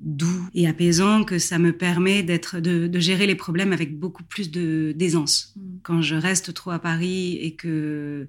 doux 0.00 0.48
et 0.52 0.66
apaisant 0.66 1.24
que 1.24 1.38
ça 1.38 1.58
me 1.58 1.72
permet 1.72 2.22
d'être, 2.22 2.58
de, 2.60 2.98
gérer 2.98 3.26
les 3.26 3.36
problèmes 3.36 3.72
avec 3.72 3.98
beaucoup 3.98 4.24
plus 4.24 4.50
de, 4.50 4.92
d'aisance. 4.96 5.54
Mm. 5.56 5.78
Quand 5.82 6.02
je 6.02 6.14
reste 6.14 6.52
trop 6.52 6.72
à 6.72 6.78
Paris 6.78 7.38
et 7.40 7.54
que 7.54 8.28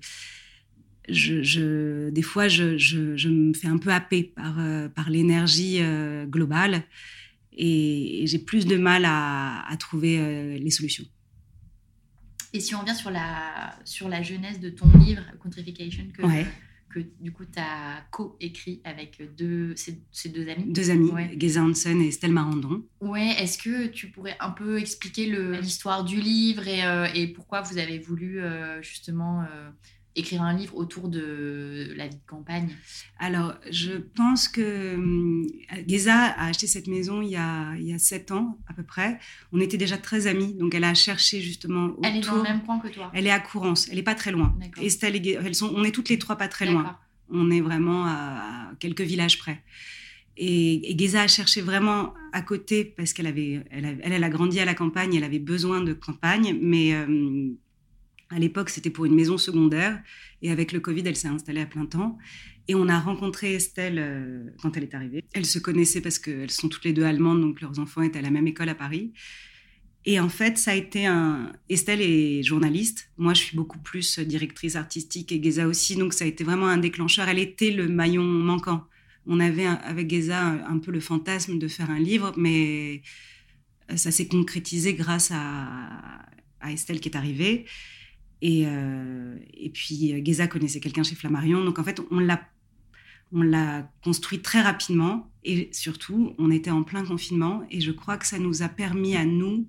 je, 1.09 2.09
des 2.09 2.21
fois, 2.21 2.47
je, 2.47 2.77
je, 2.77 3.27
me 3.27 3.53
fais 3.53 3.67
un 3.67 3.77
peu 3.77 3.89
happer 3.89 4.23
par, 4.23 4.57
euh, 4.59 4.87
par 4.87 5.09
l'énergie 5.09 5.79
euh, 5.81 6.25
globale 6.25 6.83
et, 7.53 8.23
j'ai 8.25 8.39
plus 8.39 8.65
de 8.65 8.77
mal 8.77 9.03
à, 9.05 9.75
trouver 9.79 10.19
euh, 10.19 10.57
les 10.57 10.71
solutions. 10.71 11.05
Et 12.53 12.59
si 12.59 12.75
on 12.75 12.81
revient 12.81 12.95
sur 12.95 13.11
la, 13.11 13.77
sur 13.85 14.09
la 14.09 14.21
jeunesse 14.21 14.59
de 14.59 14.69
ton 14.69 14.87
livre, 14.97 15.23
Contrification, 15.39 16.03
que, 16.13 16.21
que 16.93 16.99
du 17.21 17.31
coup 17.31 17.45
tu 17.45 17.59
as 17.59 18.03
co-écrit 18.11 18.81
avec 18.83 19.21
deux, 19.37 19.73
ces, 19.75 20.29
deux 20.29 20.49
amis? 20.49 20.65
Deux 20.67 20.89
amis, 20.89 21.11
ouais. 21.11 21.35
Geza 21.39 21.63
Hansen 21.63 22.01
et 22.01 22.09
Estelle 22.09 22.33
Marandon. 22.33 22.83
Ouais, 22.99 23.35
est-ce 23.39 23.57
que 23.57 23.87
tu 23.87 24.07
pourrais 24.07 24.35
un 24.41 24.51
peu 24.51 24.79
expliquer 24.79 25.27
l'histoire 25.61 26.03
du 26.03 26.19
livre 26.19 26.67
et, 26.67 26.83
euh, 26.83 27.07
et, 27.15 27.27
pourquoi 27.27 27.61
vous 27.61 27.77
avez 27.77 27.99
voulu 27.99 28.41
euh, 28.41 28.81
justement 28.81 29.45
écrire 30.15 30.41
un 30.41 30.53
livre 30.53 30.75
autour 30.75 31.07
de 31.07 31.93
la 31.95 32.07
vie 32.07 32.15
de 32.15 32.27
campagne? 32.27 32.69
Alors, 33.19 33.53
je 33.69 33.93
pense 33.93 34.47
que 34.47 34.61
euh, 34.61 35.47
Geza 35.87 36.15
a 36.15 36.47
acheté 36.47 36.67
cette 36.67 36.87
maison 36.87 37.21
il 37.21 37.29
y, 37.29 37.35
a, 37.35 37.75
il 37.77 37.87
y 37.87 37.93
a 37.93 37.99
sept 37.99 38.31
ans 38.31 38.57
à 38.67 38.73
peu 38.73 38.83
près. 38.83 39.19
On 39.51 39.59
était 39.59 39.77
déjà 39.77 39.97
très 39.97 40.27
amis, 40.27 40.53
donc 40.53 40.75
elle 40.75 40.83
a 40.83 40.93
cherché 40.93 41.41
justement 41.41 41.87
autour. 41.87 42.05
Elle 42.05 42.17
est 42.17 42.21
dans 42.21 42.35
le 42.35 42.43
même 42.43 42.63
coin 42.63 42.79
que 42.79 42.87
toi? 42.87 43.11
Elle 43.13 43.27
est 43.27 43.31
à 43.31 43.39
Courance, 43.39 43.87
elle 43.89 43.95
n'est 43.95 44.03
pas 44.03 44.15
très 44.15 44.31
loin. 44.31 44.55
Estelle 44.81 45.15
et 45.15 45.31
elles 45.31 45.55
sont, 45.55 45.71
on 45.75 45.83
est 45.83 45.91
toutes 45.91 46.09
les 46.09 46.19
trois 46.19 46.35
pas 46.35 46.47
très 46.47 46.65
loin. 46.65 46.97
On 47.29 47.49
est 47.49 47.61
vraiment 47.61 48.05
à, 48.05 48.71
quelques 48.79 49.01
villages 49.01 49.37
près. 49.37 49.63
Et, 50.37 50.91
et, 50.91 50.97
Geza 50.97 51.21
a 51.21 51.27
cherché 51.27 51.61
vraiment 51.61 52.13
à 52.33 52.41
côté 52.41 52.83
parce 52.83 53.13
qu'elle 53.13 53.27
avait, 53.27 53.63
elle, 53.69 53.99
elle, 54.01 54.23
a 54.23 54.29
grandi 54.29 54.59
à 54.59 54.65
la 54.65 54.73
campagne, 54.73 55.13
elle 55.13 55.23
avait 55.23 55.39
besoin 55.39 55.81
de 55.81 55.93
campagne, 55.93 56.57
mais... 56.61 56.93
Euh, 56.93 57.53
à 58.31 58.39
l'époque, 58.39 58.69
c'était 58.69 58.89
pour 58.89 59.05
une 59.05 59.15
maison 59.15 59.37
secondaire. 59.37 60.01
Et 60.41 60.51
avec 60.51 60.71
le 60.71 60.79
Covid, 60.79 61.03
elle 61.05 61.15
s'est 61.15 61.27
installée 61.27 61.61
à 61.61 61.65
plein 61.65 61.85
temps. 61.85 62.17
Et 62.67 62.75
on 62.75 62.87
a 62.87 62.99
rencontré 62.99 63.53
Estelle 63.53 63.99
euh, 63.99 64.43
quand 64.61 64.77
elle 64.77 64.83
est 64.83 64.95
arrivée. 64.95 65.23
Elles 65.33 65.45
se 65.45 65.59
connaissaient 65.59 66.01
parce 66.01 66.19
qu'elles 66.19 66.51
sont 66.51 66.69
toutes 66.69 66.85
les 66.85 66.93
deux 66.93 67.03
allemandes, 67.03 67.41
donc 67.41 67.61
leurs 67.61 67.79
enfants 67.79 68.01
étaient 68.01 68.19
à 68.19 68.21
la 68.21 68.29
même 68.29 68.47
école 68.47 68.69
à 68.69 68.75
Paris. 68.75 69.11
Et 70.05 70.19
en 70.19 70.29
fait, 70.29 70.57
ça 70.57 70.71
a 70.71 70.75
été 70.75 71.05
un. 71.05 71.51
Estelle 71.69 72.01
est 72.01 72.41
journaliste. 72.41 73.11
Moi, 73.17 73.33
je 73.33 73.41
suis 73.41 73.57
beaucoup 73.57 73.77
plus 73.77 74.19
directrice 74.19 74.75
artistique 74.75 75.31
et 75.31 75.43
Geza 75.43 75.67
aussi. 75.67 75.95
Donc, 75.95 76.13
ça 76.13 76.25
a 76.25 76.27
été 76.27 76.43
vraiment 76.43 76.67
un 76.67 76.77
déclencheur. 76.77 77.27
Elle 77.27 77.39
était 77.39 77.71
le 77.71 77.87
maillon 77.87 78.23
manquant. 78.23 78.85
On 79.27 79.39
avait 79.39 79.67
avec 79.67 80.09
Geza 80.09 80.41
un 80.41 80.79
peu 80.79 80.91
le 80.91 80.99
fantasme 80.99 81.59
de 81.59 81.67
faire 81.67 81.91
un 81.91 81.99
livre, 81.99 82.33
mais 82.35 83.03
ça 83.95 84.09
s'est 84.09 84.27
concrétisé 84.27 84.95
grâce 84.95 85.31
à 85.31 86.71
Estelle 86.71 86.99
qui 86.99 87.09
est 87.09 87.15
arrivée. 87.15 87.65
Et, 88.41 88.63
euh, 88.65 89.37
et 89.53 89.69
puis, 89.69 90.13
euh, 90.13 90.21
Geza 90.23 90.47
connaissait 90.47 90.79
quelqu'un 90.79 91.03
chez 91.03 91.15
Flammarion. 91.15 91.63
Donc, 91.63 91.79
en 91.79 91.83
fait, 91.83 92.01
on 92.11 92.19
l'a, 92.19 92.41
on 93.31 93.41
l'a 93.41 93.89
construit 94.03 94.41
très 94.41 94.61
rapidement. 94.61 95.31
Et 95.43 95.69
surtout, 95.71 96.33
on 96.37 96.51
était 96.51 96.71
en 96.71 96.83
plein 96.83 97.05
confinement. 97.05 97.63
Et 97.69 97.81
je 97.81 97.91
crois 97.91 98.17
que 98.17 98.25
ça 98.25 98.39
nous 98.39 98.63
a 98.63 98.69
permis 98.69 99.15
à 99.15 99.25
nous 99.25 99.67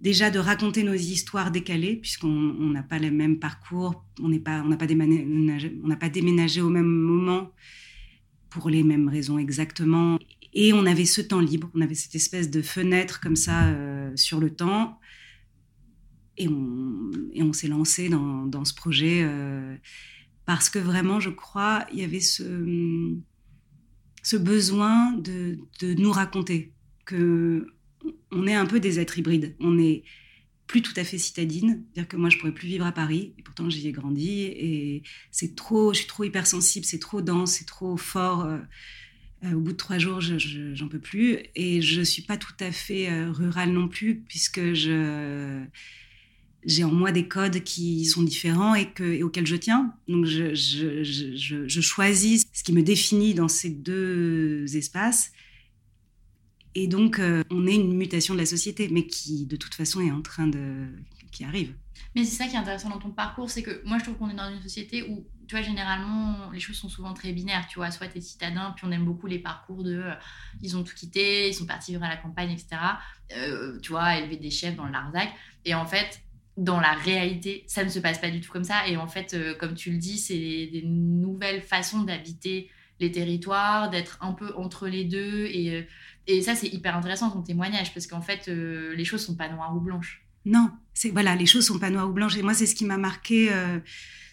déjà 0.00 0.30
de 0.30 0.38
raconter 0.38 0.82
nos 0.82 0.94
histoires 0.94 1.50
décalées, 1.50 1.96
puisqu'on 1.96 2.28
n'a 2.28 2.82
pas 2.82 2.98
les 2.98 3.10
mêmes 3.10 3.38
parcours, 3.38 4.04
on 4.20 4.28
n'a 4.28 4.38
pas, 4.38 4.62
pas, 4.76 4.86
déménagé, 4.86 5.70
pas 5.98 6.08
déménagé 6.08 6.60
au 6.60 6.70
même 6.70 6.86
moment 6.86 7.52
pour 8.50 8.70
les 8.70 8.82
mêmes 8.82 9.08
raisons 9.08 9.38
exactement. 9.38 10.18
Et 10.54 10.72
on 10.72 10.86
avait 10.86 11.04
ce 11.04 11.20
temps 11.20 11.40
libre, 11.40 11.70
on 11.74 11.80
avait 11.80 11.94
cette 11.94 12.14
espèce 12.14 12.50
de 12.50 12.62
fenêtre 12.62 13.20
comme 13.20 13.36
ça 13.36 13.66
euh, 13.66 14.10
sur 14.16 14.40
le 14.40 14.50
temps. 14.50 14.97
Et 16.38 16.48
on, 16.48 17.52
s'est 17.52 17.68
lancé 17.68 18.08
dans, 18.08 18.64
ce 18.64 18.72
projet 18.72 19.22
euh, 19.22 19.76
parce 20.46 20.70
que 20.70 20.78
vraiment, 20.78 21.18
je 21.18 21.30
crois, 21.30 21.84
il 21.92 21.98
y 21.98 22.04
avait 22.04 22.20
ce, 22.20 22.44
besoin 24.36 25.12
de, 25.12 25.58
nous 25.82 26.12
raconter 26.12 26.72
que 27.04 27.66
on 28.30 28.46
est 28.46 28.54
un 28.54 28.66
peu 28.66 28.78
des 28.78 29.00
êtres 29.00 29.18
hybrides. 29.18 29.56
On 29.58 29.78
est 29.78 30.04
plus 30.68 30.82
tout 30.82 30.92
à 30.96 31.02
fait 31.02 31.18
citadine, 31.18 31.82
dire 31.94 32.06
que 32.06 32.16
moi 32.16 32.28
je 32.28 32.36
pourrais 32.38 32.52
plus 32.52 32.68
vivre 32.68 32.86
à 32.86 32.92
Paris 32.92 33.32
et 33.38 33.42
pourtant 33.42 33.70
j'y 33.70 33.88
ai 33.88 33.92
grandi 33.92 34.42
et 34.42 35.02
c'est 35.30 35.56
trop, 35.56 35.94
je 35.94 36.00
suis 36.00 36.06
trop 36.06 36.24
hypersensible, 36.24 36.84
c'est 36.84 36.98
trop 36.98 37.22
dense, 37.22 37.52
c'est 37.52 37.64
trop 37.64 37.96
fort. 37.96 38.44
Euh, 38.44 38.58
euh, 39.44 39.54
au 39.54 39.60
bout 39.60 39.72
de 39.72 39.76
trois 39.76 39.98
jours, 39.98 40.20
je, 40.20 40.74
j'en 40.74 40.88
peux 40.88 40.98
plus 40.98 41.38
et 41.54 41.80
je 41.80 42.02
suis 42.02 42.22
pas 42.22 42.36
tout 42.36 42.52
à 42.60 42.70
fait 42.70 43.08
rurale 43.28 43.72
non 43.72 43.88
plus 43.88 44.20
puisque 44.20 44.74
je 44.74 45.64
j'ai 46.64 46.84
en 46.84 46.92
moi 46.92 47.12
des 47.12 47.28
codes 47.28 47.62
qui 47.62 48.04
sont 48.04 48.22
différents 48.22 48.74
et, 48.74 48.90
que, 48.90 49.04
et 49.04 49.22
auxquels 49.22 49.46
je 49.46 49.56
tiens. 49.56 49.94
Donc 50.08 50.26
je, 50.26 51.80
choisis 51.80 52.44
ce 52.52 52.64
qui 52.64 52.72
me 52.72 52.82
définit 52.82 53.34
dans 53.34 53.48
ces 53.48 53.70
deux 53.70 54.76
espaces 54.76 55.32
et 56.80 56.86
donc, 56.86 57.18
euh, 57.18 57.42
on 57.50 57.66
est 57.66 57.74
une 57.74 57.94
mutation 57.94 58.34
de 58.34 58.38
la 58.38 58.46
société, 58.46 58.88
mais 58.88 59.04
qui, 59.04 59.46
de 59.46 59.56
toute 59.56 59.74
façon, 59.74 60.00
est 60.00 60.12
en 60.12 60.22
train 60.22 60.46
de. 60.46 60.86
qui 61.32 61.42
arrive. 61.42 61.74
Mais 62.14 62.22
c'est 62.24 62.36
ça 62.36 62.46
qui 62.46 62.54
est 62.54 62.58
intéressant 62.58 62.88
dans 62.88 62.98
ton 62.98 63.10
parcours, 63.10 63.50
c'est 63.50 63.62
que 63.62 63.82
moi, 63.84 63.98
je 63.98 64.04
trouve 64.04 64.16
qu'on 64.16 64.30
est 64.30 64.34
dans 64.34 64.48
une 64.48 64.62
société 64.62 65.02
où, 65.02 65.26
tu 65.48 65.56
vois, 65.56 65.64
généralement, 65.64 66.50
les 66.52 66.60
choses 66.60 66.76
sont 66.76 66.88
souvent 66.88 67.14
très 67.14 67.32
binaires, 67.32 67.66
tu 67.68 67.80
vois. 67.80 67.90
Soit 67.90 68.06
tu 68.06 68.18
es 68.18 68.20
citadin, 68.20 68.72
puis 68.76 68.86
on 68.86 68.92
aime 68.92 69.04
beaucoup 69.04 69.26
les 69.26 69.40
parcours 69.40 69.82
de. 69.82 69.98
Euh, 69.98 70.14
ils 70.62 70.76
ont 70.76 70.84
tout 70.84 70.94
quitté, 70.94 71.48
ils 71.48 71.54
sont 71.54 71.66
partis 71.66 71.90
vivre 71.90 72.04
à 72.04 72.08
la 72.08 72.16
campagne, 72.16 72.50
etc. 72.50 72.76
Euh, 73.36 73.80
tu 73.80 73.90
vois, 73.90 74.16
élever 74.16 74.36
des 74.36 74.50
chefs 74.50 74.76
dans 74.76 74.86
le 74.86 74.92
Larzac. 74.92 75.30
Et 75.64 75.74
en 75.74 75.84
fait, 75.84 76.22
dans 76.58 76.80
la 76.80 76.92
réalité, 76.92 77.64
ça 77.66 77.84
ne 77.84 77.88
se 77.88 77.98
passe 77.98 78.18
pas 78.18 78.30
du 78.30 78.40
tout 78.40 78.52
comme 78.52 78.64
ça. 78.64 78.86
Et 78.86 78.96
en 78.96 79.08
fait, 79.08 79.34
comme 79.58 79.74
tu 79.74 79.92
le 79.92 79.96
dis, 79.96 80.18
c'est 80.18 80.34
des 80.34 80.82
nouvelles 80.84 81.62
façons 81.62 82.02
d'habiter 82.02 82.68
les 83.00 83.10
territoires, 83.10 83.90
d'être 83.90 84.18
un 84.20 84.32
peu 84.32 84.52
entre 84.56 84.88
les 84.88 85.04
deux 85.04 85.46
et 85.46 85.86
et 86.28 86.42
ça, 86.42 86.54
c'est 86.54 86.68
hyper 86.68 86.94
intéressant 86.94 87.30
ton 87.30 87.40
témoignage 87.40 87.94
parce 87.94 88.06
qu'en 88.06 88.20
fait, 88.20 88.48
euh, 88.48 88.94
les 88.94 89.04
choses 89.06 89.24
sont 89.24 89.34
pas 89.34 89.48
noires 89.48 89.74
ou 89.74 89.80
blanches. 89.80 90.22
Non, 90.44 90.70
voilà, 91.12 91.34
les 91.34 91.46
choses 91.46 91.66
sont 91.66 91.78
pas 91.78 91.88
noires 91.88 92.08
ou 92.10 92.12
blanches. 92.12 92.36
Et 92.36 92.42
moi, 92.42 92.52
c'est 92.52 92.66
ce 92.66 92.74
qui 92.74 92.84
m'a 92.84 92.98
marqué. 92.98 93.48
Euh, 93.50 93.78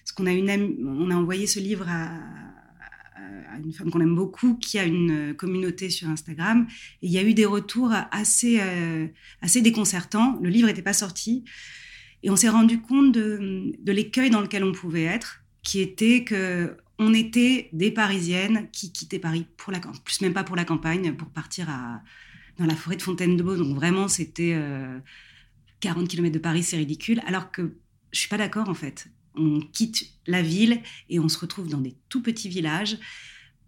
parce 0.04 0.12
qu'on 0.12 0.28
a 0.28 0.32
on 0.32 1.10
a 1.10 1.16
envoyé 1.16 1.48
ce 1.48 1.60
livre 1.60 1.88
à, 1.90 2.12
une 3.64 3.72
femme 3.72 3.90
qu'on 3.90 4.02
aime 4.02 4.14
beaucoup, 4.14 4.56
qui 4.56 4.78
a 4.78 4.84
une 4.84 5.34
communauté 5.36 5.90
sur 5.90 6.10
Instagram. 6.10 6.68
Et 7.02 7.08
il 7.08 7.12
y 7.12 7.18
a 7.18 7.24
eu 7.24 7.34
des 7.34 7.46
retours 7.46 7.94
euh, 7.94 9.08
assez 9.42 9.62
déconcertants. 9.62 10.38
Le 10.42 10.50
livre 10.50 10.68
n'était 10.68 10.82
pas 10.82 10.94
sorti. 10.94 11.46
Et 12.26 12.32
on 12.32 12.36
s'est 12.36 12.50
rendu 12.50 12.82
compte 12.82 13.12
de, 13.12 13.76
l'écueil 13.86 14.32
dans 14.32 14.42
lequel 14.42 14.64
on 14.64 14.72
pouvait 14.72 15.04
être, 15.04 15.44
qui 15.62 15.80
était 15.80 16.24
que 16.24 16.76
on 16.98 17.14
était 17.14 17.70
des 17.72 17.92
Parisiennes 17.92 18.68
qui 18.72 18.92
quittaient 18.92 19.20
Paris 19.20 19.46
pour 19.58 19.72
la 19.72 19.80
plus 19.80 20.22
même 20.22 20.34
pas 20.34 20.44
pour 20.44 20.56
la 20.56 20.66
campagne, 20.66 21.14
pour 21.14 21.28
partir 21.28 21.68
dans 22.58 22.66
la 22.66 22.76
forêt 22.76 22.96
de 22.96 23.04
Fontaine-de-Beau. 23.04 23.58
Donc 23.58 23.76
vraiment, 23.76 24.08
c'était 24.08 24.60
40 25.82 26.04
euh, 26.04 26.08
km 26.08 26.34
de 26.34 26.40
Paris, 26.40 26.64
c'est 26.64 26.78
ridicule. 26.78 27.22
Alors 27.28 27.52
que 27.52 27.76
je 28.12 28.20
suis 28.20 28.30
pas 28.30 28.38
d'accord 28.38 28.70
en 28.70 28.74
fait. 28.74 29.08
On 29.36 29.60
quitte 29.60 30.10
la 30.26 30.42
ville 30.42 30.82
et 31.10 31.20
on 31.20 31.30
se 31.30 31.38
retrouve 31.38 31.70
dans 31.70 31.82
des 31.82 31.94
tout 32.10 32.24
petits 32.24 32.50
villages. 32.50 32.98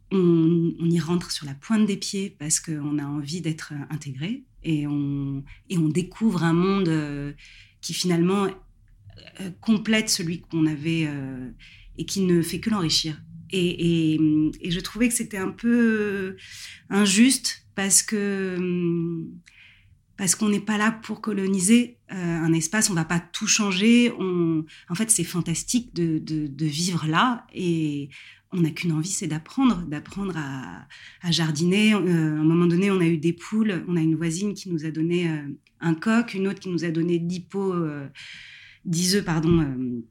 On, 0.09 0.73
y 0.79 0.99
rentre 0.99 1.29
sur 1.29 1.45
la 1.45 1.53
pointe 1.53 1.85
des 1.85 1.97
pieds 1.97 2.35
parce 2.39 2.59
qu'on 2.59 2.97
a 2.97 3.05
envie 3.05 3.41
d'être 3.41 3.73
intégré 3.91 4.45
et 4.63 4.87
on, 4.87 5.43
et 5.69 5.77
on 5.77 5.89
découvre 5.89 6.43
un 6.43 6.53
monde 6.53 6.87
euh, 6.87 7.33
qui 7.81 7.93
finalement 7.93 8.47
euh, 9.41 9.49
complète 9.61 10.09
celui 10.09 10.41
qu'on 10.41 10.65
avait 10.65 11.07
et 11.97 12.05
qui 12.05 12.21
ne 12.21 12.41
fait 12.41 12.59
que 12.59 12.69
l'enrichir. 12.69 13.21
Et, 13.49 14.15
et, 14.15 14.71
je 14.71 14.79
trouvais 14.79 15.07
que 15.07 15.13
c'était 15.13 15.37
un 15.37 15.51
peu 15.51 16.35
injuste 16.89 17.65
parce 17.75 18.03
que 18.03 18.57
parce 20.17 20.33
qu'on 20.33 20.49
n'est 20.49 20.59
pas 20.59 20.77
là 20.77 20.91
pour 20.91 21.21
coloniser 21.21 21.99
euh, 22.11 22.15
un 22.15 22.51
espace, 22.51 22.89
on 22.89 22.95
va 22.95 23.05
pas 23.05 23.19
tout 23.19 23.45
changer. 23.45 24.11
En 24.11 24.95
fait, 24.95 25.11
c'est 25.11 25.23
fantastique 25.23 25.93
de, 25.93 26.17
de, 26.17 26.47
de, 26.47 26.65
vivre 26.65 27.05
là 27.07 27.45
et 27.53 28.09
on 28.51 28.61
n'a 28.61 28.71
qu'une 28.71 28.93
envie, 28.93 29.09
c'est 29.09 29.27
d'apprendre, 29.27 29.83
d'apprendre 29.87 30.35
à, 30.37 31.31
jardiner. 31.31 31.93
Euh, 31.93 32.37
à 32.37 32.39
un 32.39 32.43
moment 32.43 32.65
donné, 32.65 32.89
on 32.91 32.99
a 32.99 33.05
eu 33.05 33.17
des 33.17 33.33
poules. 33.33 33.83
On 33.87 33.95
a 33.95 34.01
une 34.01 34.15
voisine 34.15 34.53
qui 34.53 34.69
nous 34.69 34.85
a 34.85 34.91
donné 34.91 35.29
euh, 35.29 35.41
un 35.81 35.93
coq, 35.93 36.33
une 36.33 36.47
autre 36.47 36.59
qui 36.59 36.69
nous 36.69 36.85
a 36.85 36.89
donné 36.89 37.19
10 37.19 37.39
pots, 37.41 37.75
10 38.85 39.15
œufs, 39.17 39.25
pardon 39.25 40.03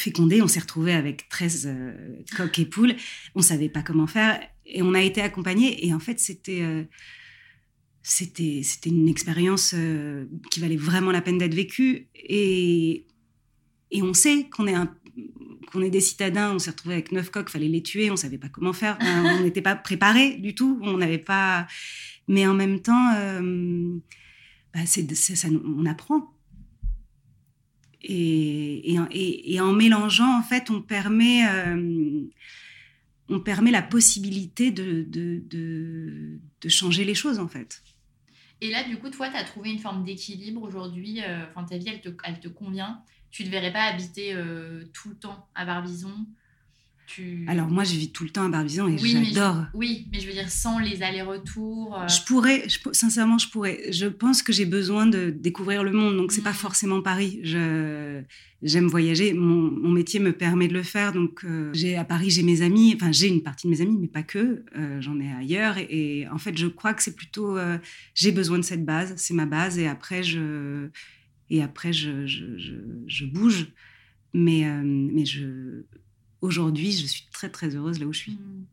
fécondé. 0.00 0.42
On 0.42 0.48
s'est 0.48 0.60
retrouvé 0.60 0.92
avec 0.92 1.28
13 1.28 1.66
euh, 1.66 1.92
coques 2.36 2.58
et 2.58 2.64
poules. 2.64 2.94
On 3.34 3.42
savait 3.42 3.68
pas 3.68 3.82
comment 3.82 4.06
faire 4.06 4.40
et 4.66 4.82
on 4.82 4.94
a 4.94 5.02
été 5.02 5.20
accompagnés. 5.20 5.86
Et 5.86 5.94
en 5.94 6.00
fait, 6.00 6.18
c'était 6.18 6.62
euh, 6.62 6.84
c'était 8.02 8.62
une 8.86 9.08
expérience 9.08 9.74
euh, 9.76 10.24
qui 10.50 10.60
valait 10.60 10.76
vraiment 10.76 11.12
la 11.12 11.20
peine 11.20 11.38
d'être 11.38 11.54
vécue. 11.54 12.08
Et 12.14 13.06
et 13.90 14.02
on 14.02 14.14
sait 14.14 14.48
qu'on 14.50 14.66
est 14.66 15.90
des 15.90 16.00
citadins, 16.00 16.54
on 16.54 16.58
s'est 16.58 16.70
retrouvé 16.70 16.94
avec 16.94 17.12
neuf 17.12 17.30
coques, 17.30 17.50
fallait 17.50 17.68
les 17.68 17.82
tuer, 17.82 18.10
on 18.10 18.16
savait 18.16 18.38
pas 18.38 18.48
comment 18.48 18.72
faire, 18.72 18.98
on 19.00 19.42
n'était 19.42 19.62
pas 19.62 19.76
préparé 19.76 20.36
du 20.36 20.54
tout, 20.54 20.78
on 20.82 20.98
n'avait 20.98 21.18
pas. 21.18 21.66
Mais 22.28 22.46
en 22.46 22.54
même 22.54 22.80
temps, 22.80 23.12
bah 24.72 24.80
c'est, 24.86 25.14
ça, 25.14 25.48
on 25.64 25.86
apprend. 25.86 26.32
Et, 28.02 29.60
en 29.60 29.72
mélangeant, 29.72 30.38
en 30.38 30.42
fait, 30.42 30.70
on 30.70 30.80
permet, 30.80 31.46
euh, 31.48 32.22
la 33.28 33.82
possibilité 33.82 34.70
de, 34.70 36.38
changer 36.68 37.04
les 37.04 37.14
choses, 37.14 37.38
en 37.38 37.48
fait. 37.48 37.82
Et 38.62 38.70
là, 38.70 38.84
du 38.84 38.98
coup, 38.98 39.10
toi, 39.10 39.28
tu 39.28 39.36
as 39.36 39.44
trouvé 39.44 39.70
une 39.70 39.78
forme 39.78 40.04
d'équilibre 40.04 40.62
aujourd'hui. 40.62 41.22
Euh, 41.22 41.44
enfin, 41.50 41.64
ta 41.64 41.78
vie, 41.78 41.88
elle 41.88 42.40
te 42.40 42.48
convient? 42.48 43.02
Tu 43.30 43.44
ne 43.44 43.50
verrais 43.50 43.72
pas 43.72 43.84
habiter 43.84 44.32
euh, 44.34 44.84
tout 44.92 45.10
le 45.10 45.14
temps 45.14 45.48
à 45.54 45.64
Barbizon? 45.64 46.26
Alors 47.48 47.68
moi, 47.68 47.84
je 47.84 47.94
vis 47.96 48.12
tout 48.12 48.24
le 48.24 48.30
temps 48.30 48.44
à 48.44 48.48
Barbizon 48.48 48.88
et 48.88 48.98
j'adore. 48.98 49.64
Oui, 49.74 50.06
mais 50.12 50.20
je 50.20 50.26
veux 50.26 50.32
dire 50.32 50.48
sans 50.48 50.78
les 50.78 51.02
allers-retours. 51.02 51.98
Euh. 51.98 52.08
Je 52.08 52.24
pourrais, 52.24 52.64
sincèrement, 52.92 53.38
je 53.38 53.48
pourrais. 53.48 53.92
Je 53.92 54.06
pense 54.06 54.42
que 54.42 54.52
j'ai 54.52 54.64
besoin 54.64 55.06
de 55.06 55.30
découvrir 55.30 55.82
le 55.82 55.92
monde, 55.92 56.16
donc 56.16 56.32
c'est 56.32 56.42
pas 56.42 56.50
mm. 56.50 56.54
forcément 56.54 57.02
Paris. 57.02 57.40
Je 57.42 58.22
j'aime 58.62 58.86
voyager. 58.86 59.32
Mon, 59.32 59.90
métier 59.90 60.20
me 60.20 60.32
permet 60.32 60.68
de 60.68 60.74
le 60.74 60.82
faire, 60.82 61.12
donc 61.12 61.44
euh, 61.44 61.70
j'ai 61.72 61.96
à 61.96 62.04
Paris 62.04 62.30
j'ai 62.30 62.42
mes 62.42 62.62
amis. 62.62 62.92
Enfin, 62.94 63.10
j'ai 63.10 63.26
une 63.26 63.42
partie 63.42 63.66
de 63.66 63.72
mes 63.72 63.80
amis, 63.80 63.96
mais 63.98 64.08
pas 64.08 64.22
que. 64.22 64.64
Euh, 64.76 65.00
j'en 65.00 65.18
ai 65.18 65.32
ailleurs 65.32 65.78
et, 65.78 66.26
en 66.32 66.38
fait, 66.38 66.56
je 66.56 66.66
crois 66.66 66.94
que 66.94 67.02
c'est 67.02 67.16
plutôt 67.16 67.58
j'ai 68.14 68.32
besoin 68.32 68.58
de 68.58 68.64
cette 68.64 68.84
base, 68.84 69.14
c'est 69.16 69.34
ma 69.34 69.46
base 69.46 69.78
et 69.78 69.88
après 69.88 70.22
je 70.22 70.88
et 71.50 71.62
après 71.62 71.92
je, 71.92 72.26
je, 72.26 72.56
je, 72.56 72.74
je 73.06 73.24
bouge. 73.26 73.68
Mais, 74.32 74.64
mais 74.84 75.26
je, 75.26 75.82
aujourd'hui, 76.40 76.92
je 76.92 77.06
suis 77.06 77.24
très 77.32 77.48
très 77.48 77.74
heureuse 77.74 77.98
là 77.98 78.06
où 78.06 78.12
je 78.12 78.18
suis. 78.18 78.32
Mm. 78.32 78.64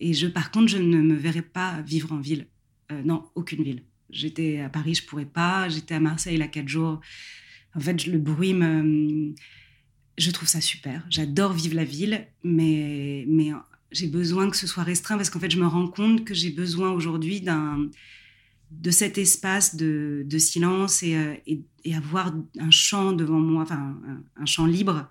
Et 0.00 0.14
je, 0.14 0.26
par 0.26 0.50
contre, 0.50 0.68
je 0.68 0.78
ne 0.78 1.00
me 1.02 1.14
verrais 1.14 1.42
pas 1.42 1.82
vivre 1.82 2.12
en 2.12 2.20
ville. 2.20 2.46
Euh, 2.92 3.02
non, 3.02 3.28
aucune 3.34 3.62
ville. 3.62 3.82
J'étais 4.10 4.60
à 4.60 4.68
Paris, 4.68 4.94
je 4.94 5.04
pourrais 5.04 5.26
pas. 5.26 5.68
J'étais 5.68 5.94
à 5.94 6.00
Marseille 6.00 6.34
il 6.34 6.40
y 6.40 6.42
a 6.42 6.48
quatre 6.48 6.68
jours. 6.68 7.00
En 7.74 7.80
fait, 7.80 8.06
le 8.06 8.18
bruit 8.18 8.54
me, 8.54 9.34
je 10.16 10.30
trouve 10.30 10.48
ça 10.48 10.60
super. 10.60 11.04
J'adore 11.10 11.52
vivre 11.52 11.74
la 11.74 11.84
ville, 11.84 12.26
mais 12.42 13.24
mais 13.28 13.50
j'ai 13.90 14.06
besoin 14.06 14.48
que 14.48 14.56
ce 14.56 14.66
soit 14.66 14.82
restreint 14.82 15.16
parce 15.16 15.30
qu'en 15.30 15.40
fait, 15.40 15.50
je 15.50 15.58
me 15.58 15.66
rends 15.66 15.88
compte 15.88 16.24
que 16.24 16.32
j'ai 16.32 16.50
besoin 16.50 16.92
aujourd'hui 16.92 17.40
d'un 17.40 17.90
de 18.70 18.90
cet 18.90 19.18
espace 19.18 19.76
de, 19.76 20.26
silence 20.38 21.02
et, 21.02 21.16
euh, 21.16 21.34
et, 21.46 21.94
avoir 21.94 22.34
un 22.58 22.70
champ 22.70 23.12
devant 23.12 23.38
moi, 23.38 23.62
enfin 23.62 23.98
un, 24.36 24.44
champ 24.44 24.66
libre 24.66 25.08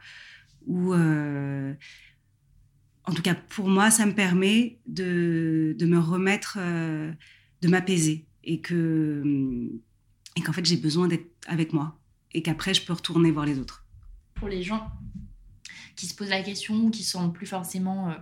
où, 0.67 0.93
euh, 0.93 1.73
en 3.05 3.13
tout 3.13 3.23
cas 3.23 3.33
pour 3.33 3.67
moi, 3.67 3.89
ça 3.89 4.05
me 4.05 4.13
permet 4.13 4.79
de, 4.85 5.75
de 5.77 5.85
me 5.87 5.97
remettre, 5.97 6.57
euh, 6.59 7.11
de 7.61 7.67
m'apaiser 7.67 8.25
et 8.43 8.61
que 8.61 9.23
et 10.35 10.41
qu'en 10.41 10.53
fait 10.53 10.63
j'ai 10.63 10.77
besoin 10.77 11.07
d'être 11.07 11.27
avec 11.47 11.73
moi 11.73 11.99
et 12.33 12.43
qu'après 12.43 12.75
je 12.75 12.85
peux 12.85 12.93
retourner 12.93 13.31
voir 13.31 13.47
les 13.47 13.57
autres. 13.57 13.83
Pour 14.35 14.47
les 14.47 14.61
gens 14.61 14.91
qui 15.95 16.05
se 16.05 16.13
posent 16.13 16.29
la 16.29 16.43
question 16.43 16.91
qui 16.91 17.03
sont 17.03 17.31
plus 17.31 17.47
forcément 17.47 18.13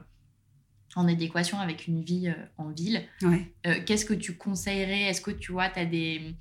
en 0.96 1.08
adéquation 1.08 1.60
avec 1.60 1.88
une 1.88 2.02
vie 2.02 2.34
en 2.58 2.70
ville, 2.70 3.04
ouais. 3.22 3.54
qu'est-ce 3.86 4.06
que 4.06 4.14
tu 4.14 4.36
conseillerais? 4.36 5.04
Est-ce 5.04 5.22
que 5.22 5.32
tu 5.32 5.52
vois, 5.52 5.70
tu 5.70 5.80
as 5.80 5.86
des 5.86 6.36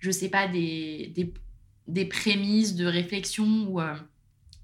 je 0.00 0.10
sais 0.10 0.28
pas, 0.28 0.48
des, 0.48 1.12
des, 1.14 1.32
des 1.86 2.06
prémices 2.06 2.74
de 2.74 2.86
réflexion 2.86 3.68
ou 3.68 3.80
euh, 3.80 3.94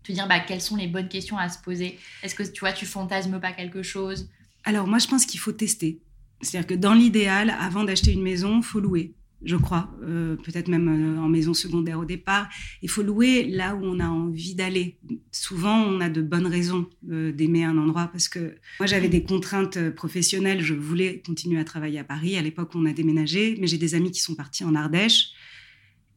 te 0.03 0.13
dire 0.13 0.27
bah, 0.27 0.41
quelles 0.41 0.63
sont 0.63 0.77
les 0.77 0.89
bonnes 0.89 1.09
questions 1.09 1.39
à 1.39 1.49
se 1.49 1.59
poser? 1.63 1.99
Est-ce 2.23 2.35
que 2.35 2.43
tu 2.43 2.61
vois, 2.61 2.73
tu 2.73 2.87
fantasmes 2.87 3.39
pas 3.39 3.53
quelque 3.53 3.83
chose? 3.83 4.29
Alors 4.65 4.89
moi, 4.89 4.99
je 4.99 5.07
pense 5.07 5.27
qu'il 5.27 5.39
faut 5.39 5.53
tester. 5.53 6.01
C'est-à-dire 6.41 6.67
que 6.67 6.75
dans 6.75 6.95
l'idéal, 6.95 7.51
avant 7.51 7.85
d'acheter 7.85 8.13
une 8.13 8.23
maison, 8.23 8.61
faut 8.63 8.81
louer 8.81 9.15
je 9.47 9.57
crois, 9.57 9.89
euh, 10.03 10.37
peut-être 10.37 10.69
même 10.69 10.89
euh, 10.89 11.21
en 11.21 11.29
maison 11.29 11.55
secondaire 11.55 12.01
au 12.01 12.05
départ. 12.05 12.49
Il 12.83 12.91
faut 12.91 13.03
louer 13.03 13.45
là 13.45 13.77
où 13.77 13.85
on 13.85 14.01
a 14.01 14.09
envie 14.09 14.55
d'aller. 14.55 14.99
Souvent, 15.31 15.85
on 15.85 16.01
a 16.01 16.09
de 16.09 16.21
bonnes 16.21 16.49
raisons 16.49 16.91
euh, 17.11 17.31
d'aimer 17.31 17.65
un 17.65 17.79
endroit 17.79 18.09
parce 18.09 18.29
que 18.29 18.57
moi, 18.81 18.87
j'avais 18.87 19.09
des 19.09 19.23
contraintes 19.23 19.91
professionnelles. 19.91 20.63
Je 20.63 20.75
voulais 20.75 21.23
continuer 21.25 21.61
à 21.61 21.65
travailler 21.65 22.01
à 22.01 22.05
Paris. 22.05 22.37
À 22.37 22.43
l'époque, 22.43 22.73
on 22.75 22.85
a 22.87 22.93
déménagé, 22.93 23.57
mais 23.61 23.69
j'ai 23.69 23.79
des 23.79 23.95
amis 23.95 24.11
qui 24.11 24.21
sont 24.21 24.35
partis 24.35 24.65
en 24.65 24.75
Ardèche 24.75 25.29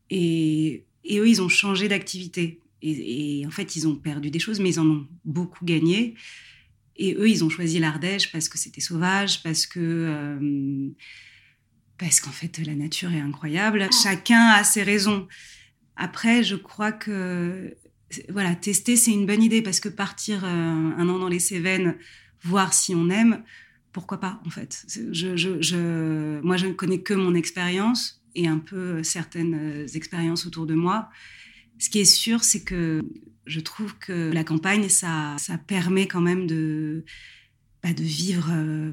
et, 0.10 0.86
eux, 1.12 1.30
ils 1.30 1.42
ont 1.42 1.50
changé 1.50 1.88
d'activité. 1.88 2.60
Et, 2.82 3.42
et, 3.42 3.46
en 3.46 3.52
fait, 3.52 3.76
ils 3.76 3.88
ont 3.88 3.96
perdu 3.96 4.32
des 4.32 4.40
choses, 4.40 4.60
mais 4.60 4.70
ils 4.70 4.80
en 4.80 4.88
ont 4.88 5.08
beaucoup 5.24 5.64
gagné. 5.66 6.16
Et 6.96 7.14
eux, 7.14 7.30
ils 7.30 7.44
ont 7.44 7.50
choisi 7.50 7.78
l'Ardèche 7.78 8.32
parce 8.32 8.50
que 8.50 8.58
c'était 8.58 8.82
sauvage, 8.82 9.44
parce 9.44 9.68
que 9.68 10.90
parce 12.00 12.22
qu'en 12.22 12.32
fait, 12.32 12.58
la 12.66 12.76
nature 12.76 13.12
est 13.12 13.20
incroyable. 13.20 13.84
Ah. 13.84 13.96
Chacun 14.04 14.48
a 14.48 14.64
ses 14.64 14.84
raisons. 14.84 15.28
Après, 15.96 16.44
je 16.44 16.56
crois 16.56 16.92
que 16.92 17.76
voilà, 18.30 18.56
tester, 18.56 18.96
c'est 18.96 19.12
une 19.12 19.26
bonne 19.26 19.44
idée 19.44 19.62
parce 19.62 19.80
que 19.80 19.90
partir 19.90 20.44
euh, 20.44 20.48
un 20.48 21.10
an 21.10 21.20
dans 21.20 21.28
les 21.28 21.40
Cévennes, 21.40 21.96
voir 22.42 22.74
si 22.74 22.96
on 22.96 23.10
aime, 23.10 23.44
pourquoi 23.92 24.20
pas, 24.20 24.42
en 24.46 24.50
fait. 24.50 24.86
Je, 25.12 25.36
je, 25.36 26.40
moi, 26.42 26.58
je 26.58 26.68
ne 26.68 26.74
connais 26.74 27.02
que 27.02 27.14
mon 27.14 27.36
expérience 27.36 28.24
et 28.36 28.48
un 28.48 28.60
peu 28.60 29.04
certaines 29.04 29.56
euh, 29.56 29.88
expériences 29.88 30.46
autour 30.46 30.66
de 30.66 30.74
moi. 30.74 31.10
Ce 31.78 31.90
qui 31.90 32.00
est 32.00 32.06
sûr, 32.06 32.44
c'est 32.44 32.64
que 32.64 33.04
je 33.46 33.60
trouve 33.60 33.98
que 33.98 34.32
la 34.32 34.44
campagne, 34.44 34.90
ça, 34.90 35.36
ça 35.38 35.58
permet 35.58 36.08
quand 36.08 36.22
même 36.22 36.48
de, 36.48 37.04
bah, 37.84 37.94
de 37.94 38.04
vivre 38.04 38.50
euh, 38.52 38.92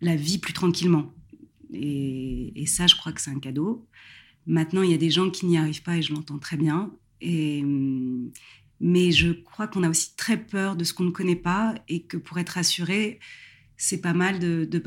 la 0.00 0.16
vie 0.16 0.38
plus 0.38 0.52
tranquillement. 0.52 1.12
Et, 1.72 2.64
ça, 2.66 2.86
je 2.86 2.96
crois 2.96 3.12
que 3.12 3.20
c'est 3.20 3.30
un 3.30 3.40
cadeau. 3.40 3.86
Maintenant, 4.46 4.82
il 4.82 4.90
y 4.90 4.94
a 4.94 4.98
des 4.98 5.10
gens 5.10 5.30
qui 5.30 5.46
n'y 5.46 5.58
arrivent 5.58 5.82
pas 5.82 5.96
et 5.96 6.02
je 6.02 6.12
l'entends 6.12 6.38
très 6.38 6.56
bien. 6.56 6.92
Mais 8.80 9.10
je 9.10 9.32
crois 9.32 9.66
qu'on 9.66 9.82
a 9.82 9.90
aussi 9.90 10.14
très 10.16 10.36
peur 10.36 10.76
de 10.76 10.84
ce 10.84 10.94
qu'on 10.94 11.04
ne 11.04 11.10
connaît 11.10 11.36
pas 11.36 11.74
et 11.88 12.02
que 12.02 12.16
pour 12.16 12.38
être 12.38 12.50
rassuré, 12.50 13.18
c'est 13.76 14.00
pas 14.00 14.12
mal 14.12 14.38
de 14.38 14.68
ne 14.72 14.78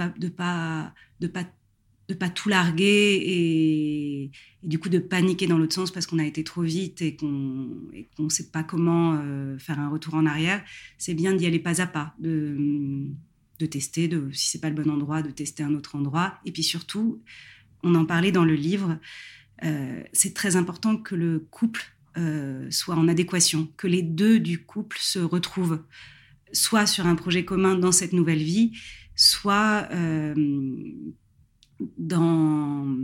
pas, 1.27 2.29
tout 2.29 2.49
larguer 2.49 3.21
et, 3.25 4.31
du 4.63 4.79
coup 4.79 4.89
de 4.89 4.99
paniquer 4.99 5.47
dans 5.47 5.57
l'autre 5.57 5.73
sens 5.73 5.91
parce 5.91 6.05
qu'on 6.05 6.19
a 6.19 6.25
été 6.25 6.43
trop 6.43 6.61
vite 6.61 7.01
et 7.01 7.15
qu'on 7.15 7.27
ne 8.19 8.29
sait 8.29 8.49
pas 8.49 8.63
comment 8.63 9.19
euh, 9.21 9.57
faire 9.57 9.79
un 9.79 9.89
retour 9.89 10.13
en 10.15 10.25
arrière. 10.25 10.63
C'est 10.97 11.13
bien 11.13 11.33
d'y 11.33 11.45
aller 11.45 11.59
pas 11.59 11.81
à 11.81 11.87
pas, 11.87 12.15
de 13.61 13.67
tester, 13.67 14.07
de, 14.07 14.29
si 14.33 14.49
c'est 14.49 14.59
pas 14.59 14.69
le 14.69 14.75
bon 14.75 14.89
endroit, 14.89 15.21
de 15.21 15.31
tester 15.31 15.63
un 15.63 15.73
autre 15.75 15.95
endroit. 15.95 16.33
Et 16.45 16.51
puis 16.51 16.63
surtout, 16.63 17.21
on 17.83 17.95
en 17.95 18.05
parlait 18.05 18.31
dans 18.31 18.45
le 18.45 18.55
livre, 18.55 18.99
euh, 19.63 20.03
c'est 20.11 20.33
très 20.33 20.55
important 20.55 20.97
que 20.97 21.15
le 21.15 21.39
couple 21.51 21.83
euh, 22.17 22.69
soit 22.71 22.95
en 22.95 23.07
adéquation, 23.07 23.69
que 23.77 23.87
les 23.87 24.01
deux 24.01 24.39
du 24.39 24.63
couple 24.63 24.97
se 24.99 25.19
retrouvent, 25.19 25.81
soit 26.51 26.85
sur 26.85 27.05
un 27.05 27.15
projet 27.15 27.45
commun 27.45 27.75
dans 27.75 27.91
cette 27.91 28.13
nouvelle 28.13 28.41
vie, 28.41 28.71
soit 29.15 29.87
euh, 29.91 30.33
dans, 31.97 32.97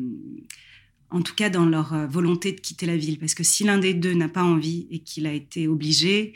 en 1.10 1.22
tout 1.22 1.36
cas 1.36 1.50
dans 1.50 1.66
leur 1.66 2.08
volonté 2.08 2.52
de 2.52 2.60
quitter 2.60 2.86
la 2.86 2.98
ville. 2.98 3.20
Parce 3.20 3.36
que 3.36 3.44
si 3.44 3.64
l'un 3.64 3.78
des 3.78 3.94
deux 3.94 4.14
n'a 4.14 4.30
pas 4.30 4.44
envie 4.44 4.88
et 4.90 5.00
qu'il 5.00 5.28
a 5.28 5.34
été 5.34 5.68
obligé, 5.68 6.34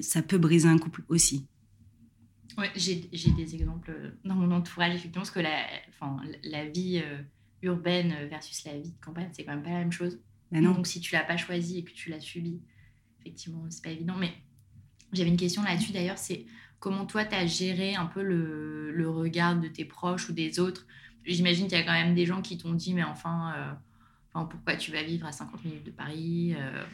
ça 0.00 0.22
peut 0.22 0.38
briser 0.38 0.68
un 0.68 0.78
couple 0.78 1.02
aussi. 1.08 1.46
Ouais, 2.60 2.70
j'ai 2.76 2.96
des 3.10 3.54
exemples 3.54 3.90
dans 4.24 4.34
mon 4.34 4.50
entourage, 4.54 4.94
effectivement, 4.94 5.22
parce 5.22 5.30
que 5.30 5.40
la, 5.40 5.64
enfin, 5.88 6.20
la 6.44 6.66
vie 6.66 7.00
euh, 7.02 7.22
urbaine 7.62 8.14
versus 8.28 8.64
la 8.64 8.76
vie 8.78 8.90
de 8.90 9.04
campagne, 9.04 9.30
c'est 9.32 9.44
quand 9.44 9.54
même 9.54 9.62
pas 9.62 9.70
la 9.70 9.78
même 9.78 9.92
chose. 9.92 10.20
Ben 10.52 10.62
non. 10.62 10.74
Donc, 10.74 10.86
si 10.86 11.00
tu 11.00 11.14
l'as 11.14 11.24
pas 11.24 11.38
choisi 11.38 11.78
et 11.78 11.84
que 11.84 11.92
tu 11.92 12.10
l'as 12.10 12.20
subi, 12.20 12.60
effectivement, 13.20 13.64
c'est 13.70 13.82
pas 13.82 13.90
évident. 13.90 14.16
Mais 14.18 14.32
j'avais 15.12 15.30
une 15.30 15.38
question 15.38 15.62
là-dessus 15.62 15.92
d'ailleurs, 15.92 16.18
c'est 16.18 16.44
comment 16.80 17.06
toi, 17.06 17.24
tu 17.24 17.34
as 17.34 17.46
géré 17.46 17.94
un 17.94 18.06
peu 18.06 18.22
le, 18.22 18.90
le, 18.92 19.08
regard 19.08 19.58
de 19.58 19.68
tes 19.68 19.84
proches 19.84 20.28
ou 20.28 20.32
des 20.32 20.60
autres? 20.60 20.86
J'imagine 21.24 21.66
qu'il 21.66 21.78
y 21.78 21.80
a 21.80 21.84
quand 21.84 21.92
même 21.92 22.14
des 22.14 22.26
gens 22.26 22.42
qui 22.42 22.58
t'ont 22.58 22.72
dit, 22.74 22.94
mais 22.94 23.04
enfin, 23.04 23.54
euh, 23.56 23.72
enfin, 24.32 24.46
pourquoi 24.46 24.76
tu 24.76 24.90
vas 24.90 25.02
vivre 25.02 25.26
à 25.26 25.32
50 25.32 25.64
minutes 25.64 25.84
de 25.84 25.90
Paris 25.90 26.54
euh? 26.58 26.84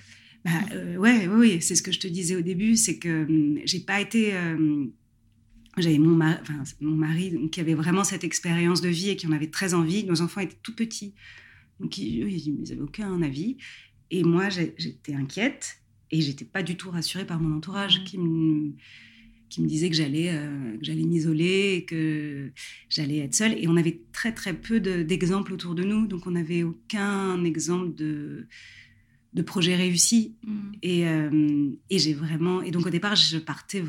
bah, 0.44 0.98
ouais, 0.98 1.26
oui, 1.26 1.61
c'est 1.62 1.74
ce 1.74 1.83
que 1.83 1.92
je 1.92 2.00
te 2.00 2.07
disais 2.07 2.37
au 2.37 2.42
début, 2.42 2.76
c'est 2.76 2.98
que 2.98 3.24
hum, 3.24 3.61
j'ai 3.64 3.81
pas 3.81 4.00
été 4.00 4.33
j'avais 5.83 5.99
mon, 5.99 6.15
mari, 6.15 6.39
enfin, 6.41 6.62
mon 6.81 6.97
mari 6.97 7.51
qui 7.51 7.61
avait 7.61 7.75
vraiment 7.75 8.05
cette 8.05 8.25
expérience 8.25 8.81
de 8.81 8.89
vie 8.89 9.11
et 9.11 9.17
qui 9.17 9.27
en 9.27 9.33
avait 9.33 9.51
très 9.51 9.75
envie. 9.75 10.05
Nos 10.05 10.23
enfants 10.23 10.41
étaient 10.41 10.59
tout 10.62 10.75
petits. 10.75 11.15
Donc, 11.81 11.99
ils 11.99 12.55
n'avaient 12.69 12.81
aucun 12.81 13.21
avis. 13.23 13.59
Et 14.11 14.23
moi, 14.23 14.49
j'étais 14.49 15.15
inquiète 15.15 15.79
et 16.11 16.21
j'étais 16.21 16.45
pas 16.45 16.62
du 16.62 16.77
tout 16.77 16.91
rassurée 16.91 17.27
par 17.27 17.41
mon 17.41 17.57
entourage 17.57 18.01
mmh. 18.01 18.05
qui 18.05 18.19
me, 18.19 18.73
qui 19.49 19.61
me 19.61 19.67
disait 19.67 19.91
que 19.91 19.97
j'allais 19.97 20.31
euh, 20.31 20.77
j'allais 20.81 21.05
m'isoler, 21.05 21.85
que 21.87 22.53
j'allais 22.89 23.19
être 23.19 23.35
seule. 23.35 23.53
Et 23.59 23.69
on 23.69 23.77
avait 23.77 24.01
très, 24.12 24.33
très 24.33 24.55
peu 24.55 24.81
d'exemples 24.81 25.53
autour 25.53 25.75
de 25.75 25.83
nous. 25.83 26.07
Donc, 26.07 26.27
on 26.27 26.33
n'avait 26.33 26.62
aucun 26.62 27.45
exemple 27.45 27.95
de, 27.95 28.47
de 29.35 29.43
projet 29.43 29.75
réussi. 29.75 30.37
Mmh. 30.47 30.73
Et, 30.83 31.07
euh, 31.07 31.71
et 31.91 31.99
j'ai 31.99 32.15
vraiment. 32.15 32.62
Et 32.62 32.71
donc, 32.71 32.87
au 32.87 32.91
départ, 32.91 33.17
je 33.17 33.39
partais 33.39 33.83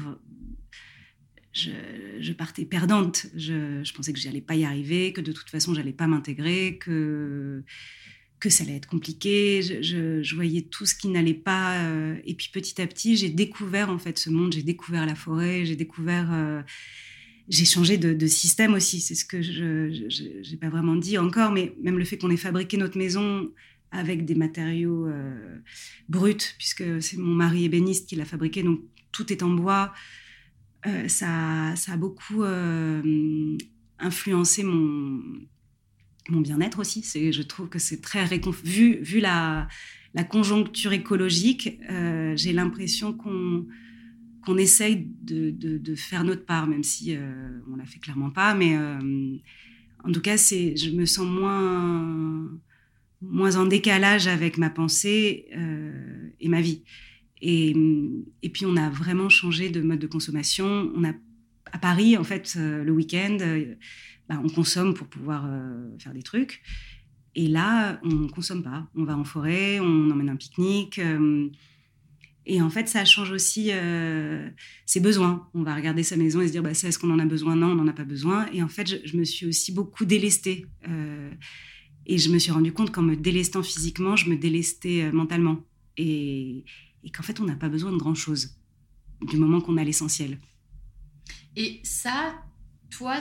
je, 1.57 2.33
partais 2.33 2.65
perdante. 2.65 3.27
Je, 3.35 3.91
pensais 3.93 4.13
que 4.13 4.19
j'allais 4.19 4.41
pas 4.41 4.55
y 4.55 4.65
arriver, 4.65 5.13
que 5.13 5.21
de 5.21 5.31
toute 5.31 5.49
façon 5.49 5.73
j'allais 5.73 5.93
pas 5.93 6.07
m'intégrer, 6.07 6.77
que 6.77 7.63
que 8.39 8.51
ça 8.51 8.63
allait 8.63 8.75
être 8.75 8.87
compliqué. 8.87 9.61
Je, 9.63 10.35
voyais 10.35 10.61
tout 10.61 10.85
ce 10.85 10.93
qui 10.93 11.07
n'allait 11.07 11.33
pas. 11.33 11.79
Euh, 11.79 12.15
et 12.23 12.35
puis 12.35 12.49
petit 12.53 12.79
à 12.81 12.87
petit, 12.87 13.17
j'ai 13.17 13.29
découvert 13.29 13.89
en 13.89 13.97
fait 13.97 14.19
ce 14.19 14.29
monde. 14.29 14.53
J'ai 14.53 14.63
découvert 14.63 15.05
la 15.05 15.15
forêt. 15.15 15.65
J'ai 15.65 15.75
découvert. 15.75 16.29
Euh, 16.31 16.61
j'ai 17.49 17.65
changé 17.65 17.97
de, 17.97 18.27
système 18.27 18.73
aussi. 18.73 18.99
C'est 18.99 19.15
ce 19.15 19.25
que 19.25 19.41
je 19.41 20.51
n'ai 20.51 20.57
pas 20.57 20.69
vraiment 20.69 20.95
dit 20.95 21.17
encore, 21.17 21.51
mais 21.51 21.73
même 21.81 21.97
le 21.97 22.05
fait 22.05 22.17
qu'on 22.17 22.29
ait 22.29 22.37
fabriqué 22.37 22.77
notre 22.77 22.97
maison 22.97 23.51
avec 23.91 24.25
des 24.25 24.35
matériaux 24.35 25.07
euh, 25.07 25.59
bruts, 26.09 26.35
puisque 26.57 27.01
c'est 27.01 27.17
mon 27.17 27.33
mari 27.33 27.63
ébéniste 27.63 28.09
qui 28.09 28.15
l'a 28.15 28.25
fabriqué, 28.25 28.63
donc 28.63 28.81
tout 29.11 29.31
est 29.31 29.43
en 29.43 29.49
bois. 29.49 29.93
Euh, 30.85 31.07
ça, 31.07 31.73
a 31.87 31.97
beaucoup 31.97 32.43
euh, 32.43 33.57
influencé 33.99 34.63
mon, 34.63 35.11
bien-être 36.29 36.79
aussi. 36.79 37.03
Je 37.31 37.41
trouve 37.41 37.69
que 37.69 37.79
c'est 37.79 38.01
très 38.01 38.23
réconfortant. 38.25 38.69
Vu, 38.69 39.19
la, 39.19 39.67
conjoncture 40.29 40.93
écologique, 40.93 41.79
euh, 41.89 42.35
j'ai 42.35 42.53
l'impression 42.53 43.13
qu'on 43.13 44.57
essaye 44.57 45.07
de, 45.21 45.95
faire 45.95 46.23
notre 46.23 46.45
part, 46.45 46.67
même 46.67 46.83
si 46.83 47.17
on 47.71 47.75
la 47.75 47.85
fait 47.85 47.99
clairement 47.99 48.29
pas. 48.29 48.53
Mais 48.53 48.77
en 48.77 50.11
tout 50.11 50.21
cas, 50.21 50.37
je 50.37 50.91
me 50.91 51.05
sens 51.05 51.27
moins 53.21 53.55
en 53.55 53.65
décalage 53.65 54.27
avec 54.27 54.57
ma 54.57 54.69
pensée 54.69 55.47
et 56.39 56.49
ma 56.49 56.61
vie. 56.61 56.83
Et, 57.41 57.75
et, 58.41 58.49
puis, 58.49 58.65
on 58.65 58.75
a 58.75 58.89
vraiment 58.89 59.29
changé 59.29 59.69
de 59.69 59.81
mode 59.81 59.99
de 59.99 60.07
consommation. 60.07 60.91
On 60.95 61.03
a, 61.03 61.13
à 61.71 61.77
Paris, 61.77 62.17
en 62.17 62.23
fait, 62.23 62.55
euh, 62.57 62.83
le 62.83 62.91
week-end, 62.91 63.37
euh, 63.41 63.75
bah, 64.27 64.41
on 64.43 64.49
consomme 64.49 64.93
pour 64.93 65.07
pouvoir 65.07 65.45
euh, 65.47 65.89
faire 65.99 66.13
des 66.13 66.23
trucs. 66.23 66.61
Et 67.35 67.47
là, 67.47 67.99
on 68.03 68.09
ne 68.09 68.27
consomme 68.27 68.63
pas. 68.63 68.87
On 68.95 69.03
va 69.03 69.15
en 69.15 69.23
forêt, 69.23 69.79
on 69.79 70.09
emmène 70.09 70.29
un 70.29 70.35
pique-nique. 70.35 70.99
et 72.47 72.61
en 72.63 72.69
fait, 72.71 72.87
ça 72.87 73.05
change 73.05 73.29
aussi 73.29 73.69
ses 74.87 74.99
besoins. 74.99 75.47
On 75.53 75.61
va 75.61 75.75
regarder 75.75 76.01
sa 76.01 76.17
maison 76.17 76.41
et 76.41 76.47
se 76.47 76.51
dire, 76.51 76.63
bah, 76.63 76.71
est-ce 76.71 76.97
qu'on 76.97 77.11
en 77.11 77.19
a 77.19 77.25
besoin? 77.25 77.55
Non, 77.55 77.67
on 77.67 77.75
n'en 77.75 77.87
a 77.87 77.93
pas 77.93 78.05
besoin. 78.05 78.47
Et 78.53 78.63
en 78.63 78.67
fait, 78.67 78.89
je, 78.89 78.95
je 79.07 79.17
me 79.17 79.23
suis 79.23 79.45
aussi 79.45 79.71
beaucoup 79.71 80.03
délestée. 80.03 80.65
et 82.07 82.17
je 82.17 82.29
me 82.31 82.39
suis 82.39 82.51
rendu 82.51 82.73
compte 82.73 82.89
qu'en 82.89 83.03
me 83.03 83.15
délestant 83.15 83.61
physiquement, 83.61 84.15
je 84.15 84.31
me 84.31 84.35
délestais 84.35 85.11
mentalement. 85.11 85.63
Et, 85.95 86.65
et 87.03 87.09
qu'en 87.09 87.23
fait, 87.23 87.39
on 87.39 87.45
n'a 87.45 87.55
pas 87.55 87.69
besoin 87.69 87.91
de 87.91 87.97
grand-chose 87.97 88.57
du 89.21 89.37
moment 89.37 89.61
qu'on 89.61 89.77
a 89.77 89.83
l'essentiel. 89.83 90.39
Et 91.55 91.79
ça, 91.83 92.35
toi, 92.89 93.19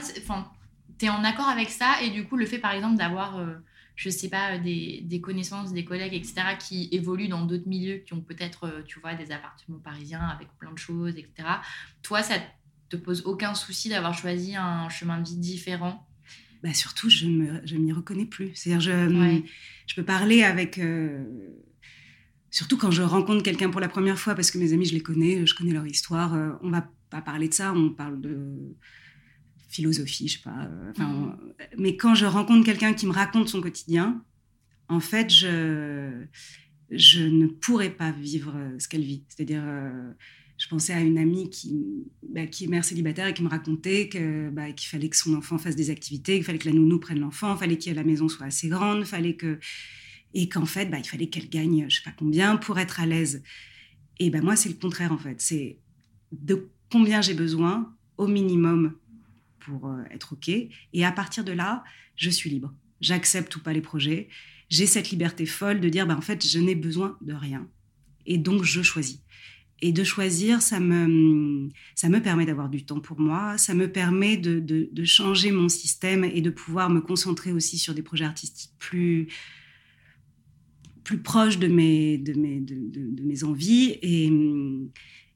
tu 0.97 1.05
es 1.05 1.09
en 1.09 1.23
accord 1.23 1.47
avec 1.47 1.69
ça 1.69 2.01
et 2.03 2.09
du 2.09 2.25
coup, 2.25 2.37
le 2.37 2.45
fait 2.45 2.59
par 2.59 2.73
exemple 2.73 2.97
d'avoir, 2.97 3.37
euh, 3.37 3.55
je 3.95 4.09
sais 4.09 4.29
pas, 4.29 4.57
des, 4.57 5.01
des, 5.03 5.21
connaissances, 5.21 5.73
des 5.73 5.85
collègues, 5.85 6.13
etc., 6.13 6.35
qui 6.59 6.87
évoluent 6.91 7.29
dans 7.29 7.45
d'autres 7.45 7.67
milieux, 7.67 7.97
qui 7.97 8.13
ont 8.13 8.21
peut-être, 8.21 8.65
euh, 8.65 8.81
tu 8.85 8.99
vois, 8.99 9.15
des 9.15 9.31
appartements 9.31 9.79
parisiens 9.79 10.27
avec 10.27 10.49
plein 10.59 10.71
de 10.71 10.77
choses, 10.77 11.17
etc., 11.17 11.47
toi, 12.03 12.21
ça 12.21 12.35
te 12.89 12.95
pose 12.95 13.23
aucun 13.25 13.53
souci 13.53 13.89
d'avoir 13.89 14.13
choisi 14.13 14.55
un 14.55 14.87
chemin 14.89 15.19
de 15.19 15.27
vie 15.27 15.37
différent? 15.37 16.07
Bah 16.63 16.73
surtout, 16.73 17.09
je 17.09 17.25
ne 17.25 17.77
m'y 17.77 17.91
reconnais 17.91 18.25
plus. 18.25 18.51
C'est-à-dire, 18.55 18.81
je, 18.81 19.41
je 19.87 19.95
peux 19.95 20.03
parler 20.03 20.43
avec. 20.43 20.77
euh, 20.77 21.23
surtout 22.51 22.77
quand 22.77 22.91
je 22.91 23.01
rencontre 23.01 23.43
quelqu'un 23.43 23.69
pour 23.69 23.81
la 23.81 23.89
première 23.89 24.17
fois, 24.19 24.35
parce 24.35 24.51
que 24.51 24.57
mes 24.57 24.73
amis, 24.73 24.85
je 24.85 24.93
les 24.93 25.01
connais, 25.01 25.45
je 25.45 25.53
connais 25.55 25.73
leur 25.73 25.85
histoire. 25.87 26.33
euh, 26.33 26.51
on 26.61 26.69
va 26.69 26.89
pas 27.09 27.21
parler 27.21 27.47
de 27.49 27.53
ça, 27.53 27.73
on 27.73 27.89
parle 27.91 28.19
de 28.21 28.75
philosophie, 29.69 30.27
je 30.27 30.37
sais 30.37 30.43
pas. 30.43 30.65
euh, 30.65 30.91
on- 31.05 31.37
mais 31.77 31.97
quand 31.97 32.15
je 32.15 32.25
rencontre 32.25 32.65
quelqu'un 32.65 32.93
qui 32.93 33.05
me 33.05 33.11
raconte 33.11 33.49
son 33.49 33.61
quotidien, 33.61 34.23
en 34.89 34.99
fait, 35.01 35.29
je, 35.29 36.23
je 36.89 37.21
ne 37.21 37.47
pourrais 37.47 37.89
pas 37.89 38.11
vivre 38.11 38.53
euh, 38.55 38.79
ce 38.79 38.87
qu'elle 38.87 39.01
vit. 39.03 39.23
C'est-à-dire, 39.27 39.61
euh, 39.65 40.11
je 40.57 40.67
pensais 40.69 40.93
à 40.93 41.01
une 41.01 41.17
amie 41.17 41.49
qui, 41.49 41.85
bah, 42.27 42.47
qui 42.47 42.63
est 42.63 42.67
mère 42.67 42.85
célibataire 42.85 43.27
et 43.27 43.33
qui 43.33 43.43
me 43.43 43.49
racontait 43.49 44.07
que, 44.09 44.49
bah, 44.49 44.71
qu'il 44.71 44.89
fallait 44.89 45.09
que 45.09 45.17
son 45.17 45.35
enfant 45.35 45.57
fasse 45.57 45.75
des 45.75 45.89
activités, 45.89 46.35
qu'il 46.35 46.45
fallait 46.45 46.57
que 46.59 46.69
la 46.69 46.73
nounou 46.75 46.99
prenne 46.99 47.19
l'enfant, 47.19 47.53
il 47.55 47.59
fallait 47.59 47.77
que 47.77 47.89
la 47.91 48.03
maison 48.05 48.29
soit 48.29 48.45
assez 48.45 48.69
grande, 48.69 49.03
fallait 49.03 49.35
que 49.35 49.59
et 50.33 50.49
qu'en 50.49 50.65
fait, 50.65 50.85
bah, 50.85 50.99
il 50.99 51.07
fallait 51.07 51.27
qu'elle 51.27 51.49
gagne, 51.49 51.85
je 51.89 51.97
sais 51.97 52.03
pas 52.03 52.13
combien, 52.17 52.57
pour 52.57 52.79
être 52.79 52.99
à 52.99 53.05
l'aise. 53.05 53.43
Et 54.19 54.29
ben 54.29 54.43
moi, 54.43 54.55
c'est 54.55 54.69
le 54.69 54.75
contraire 54.75 55.11
en 55.11 55.17
fait. 55.17 55.41
C'est 55.41 55.77
de 56.31 56.69
combien 56.91 57.21
j'ai 57.21 57.33
besoin 57.33 57.93
au 58.17 58.27
minimum 58.27 58.93
pour 59.59 59.87
euh, 59.87 60.03
être 60.11 60.33
ok. 60.33 60.49
Et 60.49 61.05
à 61.05 61.11
partir 61.11 61.43
de 61.43 61.51
là, 61.51 61.83
je 62.15 62.29
suis 62.29 62.49
libre. 62.49 62.73
J'accepte 63.01 63.55
ou 63.55 63.61
pas 63.61 63.73
les 63.73 63.81
projets. 63.81 64.27
J'ai 64.69 64.85
cette 64.85 65.11
liberté 65.11 65.45
folle 65.45 65.79
de 65.79 65.89
dire, 65.89 66.07
bah, 66.07 66.17
en 66.17 66.21
fait, 66.21 66.45
je 66.45 66.59
n'ai 66.59 66.75
besoin 66.75 67.17
de 67.21 67.33
rien. 67.33 67.67
Et 68.25 68.37
donc, 68.37 68.63
je 68.63 68.81
choisis. 68.81 69.21
Et 69.81 69.91
de 69.91 70.03
choisir, 70.03 70.63
ça 70.63 70.79
me, 70.79 71.69
ça 71.93 72.09
me 72.09 72.19
permet 72.19 72.47
d'avoir 72.47 72.67
du 72.67 72.83
temps 72.83 72.99
pour 72.99 73.19
moi, 73.19 73.59
ça 73.59 73.75
me 73.75 73.91
permet 73.91 74.35
de, 74.35 74.59
de 74.59 75.05
changer 75.05 75.51
mon 75.51 75.69
système 75.69 76.23
et 76.23 76.41
de 76.41 76.49
pouvoir 76.49 76.89
me 76.89 76.99
concentrer 76.99 77.51
aussi 77.51 77.77
sur 77.77 77.93
des 77.93 78.01
projets 78.01 78.25
artistiques 78.25 78.71
plus, 78.79 79.27
plus 81.07 81.21
proches 81.31 81.57
de 81.57 81.69
mes, 81.79 82.17
de 82.17 82.33
mes, 82.43 82.59
de, 82.59 82.75
de- 82.75 83.11
de 83.19 83.23
mes 83.23 83.39
envies. 83.49 83.89
Et, 84.01 84.29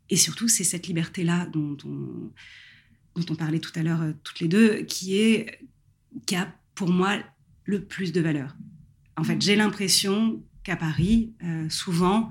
et 0.09 0.17
surtout, 0.25 0.49
c'est 0.55 0.65
cette 0.65 0.85
liberté-là 0.91 1.45
dont 1.55 1.77
on, 1.85 2.31
dont 3.15 3.25
on 3.33 3.35
parlait 3.35 3.59
tout 3.67 3.71
à 3.79 3.81
l'heure, 3.85 4.01
euh, 4.01 4.13
toutes 4.25 4.41
les 4.41 4.49
deux, 4.49 4.69
qui, 4.91 5.07
est, 5.17 5.59
qui 6.25 6.35
a 6.35 6.45
pour 6.75 6.89
moi 6.91 7.11
le 7.63 7.79
plus 7.93 8.11
de 8.11 8.21
valeur. 8.21 8.49
En 9.15 9.23
fait, 9.23 9.41
j'ai 9.41 9.55
l'impression 9.55 10.43
qu'à 10.63 10.75
Paris, 10.75 11.33
euh, 11.43 11.69
souvent, 11.69 12.29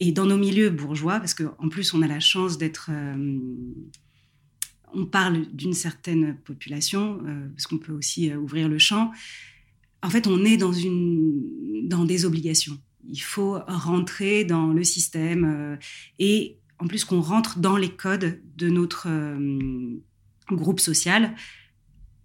et 0.00 0.12
dans 0.12 0.26
nos 0.26 0.36
milieux 0.36 0.70
bourgeois, 0.70 1.18
parce 1.18 1.34
qu'en 1.34 1.68
plus, 1.70 1.94
on 1.94 2.02
a 2.02 2.06
la 2.06 2.20
chance 2.20 2.58
d'être. 2.58 2.90
euh, 2.92 3.38
on 4.94 5.06
parle 5.06 5.46
d'une 5.52 5.74
certaine 5.74 6.36
population, 6.36 7.20
euh, 7.26 7.48
parce 7.54 7.66
qu'on 7.66 7.78
peut 7.78 7.92
aussi 7.92 8.34
ouvrir 8.34 8.68
le 8.68 8.78
champ. 8.78 9.10
En 10.02 10.10
fait, 10.10 10.26
on 10.26 10.44
est 10.44 10.56
dans, 10.56 12.04
des 12.04 12.24
obligations. 12.24 12.78
Il 13.08 13.20
faut 13.20 13.58
rentrer 13.66 14.44
dans 14.44 14.72
le 14.72 14.84
système 14.84 15.44
euh, 15.44 15.76
et 16.18 16.58
en 16.78 16.86
plus 16.86 17.04
qu'on 17.04 17.20
rentre 17.20 17.58
dans 17.58 17.76
les 17.76 17.90
codes 17.90 18.40
de 18.56 18.68
notre 18.68 19.08
euh, 19.08 19.96
groupe 20.50 20.80
social. 20.80 21.34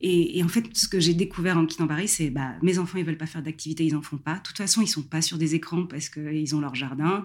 Et, 0.06 0.44
en 0.44 0.50
fait, 0.50 0.66
ce 0.74 0.90
que 0.90 1.00
j'ai 1.00 1.14
découvert 1.14 1.58
en 1.58 1.66
quittant 1.66 1.88
Paris, 1.88 2.10
c'est 2.10 2.30
bah, 2.30 2.56
mes 2.62 2.78
enfants, 2.78 2.98
ils 2.98 3.06
veulent 3.06 3.18
pas 3.18 3.26
faire 3.26 3.42
d'activité, 3.42 3.86
ils 3.86 3.96
en 3.96 4.02
font 4.02 4.18
pas. 4.18 4.36
De 4.36 4.42
toute 4.42 4.58
façon, 4.58 4.82
ils 4.82 4.88
sont 4.88 5.02
pas 5.02 5.22
sur 5.22 5.38
des 5.38 5.56
écrans 5.56 5.86
parce 5.86 6.10
qu'ils 6.10 6.56
ont 6.56 6.60
leur 6.60 6.76
jardin. 6.76 7.24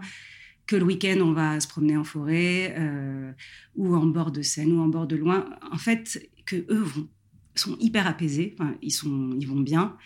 Que 0.64 0.76
le 0.76 0.84
week-end, 0.84 1.18
on 1.20 1.32
va 1.32 1.58
se 1.58 1.66
promener 1.66 1.96
en 1.96 2.04
forêt 2.04 2.76
euh, 2.78 3.32
ou 3.74 3.96
en 3.96 4.06
bord 4.06 4.30
de 4.30 4.42
Seine 4.42 4.70
ou 4.78 4.80
en 4.80 4.86
bord 4.86 5.08
de 5.08 5.16
loin. 5.16 5.50
En 5.72 5.76
fait, 5.76 6.30
que 6.46 6.54
eux 6.70 6.82
vont, 6.82 7.08
sont 7.56 7.76
hyper 7.80 8.06
apaisés, 8.06 8.54
ils 8.80 9.48
vont 9.48 9.60
bien. 9.60 9.96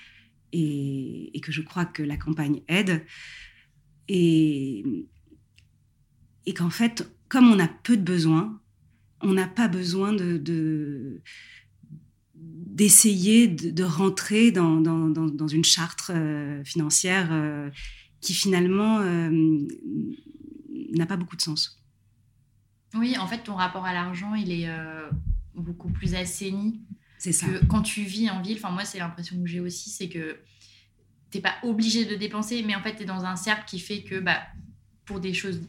Et, 0.52 1.40
que 1.42 1.52
je 1.52 1.62
crois 1.62 1.84
que 1.84 2.02
la 2.02 2.16
campagne 2.16 2.62
aide. 2.68 3.04
Et, 4.08 4.84
qu'en 6.54 6.70
fait, 6.70 7.08
comme 7.28 7.50
on 7.50 7.58
a 7.58 7.68
peu 7.68 7.96
de 7.96 8.02
besoins, 8.02 8.60
on 9.22 9.32
n'a 9.32 9.46
pas 9.46 9.68
besoin 9.68 10.12
de, 10.12 10.36
de- 10.36 11.22
d'essayer 12.34 13.48
de, 13.48 13.84
rentrer 13.84 14.50
dans, 14.50 15.48
une 15.48 15.64
charte 15.64 16.10
euh, 16.10 16.64
financière 16.64 17.28
euh, 17.30 17.70
qui 18.20 18.34
finalement 18.34 18.98
euh, 19.00 19.30
n'a 20.94 21.06
pas 21.06 21.16
beaucoup 21.16 21.36
de 21.36 21.42
sens. 21.42 21.80
Oui, 22.94 23.16
en 23.18 23.26
fait, 23.26 23.38
ton 23.38 23.54
rapport 23.54 23.86
à 23.86 23.94
l'argent, 23.94 24.34
il 24.34 24.52
est 24.52 24.68
beaucoup 25.54 25.88
plus 25.88 26.14
assaini. 26.14 26.80
Quand 27.68 27.82
tu 27.82 28.02
vis 28.02 28.30
en 28.30 28.42
ville, 28.42 28.58
enfin 28.58 28.70
moi 28.70 28.84
c'est 28.84 28.98
l'impression 28.98 29.40
que 29.40 29.46
j'ai 29.46 29.60
aussi, 29.60 29.90
c'est 29.90 30.08
que 30.08 30.40
t'es 31.30 31.40
pas 31.40 31.54
obligé 31.62 32.04
de 32.04 32.14
dépenser, 32.14 32.62
mais 32.62 32.74
en 32.74 32.82
fait 32.82 32.96
tu 32.96 33.02
es 33.02 33.06
dans 33.06 33.24
un 33.24 33.36
cercle 33.36 33.64
qui 33.66 33.78
fait 33.78 34.02
que 34.02 34.18
bah, 34.18 34.42
pour 35.04 35.20
des 35.20 35.34
choses 35.34 35.60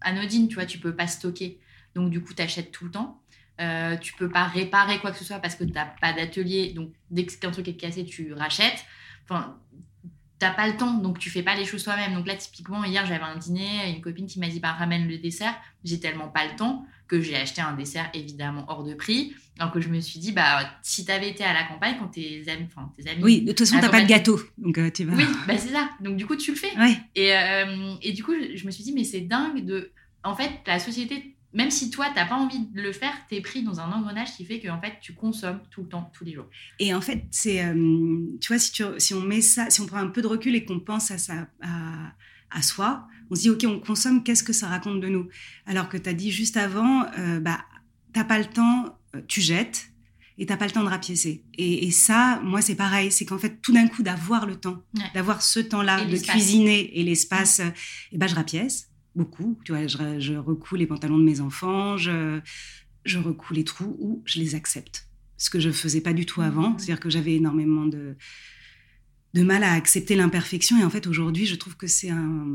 anodines, 0.00 0.48
tu 0.48 0.54
vois, 0.54 0.66
tu 0.66 0.78
peux 0.78 0.94
pas 0.94 1.06
stocker. 1.06 1.60
Donc 1.94 2.10
du 2.10 2.20
coup 2.20 2.34
tu 2.34 2.42
achètes 2.42 2.72
tout 2.72 2.86
le 2.86 2.90
temps. 2.90 3.22
Euh, 3.58 3.96
tu 3.96 4.12
peux 4.12 4.28
pas 4.28 4.44
réparer 4.44 4.98
quoi 4.98 5.12
que 5.12 5.18
ce 5.18 5.24
soit 5.24 5.38
parce 5.38 5.54
que 5.54 5.64
t'as 5.64 5.86
pas 5.86 6.12
d'atelier. 6.12 6.72
Donc 6.72 6.92
dès 7.10 7.24
que 7.24 7.46
un 7.46 7.50
truc 7.50 7.68
est 7.68 7.76
cassé, 7.76 8.04
tu 8.04 8.32
rachètes. 8.32 8.84
T'as 10.46 10.54
pas 10.54 10.68
le 10.68 10.76
temps, 10.76 10.94
donc 10.94 11.18
tu 11.18 11.30
fais 11.30 11.42
pas 11.42 11.56
les 11.56 11.64
choses 11.64 11.82
toi-même. 11.82 12.14
Donc 12.14 12.26
là, 12.26 12.36
typiquement, 12.36 12.84
hier, 12.84 13.04
j'avais 13.04 13.24
un 13.24 13.36
dîner, 13.36 13.90
une 13.94 14.00
copine 14.00 14.26
qui 14.26 14.38
m'a 14.38 14.48
dit, 14.48 14.60
bah, 14.60 14.72
ramène 14.72 15.08
le 15.08 15.18
dessert. 15.18 15.54
J'ai 15.84 15.98
tellement 15.98 16.28
pas 16.28 16.46
le 16.46 16.54
temps 16.56 16.86
que 17.08 17.20
j'ai 17.20 17.36
acheté 17.36 17.60
un 17.60 17.72
dessert 17.72 18.08
évidemment 18.14 18.64
hors 18.68 18.84
de 18.84 18.94
prix. 18.94 19.34
Alors 19.58 19.72
que 19.72 19.80
je 19.80 19.88
me 19.88 20.00
suis 20.00 20.20
dit, 20.20 20.32
bah, 20.32 20.58
si 20.82 21.04
t'avais 21.04 21.30
été 21.30 21.42
à 21.42 21.52
la 21.52 21.64
campagne, 21.64 21.96
quand 21.98 22.08
tes 22.08 22.48
amis, 22.48 22.66
enfin, 22.66 22.92
tes 22.96 23.08
amis. 23.08 23.22
Oui, 23.22 23.40
de 23.42 23.48
toute 23.48 23.60
façon, 23.60 23.80
t'as 23.80 23.88
pas 23.88 24.02
de 24.02 24.06
gâteau, 24.06 24.40
donc 24.58 24.78
euh, 24.78 24.90
tu 24.90 25.04
vas. 25.04 25.14
Oui, 25.14 25.24
bah, 25.46 25.56
c'est 25.58 25.72
ça. 25.72 25.90
Donc 26.00 26.16
du 26.16 26.26
coup, 26.26 26.36
tu 26.36 26.52
le 26.52 26.56
fais. 26.56 26.76
Ouais. 26.78 26.96
Et, 27.14 27.34
euh, 27.34 27.94
et 28.02 28.12
du 28.12 28.22
coup, 28.22 28.34
je 28.54 28.66
me 28.66 28.70
suis 28.70 28.84
dit, 28.84 28.92
mais 28.92 29.04
c'est 29.04 29.22
dingue 29.22 29.64
de. 29.64 29.90
En 30.22 30.34
fait, 30.34 30.50
la 30.66 30.78
société, 30.78 31.35
même 31.56 31.70
si 31.70 31.90
toi, 31.90 32.06
t'as 32.14 32.26
pas 32.26 32.36
envie 32.36 32.66
de 32.66 32.80
le 32.82 32.92
faire, 32.92 33.12
t'es 33.28 33.40
pris 33.40 33.62
dans 33.62 33.80
un 33.80 33.90
engrenage 33.90 34.36
qui 34.36 34.44
fait 34.44 34.60
que 34.60 34.68
en 34.68 34.80
fait, 34.80 34.92
tu 35.00 35.14
consommes 35.14 35.60
tout 35.70 35.82
le 35.82 35.88
temps, 35.88 36.10
tous 36.12 36.24
les 36.24 36.34
jours. 36.34 36.46
Et 36.78 36.92
en 36.94 37.00
fait, 37.00 37.24
c'est, 37.30 37.64
euh, 37.64 37.74
tu 38.40 38.48
vois, 38.48 38.58
si, 38.58 38.70
tu, 38.72 38.84
si 38.98 39.14
on 39.14 39.22
met 39.22 39.40
ça, 39.40 39.70
si 39.70 39.80
on 39.80 39.86
prend 39.86 39.96
un 39.98 40.08
peu 40.08 40.20
de 40.20 40.26
recul 40.26 40.54
et 40.54 40.64
qu'on 40.66 40.78
pense 40.80 41.10
à, 41.10 41.16
ça, 41.18 41.48
à, 41.62 42.12
à 42.50 42.62
soi, 42.62 43.08
on 43.30 43.34
se 43.34 43.40
dit, 43.40 43.50
OK, 43.50 43.64
on 43.66 43.80
consomme, 43.80 44.22
qu'est-ce 44.22 44.44
que 44.44 44.52
ça 44.52 44.68
raconte 44.68 45.00
de 45.00 45.08
nous? 45.08 45.28
Alors 45.66 45.88
que 45.88 45.96
tu 45.96 46.08
as 46.08 46.12
dit 46.14 46.30
juste 46.30 46.56
avant, 46.58 47.06
euh, 47.18 47.40
bah, 47.40 47.64
t'as 48.12 48.24
pas 48.24 48.38
le 48.38 48.44
temps, 48.46 48.96
euh, 49.14 49.22
tu 49.26 49.40
jettes 49.40 49.88
et 50.38 50.44
t'as 50.44 50.58
pas 50.58 50.66
le 50.66 50.72
temps 50.72 50.84
de 50.84 50.88
rapiécer. 50.90 51.42
Et, 51.56 51.86
et 51.86 51.90
ça, 51.90 52.38
moi, 52.44 52.60
c'est 52.60 52.74
pareil, 52.76 53.10
c'est 53.10 53.24
qu'en 53.24 53.38
fait, 53.38 53.62
tout 53.62 53.72
d'un 53.72 53.88
coup, 53.88 54.02
d'avoir 54.02 54.44
le 54.44 54.56
temps, 54.56 54.82
Ouais. 54.94 55.02
d'avoir 55.14 55.40
ce 55.40 55.60
temps-là 55.60 56.04
de 56.04 56.18
cuisiner 56.18 57.00
et 57.00 57.02
l'espace, 57.02 57.60
euh, 57.60 57.70
et 58.12 58.18
ben, 58.18 58.26
je 58.28 58.34
rapièce 58.34 58.90
beaucoup. 59.16 59.58
Tu 59.64 59.72
vois, 59.72 59.86
je, 59.86 60.20
je 60.20 60.34
recouds 60.34 60.76
les 60.76 60.86
pantalons 60.86 61.18
de 61.18 61.24
mes 61.24 61.40
enfants, 61.40 61.96
je, 61.96 62.40
je 63.04 63.18
recouds 63.18 63.54
les 63.54 63.64
trous 63.64 63.96
ou 63.98 64.22
je 64.24 64.38
les 64.38 64.54
accepte. 64.54 65.08
Ce 65.38 65.50
que 65.50 65.60
je 65.60 65.70
faisais 65.70 66.00
pas 66.00 66.12
du 66.12 66.26
tout 66.26 66.42
avant. 66.42 66.70
Mhm. 66.70 66.78
C'est-à-dire 66.78 67.00
que 67.00 67.10
j'avais 67.10 67.34
énormément 67.34 67.86
de, 67.86 68.16
de 69.34 69.42
mal 69.42 69.64
à 69.64 69.72
accepter 69.72 70.14
l'imperfection. 70.14 70.78
Et 70.78 70.84
en 70.84 70.90
fait, 70.90 71.06
aujourd'hui, 71.06 71.46
je 71.46 71.56
trouve 71.56 71.76
que 71.76 71.86
c'est 71.86 72.10
un, 72.10 72.46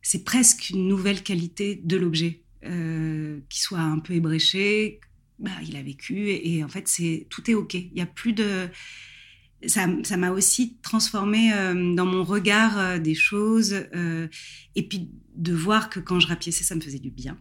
c'est 0.00 0.24
presque 0.24 0.70
une 0.70 0.88
nouvelle 0.88 1.22
qualité 1.22 1.80
de 1.84 1.96
l'objet, 1.96 2.42
euh, 2.64 3.40
qui 3.48 3.60
soit 3.60 3.80
un 3.80 3.98
peu 3.98 4.14
ébréché. 4.14 5.00
Bah, 5.38 5.50
il 5.66 5.76
a 5.76 5.82
vécu 5.82 6.28
et, 6.28 6.56
et 6.56 6.64
en 6.64 6.68
fait, 6.68 6.86
c'est 6.86 7.26
tout 7.28 7.50
est 7.50 7.54
ok. 7.54 7.74
Il 7.74 7.96
y 7.96 8.00
a 8.00 8.06
plus 8.06 8.32
de 8.32 8.68
ça 9.66 9.86
ça 10.02 10.16
m'a 10.16 10.30
aussi 10.30 10.78
transformé 10.82 11.52
euh, 11.52 11.94
dans 11.94 12.06
mon 12.06 12.24
regard 12.24 12.78
euh, 12.78 12.98
des 12.98 13.14
choses 13.14 13.74
euh, 13.94 14.28
et 14.74 14.86
puis 14.86 15.10
de 15.34 15.52
voir 15.52 15.90
que 15.90 16.00
quand 16.00 16.20
je 16.20 16.26
rapiéçais, 16.26 16.64
ça 16.64 16.74
me 16.74 16.80
faisait 16.80 16.98
du 16.98 17.10
bien. 17.10 17.38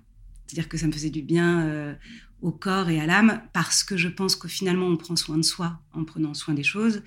C'est-à-dire 0.52 0.70
que 0.70 0.78
ça 0.78 0.88
me 0.88 0.92
faisait 0.92 1.10
du 1.10 1.22
bien 1.22 1.62
euh, 1.62 1.94
au 2.42 2.52
corps 2.52 2.90
et 2.90 3.00
à 3.00 3.06
l'âme 3.06 3.42
parce 3.54 3.84
que 3.84 3.96
je 3.96 4.10
pense 4.10 4.36
que 4.36 4.48
finalement 4.48 4.88
on 4.88 4.98
prend 4.98 5.16
soin 5.16 5.38
de 5.38 5.44
soi 5.44 5.80
en 5.94 6.04
prenant 6.04 6.34
soin 6.34 6.54
des 6.54 6.64
choses 6.64 7.04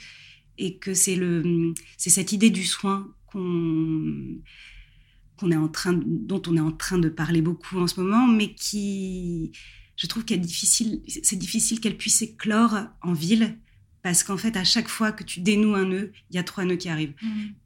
et 0.57 0.79
que 0.79 0.95
c'est 0.95 1.17
le 1.17 1.75
c'est 1.99 2.11
cette 2.11 2.33
idée 2.33 2.51
du 2.51 2.65
soin 2.65 3.13
qu'on 3.27 4.41
qu'on 5.37 5.51
est 5.51 5.57
en 5.57 5.69
train 5.69 5.93
dont 5.93 6.41
on 6.47 6.57
est 6.57 6.61
en 6.61 6.73
train 6.73 6.99
de 6.99 7.09
parler 7.09 7.43
beaucoup 7.43 7.79
en 7.79 7.87
ce 7.87 8.01
moment 8.01 8.27
mais 8.27 8.55
qui 8.55 9.53
je 9.97 10.07
trouve 10.07 10.25
qu'elle 10.25 10.41
difficile 10.41 11.03
c'est 11.23 11.37
difficile 11.37 11.81
qu'elle 11.81 11.99
puisse 11.99 12.23
éclore 12.23 12.87
en 13.03 13.13
ville 13.13 13.59
parce 14.03 14.23
qu'en 14.23 14.37
fait 14.37 14.57
à 14.57 14.65
chaque 14.65 14.89
fois 14.89 15.13
que 15.13 15.25
tu 15.25 15.41
dénoues 15.41 15.75
un 15.75 15.87
nœud 15.87 16.13
il 16.31 16.37
y 16.37 16.39
a 16.39 16.45
trois 16.45 16.65
nœuds 16.65 16.77
qui 16.77 16.89
arrivent. 16.89 17.15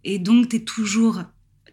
Et 0.04 0.18
donc 0.18 0.48
tu 0.48 0.56
es 0.56 0.64
toujours 0.64 1.22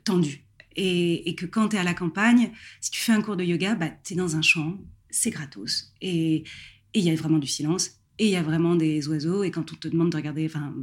tendu 0.04 0.45
et, 0.76 1.30
et 1.30 1.36
que 1.36 1.46
quand 1.46 1.70
tu 1.70 1.76
es 1.76 1.80
à 1.80 1.84
la 1.84 1.94
campagne 1.94 2.52
si 2.82 2.92
tu 2.92 3.00
fais 3.00 3.12
un 3.12 3.22
cours 3.22 3.38
de 3.38 3.44
yoga 3.44 3.76
bah, 3.76 3.90
tu 4.04 4.14
es 4.14 4.16
dans 4.16 4.36
un 4.36 4.42
champ 4.42 4.78
c'est 5.10 5.32
gratos 5.32 5.94
et 6.02 6.44
il 6.94 7.04
y 7.04 7.10
a 7.10 7.16
vraiment 7.16 7.40
du 7.40 7.48
silence 7.48 7.92
et 8.20 8.26
il 8.26 8.32
y 8.32 8.36
a 8.36 8.44
vraiment 8.44 8.76
des 8.76 9.08
oiseaux 9.08 9.44
et 9.44 9.52
quand 9.52 9.72
on 9.74 9.76
te 9.76 9.88
demande 9.88 10.12
de 10.12 10.18
regarder 10.18 10.46
enfin 10.46 10.74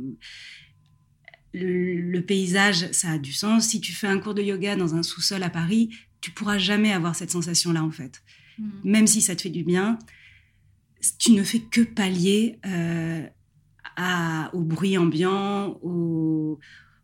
le, 1.55 2.01
le 2.01 2.23
paysage 2.23 2.91
ça 2.93 3.13
a 3.13 3.19
du 3.19 3.33
sens 3.33 3.69
si 3.69 3.81
tu 3.81 3.93
fais 3.93 4.07
un 4.07 4.19
cours 4.19 4.35
de 4.35 4.43
yoga 4.43 4.77
dans 4.77 4.95
un 4.95 5.03
sous-sol 5.03 5.43
à 5.43 5.51
Paris 5.51 5.91
tu 6.21 6.31
pourras 6.31 6.59
jamais 6.59 6.93
avoir 6.93 7.15
cette 7.17 7.31
sensation 7.31 7.73
là 7.73 7.83
en 7.83 7.91
fait 7.91 8.23
Mhm. 8.59 8.71
même 8.85 9.07
si 9.07 9.23
ça 9.23 9.35
te 9.35 9.41
fait 9.41 9.51
du 9.51 9.65
bien 9.65 9.99
tu 11.19 11.33
ne 11.33 11.43
fais 11.43 11.61
que 11.61 11.81
pallier 11.81 12.59
euh, 12.67 13.27
au 14.53 14.61
bruit 14.61 14.97
ambiant, 14.97 15.79
au, 15.83 16.59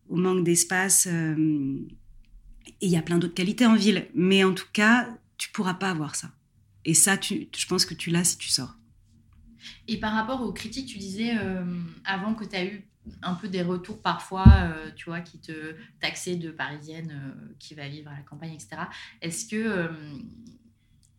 manque 0.08 0.44
d'espace. 0.44 1.08
Euh, 1.10 1.78
et 2.80 2.86
il 2.86 2.92
y 2.92 2.96
a 2.96 3.02
plein 3.02 3.18
d'autres 3.18 3.34
qualités 3.34 3.66
en 3.66 3.74
ville. 3.74 4.08
Mais 4.14 4.44
en 4.44 4.54
tout 4.54 4.66
cas, 4.72 5.08
tu 5.36 5.50
pourras 5.50 5.74
pas 5.74 5.90
avoir 5.90 6.14
ça. 6.14 6.30
Et 6.84 6.94
ça, 6.94 7.16
je 7.20 7.66
pense 7.66 7.84
que 7.84 7.94
tu 7.94 8.10
l'as 8.10 8.24
si 8.24 8.38
tu 8.38 8.48
sors. 8.48 8.74
Et 9.88 9.98
par 9.98 10.12
rapport 10.14 10.42
aux 10.42 10.52
critiques, 10.52 10.88
tu 10.88 10.98
disais 10.98 11.36
euh, 11.36 11.64
avant 12.04 12.34
que 12.34 12.44
tu 12.44 12.56
as 12.56 12.64
eu 12.64 12.84
un 13.22 13.34
peu 13.34 13.48
des 13.48 13.62
retours 13.62 14.00
parfois, 14.00 14.46
euh, 14.48 14.90
tu 14.94 15.06
vois, 15.06 15.20
qui 15.20 15.38
te 15.38 15.74
taxaient 16.00 16.36
de 16.36 16.50
parisienne 16.50 17.34
qui 17.58 17.74
va 17.74 17.88
vivre 17.88 18.10
à 18.10 18.14
la 18.14 18.22
campagne, 18.22 18.52
etc. 18.52 18.82
Est-ce 19.22 19.46
que, 19.46 19.90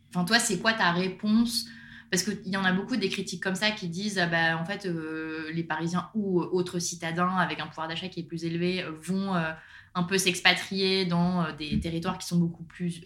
enfin, 0.10 0.24
toi, 0.26 0.40
c'est 0.40 0.60
quoi 0.60 0.74
ta 0.74 0.92
réponse? 0.92 1.68
Parce 2.10 2.24
qu'il 2.24 2.48
y 2.48 2.58
en 2.58 2.64
a 2.66 2.74
beaucoup 2.74 2.96
des 2.96 3.10
critiques 3.10 3.44
comme 3.44 3.56
ça 3.56 3.72
qui 3.72 3.88
disent 3.88 4.18
ah 4.18 4.26
bah, 4.26 4.58
en 4.58 4.66
fait, 4.66 4.86
euh, 4.86 5.52
les 5.54 5.64
Parisiens 5.64 6.10
ou 6.16 6.42
autres 6.42 6.80
citadins 6.80 7.36
avec 7.38 7.60
un 7.60 7.68
pouvoir 7.68 7.88
d'achat 7.88 8.10
qui 8.10 8.22
est 8.22 8.24
plus 8.24 8.46
élevé 8.46 8.84
euh, 8.84 8.92
vont 8.92 9.36
euh, 9.36 9.52
un 9.96 10.04
peu 10.04 10.18
s'expatrier 10.18 11.06
dans 11.06 11.46
des 11.58 11.80
territoires 11.80 12.18
qui 12.18 12.28
sont 12.28 12.38
beaucoup 12.38 12.64
plus 12.64 13.04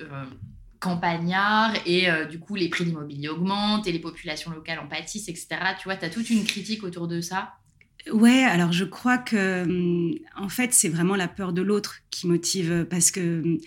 campagnards 0.80 1.74
et 1.86 2.08
du 2.30 2.40
coup 2.40 2.56
les 2.56 2.70
prix 2.70 2.84
d'immobilier 2.86 3.30
augmentent 3.30 3.88
et 3.88 3.92
les 3.92 4.00
populations 4.00 4.52
locales 4.52 4.80
en 4.80 4.88
pâtissent, 4.88 5.30
etc. 5.30 5.48
Tu 5.80 5.86
vois, 5.86 5.96
tu 5.96 6.06
as 6.06 6.10
toute 6.10 6.30
une 6.30 6.44
critique 6.44 6.84
autour 6.84 7.08
de 7.08 7.22
ça? 7.22 7.54
Ouais, 8.12 8.44
alors 8.44 8.74
je 8.74 8.84
crois 8.84 9.18
que 9.18 9.64
hum, 9.64 10.14
en 10.36 10.50
fait 10.50 10.74
c'est 10.74 10.90
vraiment 10.90 11.16
la 11.16 11.28
peur 11.28 11.54
de 11.54 11.62
l'autre 11.62 12.00
qui 12.10 12.28
motive 12.28 12.86
parce 12.90 13.12
que 13.12 13.42
hum, 13.42 13.58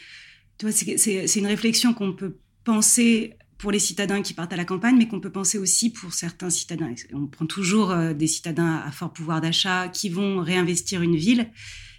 tu 0.58 0.72
c'est 0.72 1.36
une 1.36 1.46
réflexion 1.46 1.94
qu'on 1.94 2.12
peut 2.12 2.36
penser 2.64 3.36
pour 3.58 3.70
les 3.70 3.78
citadins 3.78 4.22
qui 4.22 4.34
partent 4.34 4.52
à 4.52 4.56
la 4.56 4.64
campagne, 4.64 4.96
mais 4.98 5.08
qu'on 5.08 5.20
peut 5.20 5.30
penser 5.30 5.58
aussi 5.58 5.90
pour 5.90 6.12
certains 6.12 6.50
citadins. 6.50 6.92
On 7.12 7.26
prend 7.26 7.46
toujours 7.46 7.90
euh, 7.90 8.12
des 8.12 8.26
citadins 8.26 8.82
à 8.86 8.90
fort 8.90 9.12
pouvoir 9.12 9.40
d'achat 9.40 9.88
qui 9.88 10.08
vont 10.08 10.40
réinvestir 10.40 11.00
une 11.02 11.16
ville. 11.16 11.50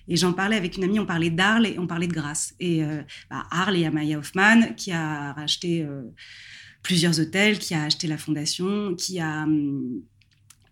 Et 0.07 0.15
j'en 0.15 0.33
parlais 0.33 0.55
avec 0.55 0.77
une 0.77 0.83
amie, 0.83 0.99
on 0.99 1.05
parlait 1.05 1.29
d'Arles 1.29 1.67
et 1.67 1.79
on 1.79 1.87
parlait 1.87 2.07
de 2.07 2.13
Grasse. 2.13 2.55
Et 2.59 2.83
euh, 2.83 3.01
bah, 3.29 3.45
Arles, 3.51 3.75
il 3.75 3.81
y 3.81 3.85
a 3.85 3.91
Maya 3.91 4.17
Hoffman 4.17 4.73
qui 4.75 4.91
a 4.91 5.33
racheté 5.33 5.83
euh, 5.83 6.03
plusieurs 6.81 7.19
hôtels, 7.19 7.59
qui 7.59 7.73
a 7.73 7.83
acheté 7.83 8.07
la 8.07 8.17
fondation, 8.17 8.95
qui 8.95 9.19
a... 9.19 9.43
Hum, 9.43 10.01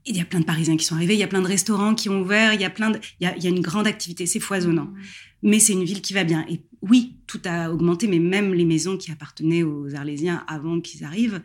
il 0.08 0.16
y 0.16 0.22
a 0.22 0.26
plein 0.26 0.40
de 0.40 0.46
Parisiens 0.46 0.78
qui 0.78 0.86
sont 0.86 0.94
arrivés, 0.94 1.16
il 1.16 1.20
y 1.20 1.24
a 1.24 1.28
plein 1.28 1.42
de 1.42 1.48
restaurants 1.48 1.96
qui 1.96 2.10
ont 2.10 2.22
ouvert, 2.22 2.54
il 2.54 2.62
y 2.62 2.64
a 2.64 2.70
plein 2.70 2.92
de, 2.92 3.00
il 3.20 3.24
y 3.24 3.28
a, 3.28 3.36
il 3.36 3.44
y 3.44 3.48
a 3.48 3.50
une 3.50 3.62
grande 3.62 3.88
activité, 3.88 4.28
c'est 4.28 4.40
foisonnant. 4.40 4.86
Mmh. 4.86 4.98
Mais 5.42 5.60
c'est 5.60 5.74
une 5.74 5.84
ville 5.84 6.02
qui 6.02 6.14
va 6.14 6.24
bien. 6.24 6.46
Et 6.48 6.62
oui, 6.84 7.18
tout 7.26 7.42
a 7.46 7.72
augmenté, 7.72 8.08
mais 8.08 8.20
même 8.20 8.54
les 8.54 8.66
maisons 8.66 8.98
qui 8.98 9.12
appartenaient 9.12 9.64
aux 9.64 9.96
Arlésiens 9.96 10.44
avant 10.48 10.80
qu'ils 10.80 11.04
arrivent. 11.04 11.42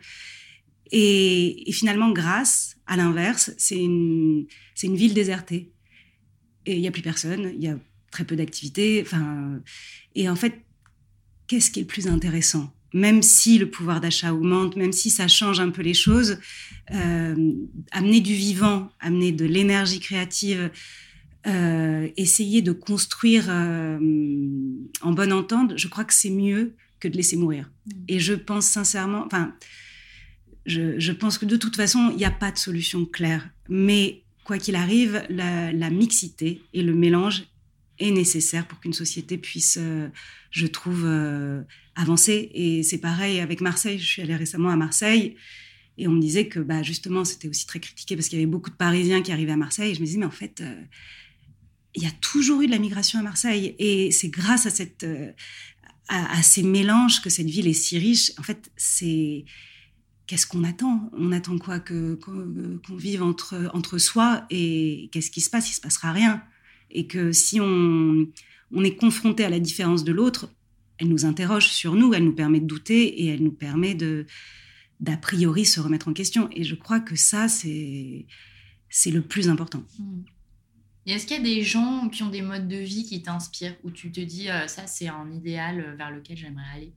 Et, 0.91 1.65
finalement, 1.71 2.11
grâce 2.11 2.77
à 2.85 2.97
l'inverse, 2.97 3.53
c'est 3.57 3.81
une, 3.81 4.45
c'est 4.75 4.87
une 4.87 4.95
ville 4.95 5.13
désertée. 5.13 5.70
Et 6.65 6.75
il 6.75 6.81
n'y 6.81 6.87
a 6.87 6.91
plus 6.91 7.01
personne, 7.01 7.51
il 7.55 7.61
y 7.61 7.67
a 7.67 7.77
très 8.11 8.23
peu 8.23 8.35
d'activités. 8.35 9.05
Et 10.15 10.29
en 10.29 10.35
fait, 10.35 10.61
qu'est-ce 11.47 11.71
qui 11.71 11.79
est 11.79 11.83
le 11.83 11.87
plus 11.87 12.07
intéressant? 12.07 12.71
Même 12.93 13.21
si 13.21 13.57
le 13.57 13.69
pouvoir 13.69 14.01
d'achat 14.01 14.33
augmente, 14.33 14.75
même 14.75 14.91
si 14.91 15.09
ça 15.09 15.27
change 15.27 15.59
un 15.59 15.69
peu 15.69 15.81
les 15.81 15.93
choses, 15.93 16.39
euh, 16.91 17.53
amener 17.91 18.19
du 18.19 18.33
vivant, 18.33 18.91
amener 18.99 19.31
de 19.31 19.45
l'énergie 19.45 20.01
créative, 20.01 20.69
euh, 21.47 22.09
essayer 22.17 22.61
de 22.61 22.73
construire 22.73 23.45
euh, 23.49 23.97
en 25.01 25.13
bonne 25.13 25.33
entente, 25.33 25.77
je 25.77 25.87
crois 25.87 26.03
que 26.03 26.13
c'est 26.13 26.29
mieux 26.29 26.73
que 26.99 27.07
de 27.07 27.15
laisser 27.15 27.37
mourir. 27.37 27.71
Mmh. 27.85 27.91
Et 28.09 28.19
je 28.19 28.33
pense 28.33 28.65
sincèrement, 28.67 29.25
enfin, 29.25 29.55
je, 30.65 31.11
pense 31.11 31.37
que 31.37 31.45
de 31.45 31.57
toute 31.57 31.75
façon, 31.75 32.09
il 32.11 32.17
n'y 32.17 32.25
a 32.25 32.31
pas 32.31 32.51
de 32.51 32.57
solution 32.57 33.05
claire. 33.05 33.49
Mais 33.69 34.21
quoi 34.51 34.57
qu'il 34.57 34.75
arrive, 34.75 35.23
la, 35.29 35.89
mixité 35.89 36.61
et 36.73 36.83
le 36.83 36.93
mélange 36.93 37.45
est 37.99 38.11
nécessaire 38.11 38.67
pour 38.67 38.81
qu'une 38.81 38.91
société 38.91 39.37
puisse, 39.37 39.79
je 40.51 40.67
trouve, 40.67 41.07
avancer. 41.95 42.51
Et 42.53 42.83
c'est 42.83 42.97
pareil 42.97 43.39
avec 43.39 43.61
Marseille. 43.61 43.97
Je 43.97 44.05
suis 44.05 44.21
allée 44.21 44.35
récemment 44.35 44.69
à 44.69 44.75
Marseille 44.75 45.37
et 45.97 46.05
on 46.07 46.11
me 46.11 46.19
disait 46.19 46.47
que 46.47 46.59
bah, 46.59 46.83
justement, 46.83 47.23
c'était 47.23 47.47
aussi 47.47 47.65
très 47.65 47.79
critiqué 47.79 48.17
parce 48.17 48.27
qu'il 48.27 48.39
y 48.39 48.41
avait 48.41 48.51
beaucoup 48.51 48.69
de 48.69 48.75
Parisiens 48.75 49.21
qui 49.21 49.31
arrivaient 49.31 49.53
à 49.53 49.57
Marseille. 49.57 49.91
Et 49.91 49.95
je 49.95 50.01
me 50.01 50.05
disais, 50.05 50.17
mais 50.17 50.25
en 50.25 50.31
fait, 50.31 50.59
euh, 50.59 50.75
il 51.95 52.03
y 52.03 52.07
a 52.07 52.11
toujours 52.21 52.61
eu 52.61 52.65
de 52.65 52.71
la 52.71 52.79
migration 52.79 53.19
à 53.19 53.23
Marseille. 53.23 53.75
Et 53.79 54.11
c'est 54.11 54.29
grâce 54.29 54.65
à, 54.65 54.83
euh, 55.05 55.31
à, 56.09 56.43
ces 56.43 56.63
mélanges 56.63 57.21
que 57.21 57.29
cette 57.29 57.49
ville 57.49 57.67
est 57.67 57.73
si 57.73 57.97
riche. 57.97 58.33
En 58.37 58.43
fait, 58.43 58.69
c'est. 58.75 59.45
Qu'est-ce 60.27 60.47
qu'on 60.47 60.63
attend? 60.63 61.09
On 61.13 61.31
attend 61.31 61.57
quoi 61.57 61.79
que, 61.79 62.15
Qu'on 62.15 62.95
vive 62.95 63.23
entre, 63.23 63.69
entre 63.73 63.97
soi 63.97 64.45
et 64.49 65.09
qu'est-ce 65.11 65.31
qui 65.31 65.41
se 65.41 65.49
passe? 65.49 65.69
Il 65.69 65.73
se 65.73 65.81
passera 65.81 66.11
rien. 66.11 66.41
Et 66.89 67.07
que 67.07 67.31
si 67.31 67.59
on, 67.59 68.27
on 68.71 68.83
est 68.83 68.95
confronté 68.95 69.43
à 69.43 69.49
la 69.49 69.59
différence 69.59 70.03
de 70.03 70.11
l'autre, 70.11 70.49
elle 70.97 71.09
nous 71.09 71.25
interroge 71.25 71.67
sur 71.67 71.95
nous, 71.95 72.13
elle 72.13 72.23
nous 72.23 72.35
permet 72.35 72.59
de 72.59 72.67
douter 72.67 73.23
et 73.23 73.27
elle 73.27 73.43
nous 73.43 73.51
permet 73.51 73.95
de 73.95 74.25
d'a 74.99 75.17
priori 75.17 75.65
se 75.65 75.79
remettre 75.79 76.07
en 76.07 76.13
question. 76.13 76.47
Et 76.51 76.63
je 76.63 76.75
crois 76.75 76.99
que 76.99 77.15
ça, 77.15 77.47
c'est 77.47 78.27
c'est 78.89 79.09
le 79.09 79.21
plus 79.21 79.49
important. 79.49 79.83
Hmm. 79.97 80.21
est-ce 81.07 81.25
qu'il 81.25 81.37
y 81.37 81.39
a 81.39 81.43
des 81.43 81.63
gens 81.63 82.09
qui 82.09 82.23
ont 82.23 82.29
des 82.29 82.41
modes 82.41 82.67
de 82.67 82.77
vie 82.77 83.05
qui 83.05 83.23
t'inspirent, 83.23 83.75
où 83.83 83.89
tu 83.89 84.11
te 84.11 84.19
dis, 84.19 84.49
euh, 84.49 84.67
ça, 84.67 84.85
c'est 84.85 85.07
un 85.07 85.31
idéal 85.31 85.79
euh, 85.79 85.95
vers 85.95 86.11
lequel 86.11 86.37
j'aimerais 86.37 86.65
aller? 86.75 86.93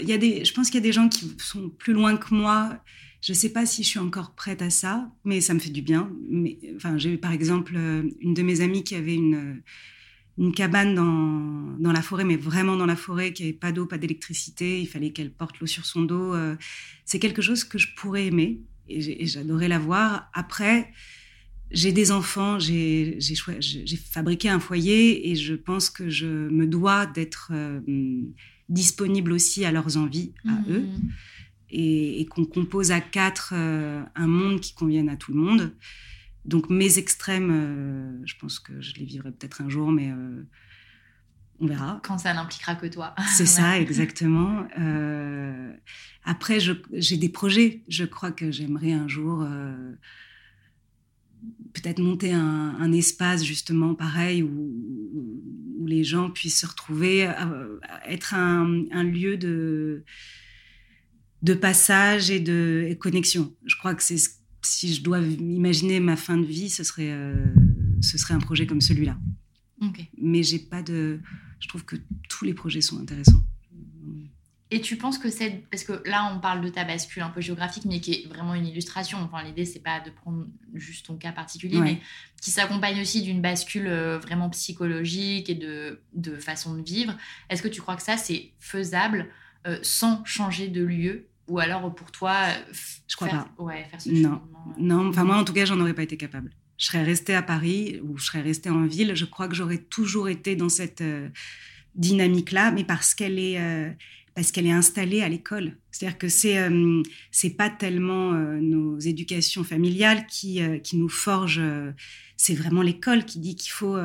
Il 0.00 0.08
y 0.08 0.12
a 0.12 0.18
des, 0.18 0.44
Je 0.44 0.52
pense 0.52 0.68
qu'il 0.70 0.76
y 0.76 0.82
a 0.82 0.86
des 0.86 0.92
gens 0.92 1.08
qui 1.08 1.34
sont 1.38 1.68
plus 1.68 1.92
loin 1.92 2.16
que 2.16 2.34
moi. 2.34 2.82
Je 3.20 3.32
ne 3.32 3.36
sais 3.36 3.50
pas 3.50 3.66
si 3.66 3.82
je 3.82 3.88
suis 3.88 3.98
encore 3.98 4.34
prête 4.34 4.62
à 4.62 4.70
ça, 4.70 5.10
mais 5.24 5.40
ça 5.40 5.52
me 5.54 5.58
fait 5.58 5.70
du 5.70 5.82
bien. 5.82 6.12
Mais, 6.28 6.58
enfin, 6.76 6.98
j'ai 6.98 7.16
par 7.16 7.32
exemple 7.32 7.74
euh, 7.76 8.02
une 8.20 8.34
de 8.34 8.42
mes 8.42 8.60
amies 8.60 8.84
qui 8.84 8.94
avait 8.94 9.14
une 9.14 9.62
une 10.38 10.52
cabane 10.52 10.94
dans, 10.94 11.76
dans, 11.80 11.90
la 11.90 12.00
forêt, 12.00 12.24
mais 12.24 12.36
vraiment 12.36 12.76
dans 12.76 12.86
la 12.86 12.94
forêt, 12.94 13.32
qui 13.32 13.42
avait 13.42 13.52
pas 13.52 13.72
d'eau, 13.72 13.86
pas 13.86 13.98
d'électricité, 13.98 14.80
il 14.80 14.86
fallait 14.86 15.10
qu'elle 15.10 15.32
porte 15.32 15.58
l'eau 15.58 15.66
sur 15.66 15.84
son 15.84 16.02
dos. 16.02 16.32
Euh, 16.32 16.54
c'est 17.04 17.18
quelque 17.18 17.42
chose 17.42 17.64
que 17.64 17.76
je 17.76 17.88
pourrais 17.96 18.26
aimer 18.26 18.60
et 18.88 19.26
j'adorais 19.26 19.68
la 19.68 19.80
voir. 19.80 20.30
Après, 20.32 20.92
j'ai 21.70 21.92
des 21.92 22.12
enfants, 22.12 22.58
j'ai 22.58 23.18
fabriqué 24.10 24.48
un 24.48 24.60
foyer 24.60 25.30
et 25.30 25.34
je 25.34 25.54
pense 25.54 25.90
que 25.90 26.08
je 26.08 26.26
me 26.26 26.66
dois 26.66 27.04
d'être 27.06 27.50
euh, 27.52 27.80
disponible 28.68 29.32
aussi 29.32 29.64
à 29.64 29.72
leurs 29.72 29.96
envies, 29.96 30.32
à 30.46 30.52
mmh. 30.52 30.64
eux, 30.68 30.86
et, 31.70 32.26
qu'on 32.30 32.44
compose 32.44 32.90
à 32.90 33.00
quatre 33.00 33.52
euh, 33.54 34.02
un 34.14 34.26
monde 34.26 34.60
qui 34.60 34.74
convienne 34.74 35.08
à 35.08 35.16
tout 35.16 35.32
le 35.32 35.40
monde. 35.40 35.72
Donc 36.44 36.70
mes 36.70 36.98
extrêmes, 36.98 37.50
euh, 37.50 38.26
je 38.26 38.34
pense 38.38 38.58
que 38.58 38.80
je 38.80 38.94
les 38.94 39.04
vivrai 39.04 39.32
peut-être 39.32 39.60
un 39.60 39.68
jour, 39.68 39.90
mais 39.90 40.10
euh, 40.10 40.42
on 41.60 41.66
verra. 41.66 42.00
Quand 42.02 42.18
ça 42.18 42.32
n'impliquera 42.32 42.74
que 42.74 42.86
toi. 42.86 43.14
C'est 43.34 43.46
ça, 43.46 43.78
exactement. 43.78 44.66
Après, 46.24 46.58
j'ai 46.60 47.16
des 47.16 47.28
projets. 47.28 47.82
Je 47.88 48.04
crois 48.04 48.30
que 48.30 48.50
j'aimerais 48.50 48.92
un 48.92 49.08
jour 49.08 49.46
peut-être 51.72 52.00
monter 52.00 52.32
un, 52.32 52.92
espace 52.92 53.44
justement 53.44 53.94
pareil 53.94 54.42
où, 54.42 54.48
où, 54.48 55.86
les 55.86 56.04
gens 56.04 56.30
puissent 56.30 56.60
se 56.60 56.66
retrouver, 56.66 57.32
être 58.06 58.34
un, 58.34 58.84
un, 58.90 59.04
lieu 59.04 59.36
de, 59.38 60.04
de 61.42 61.54
passage 61.54 62.30
et 62.30 62.40
de 62.40 62.94
connexion. 63.00 63.54
Je 63.64 63.76
crois 63.76 63.94
que 63.94 64.02
c'est 64.02 64.18
ce 64.18 64.30
si 64.62 64.94
je 64.94 65.02
dois 65.02 65.20
imaginer 65.20 66.00
ma 66.00 66.16
fin 66.16 66.36
de 66.36 66.46
vie, 66.46 66.68
ce 66.68 66.84
serait, 66.84 67.10
euh, 67.10 67.34
ce 68.00 68.18
serait 68.18 68.34
un 68.34 68.40
projet 68.40 68.66
comme 68.66 68.80
celui-là. 68.80 69.18
Mais 70.20 70.42
j'ai 70.42 70.58
pas 70.58 70.82
de. 70.82 71.20
Je 71.60 71.68
trouve 71.68 71.84
que 71.84 71.96
tous 72.28 72.44
les 72.44 72.54
projets 72.54 72.80
sont 72.80 72.98
intéressants. 72.98 73.42
Et 74.70 74.80
tu 74.82 74.96
penses 74.96 75.16
que 75.16 75.30
c'est 75.30 75.62
parce 75.70 75.82
que 75.82 76.02
là 76.06 76.30
on 76.34 76.40
parle 76.40 76.60
de 76.60 76.68
ta 76.68 76.84
bascule 76.84 77.22
un 77.22 77.30
peu 77.30 77.40
géographique, 77.40 77.84
mais 77.86 78.00
qui 78.00 78.12
est 78.12 78.28
vraiment 78.28 78.54
une 78.54 78.66
illustration. 78.66 79.18
Enfin, 79.18 79.42
l'idée 79.42 79.64
c'est 79.64 79.82
pas 79.82 80.00
de 80.00 80.10
prendre 80.10 80.46
juste 80.74 81.06
ton 81.06 81.16
cas 81.16 81.32
particulier, 81.32 81.80
mais 81.80 82.00
qui 82.42 82.50
s'accompagne 82.50 83.00
aussi 83.00 83.22
d'une 83.22 83.40
bascule 83.40 83.86
euh, 83.86 84.18
vraiment 84.18 84.50
psychologique 84.50 85.48
et 85.48 85.54
de, 85.54 86.00
de 86.12 86.36
façon 86.36 86.74
de 86.74 86.82
vivre. 86.82 87.16
Est-ce 87.48 87.62
que 87.62 87.68
tu 87.68 87.80
crois 87.80 87.96
que 87.96 88.02
ça 88.02 88.18
c'est 88.18 88.50
faisable 88.60 89.28
euh, 89.66 89.78
sans 89.82 90.24
changer 90.24 90.68
de 90.68 90.84
lieu? 90.84 91.26
Ou 91.48 91.60
alors 91.60 91.94
pour 91.94 92.12
toi, 92.12 92.36
je 93.06 93.16
crois 93.16 93.28
pas. 93.28 93.48
Ouais, 93.56 93.84
faire 93.90 94.02
ce 94.02 94.10
non, 94.10 94.42
non. 94.78 95.08
Enfin 95.08 95.24
moi 95.24 95.38
en 95.38 95.44
tout 95.44 95.54
cas, 95.54 95.64
j'en 95.64 95.80
aurais 95.80 95.94
pas 95.94 96.02
été 96.02 96.18
capable. 96.18 96.50
Je 96.76 96.84
serais 96.86 97.02
restée 97.02 97.34
à 97.34 97.42
Paris 97.42 98.00
ou 98.04 98.18
je 98.18 98.24
serais 98.24 98.42
restée 98.42 98.70
en 98.70 98.84
ville. 98.84 99.16
Je 99.16 99.24
crois 99.24 99.48
que 99.48 99.54
j'aurais 99.54 99.78
toujours 99.78 100.28
été 100.28 100.56
dans 100.56 100.68
cette 100.68 101.00
euh, 101.00 101.28
dynamique-là, 101.96 102.70
mais 102.70 102.84
parce 102.84 103.14
qu'elle 103.14 103.38
est 103.38 103.58
euh, 103.58 103.90
parce 104.38 104.52
qu'elle 104.52 104.66
est 104.66 104.70
installée 104.70 105.20
à 105.20 105.28
l'école. 105.28 105.72
C'est-à-dire 105.90 106.16
que 106.16 106.28
c'est 106.28 106.58
euh, 106.58 107.02
pas 107.56 107.70
tellement 107.70 108.34
nos 108.60 108.96
éducations 109.00 109.64
familiales 109.64 110.26
qui 110.28 110.60
qui 110.84 110.96
nous 110.96 111.08
forgent. 111.08 111.60
c'est 112.36 112.54
vraiment 112.54 112.82
l'école 112.82 113.24
qui 113.24 113.40
dit 113.40 113.56
qu'il 113.56 113.72
faut 113.72 113.96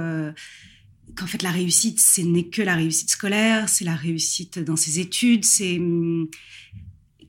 qu'en 1.15 1.27
fait 1.27 1.43
la 1.43 1.51
réussite, 1.51 1.99
ce 1.99 2.21
n'est 2.21 2.47
que 2.47 2.63
la 2.63 2.73
réussite 2.73 3.11
scolaire, 3.11 3.69
c'est 3.69 3.85
la 3.85 3.93
réussite 3.93 4.57
dans 4.57 4.75
ses 4.75 4.99
études, 4.99 5.45
c'est 5.45 5.79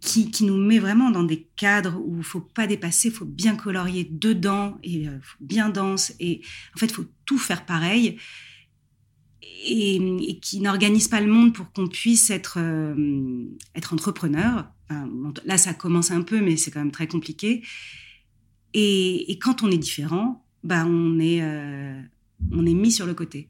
qui, 0.01 0.31
qui, 0.31 0.45
nous 0.45 0.57
met 0.57 0.79
vraiment 0.79 1.11
dans 1.11 1.25
des 1.25 1.47
cadres 1.57 2.01
où 2.03 2.17
il 2.17 2.25
faut 2.25 2.41
pas 2.41 2.67
dépasser, 2.67 3.09
il 3.09 3.15
faut 3.15 3.27
bien 3.27 3.55
colorier 3.55 4.09
dedans 4.11 4.79
et 4.83 5.09
euh, 5.09 5.19
bien 5.41 5.69
dense 5.69 6.15
et 6.21 6.41
en 6.75 6.79
fait 6.79 6.87
il 6.87 6.95
faut 6.95 7.07
tout 7.27 7.39
faire 7.39 7.67
pareil 7.67 8.19
et, 9.67 10.39
qui 10.41 10.61
n'organise 10.61 11.09
pas 11.09 11.21
le 11.21 11.27
monde 11.27 11.55
pour 11.55 11.73
qu'on 11.73 11.89
puisse 11.89 12.31
être 12.31 12.59
euh, 12.59 13.45
être 13.75 13.93
entrepreneur. 13.93 14.67
là 15.45 15.59
ça 15.59 15.75
commence 15.75 16.11
un 16.11 16.23
peu 16.23 16.41
mais 16.41 16.57
c'est 16.57 16.71
quand 16.71 16.81
même 16.81 16.91
très 16.91 17.09
compliqué 17.09 17.63
et, 18.77 19.39
quand 19.41 19.63
on 19.63 19.71
est 19.71 19.79
différent, 19.79 20.45
bah 20.65 20.85
on 20.87 21.21
est 21.21 21.41
euh, 21.43 22.01
on 22.51 22.67
est 22.67 22.75
mis 22.75 22.91
sur 22.91 23.07
le 23.07 23.15
côté. 23.15 23.49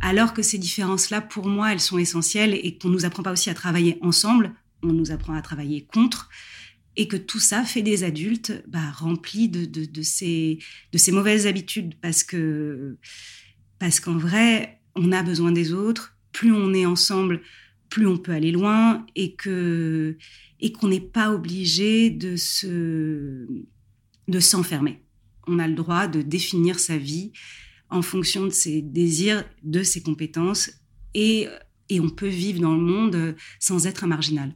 Alors 0.00 0.34
que 0.34 0.42
ces 0.42 0.58
différences-là, 0.58 1.22
pour 1.22 1.48
moi, 1.48 1.72
elles 1.72 1.80
sont 1.80 1.96
essentielles 1.96 2.54
et 2.54 2.76
qu'on 2.76 2.90
nous 2.90 3.06
apprend 3.06 3.22
pas 3.22 3.32
aussi 3.32 3.48
à 3.48 3.54
travailler 3.54 3.98
ensemble 4.02 4.54
on 4.82 4.92
nous 4.92 5.10
apprend 5.10 5.34
à 5.34 5.42
travailler 5.42 5.82
contre, 5.82 6.28
et 6.96 7.08
que 7.08 7.16
tout 7.16 7.38
ça 7.38 7.64
fait 7.64 7.82
des 7.82 8.04
adultes 8.04 8.64
bah, 8.68 8.90
remplis 8.90 9.48
de, 9.48 9.64
de, 9.64 10.02
ces, 10.02 10.58
de 10.92 10.98
ces 10.98 11.12
mauvaises 11.12 11.46
habitudes, 11.46 11.94
parce 12.00 12.24
que 12.24 12.96
parce 13.78 13.98
qu'en 13.98 14.18
vrai, 14.18 14.79
on 15.00 15.12
a 15.12 15.22
besoin 15.22 15.50
des 15.52 15.72
autres. 15.72 16.16
Plus 16.32 16.52
on 16.52 16.72
est 16.74 16.86
ensemble, 16.86 17.40
plus 17.88 18.06
on 18.06 18.18
peut 18.18 18.32
aller 18.32 18.52
loin, 18.52 19.04
et 19.16 19.34
que 19.34 20.16
et 20.60 20.72
qu'on 20.72 20.88
n'est 20.88 21.00
pas 21.00 21.32
obligé 21.32 22.10
de 22.10 22.36
se 22.36 23.46
de 24.28 24.40
s'enfermer. 24.40 25.02
On 25.48 25.58
a 25.58 25.66
le 25.66 25.74
droit 25.74 26.06
de 26.06 26.22
définir 26.22 26.78
sa 26.78 26.96
vie 26.96 27.32
en 27.88 28.02
fonction 28.02 28.44
de 28.44 28.50
ses 28.50 28.82
désirs, 28.82 29.44
de 29.64 29.82
ses 29.82 30.02
compétences, 30.02 30.70
et, 31.14 31.48
et 31.88 31.98
on 31.98 32.08
peut 32.08 32.28
vivre 32.28 32.60
dans 32.60 32.76
le 32.76 32.82
monde 32.82 33.34
sans 33.58 33.86
être 33.86 34.04
un 34.04 34.06
marginal. 34.06 34.54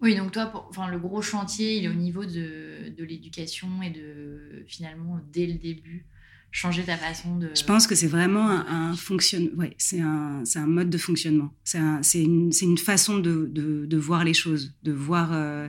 Oui, 0.00 0.14
donc 0.14 0.32
toi, 0.32 0.66
enfin, 0.70 0.88
le 0.88 0.98
gros 0.98 1.22
chantier, 1.22 1.76
il 1.76 1.84
est 1.84 1.88
au 1.88 1.94
niveau 1.94 2.24
de, 2.24 2.94
de 2.96 3.04
l'éducation 3.04 3.82
et 3.82 3.90
de 3.90 4.64
finalement, 4.68 5.20
dès 5.32 5.46
le 5.46 5.54
début, 5.54 6.06
changer 6.50 6.82
ta 6.82 6.96
façon 6.96 7.36
de... 7.36 7.50
Je 7.54 7.64
pense 7.64 7.86
que 7.86 7.94
c'est 7.94 8.06
vraiment 8.06 8.48
un, 8.48 8.94
fonctionnement, 8.96 9.56
ouais, 9.56 9.74
c'est 9.78 10.00
un, 10.00 10.42
un, 10.54 10.66
mode 10.66 10.90
de 10.90 10.98
fonctionnement. 10.98 11.54
C'est 11.64 12.22
une, 12.22 12.50
une, 12.60 12.78
façon 12.78 13.18
de, 13.18 13.46
de, 13.46 13.96
voir 13.96 14.24
les 14.24 14.34
choses, 14.34 14.74
de 14.82 14.92
voir... 14.92 15.30
Euh, 15.32 15.68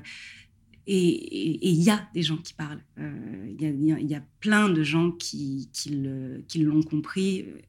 et 0.87 1.69
il 1.69 1.81
y 1.81 1.89
a 1.91 2.09
des 2.13 2.23
gens 2.23 2.37
qui 2.37 2.53
parlent. 2.53 2.83
Euh, 2.97 3.53
il 3.59 3.63
y, 3.63 4.11
y, 4.11 4.15
a 4.15 4.23
plein 4.39 4.67
de 4.67 4.83
gens 4.83 5.11
qui, 5.11 5.69
qui 5.71 5.89
l'ont 5.91 6.81
compris 6.81 7.41
euh, 7.41 7.61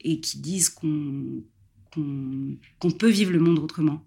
et 0.00 0.20
qui 0.20 0.38
disent 0.38 0.70
qu'on 0.70 1.42
qu'on 1.90 2.90
peut 2.90 3.08
vivre 3.08 3.32
le 3.32 3.40
monde 3.40 3.58
autrement 3.58 4.06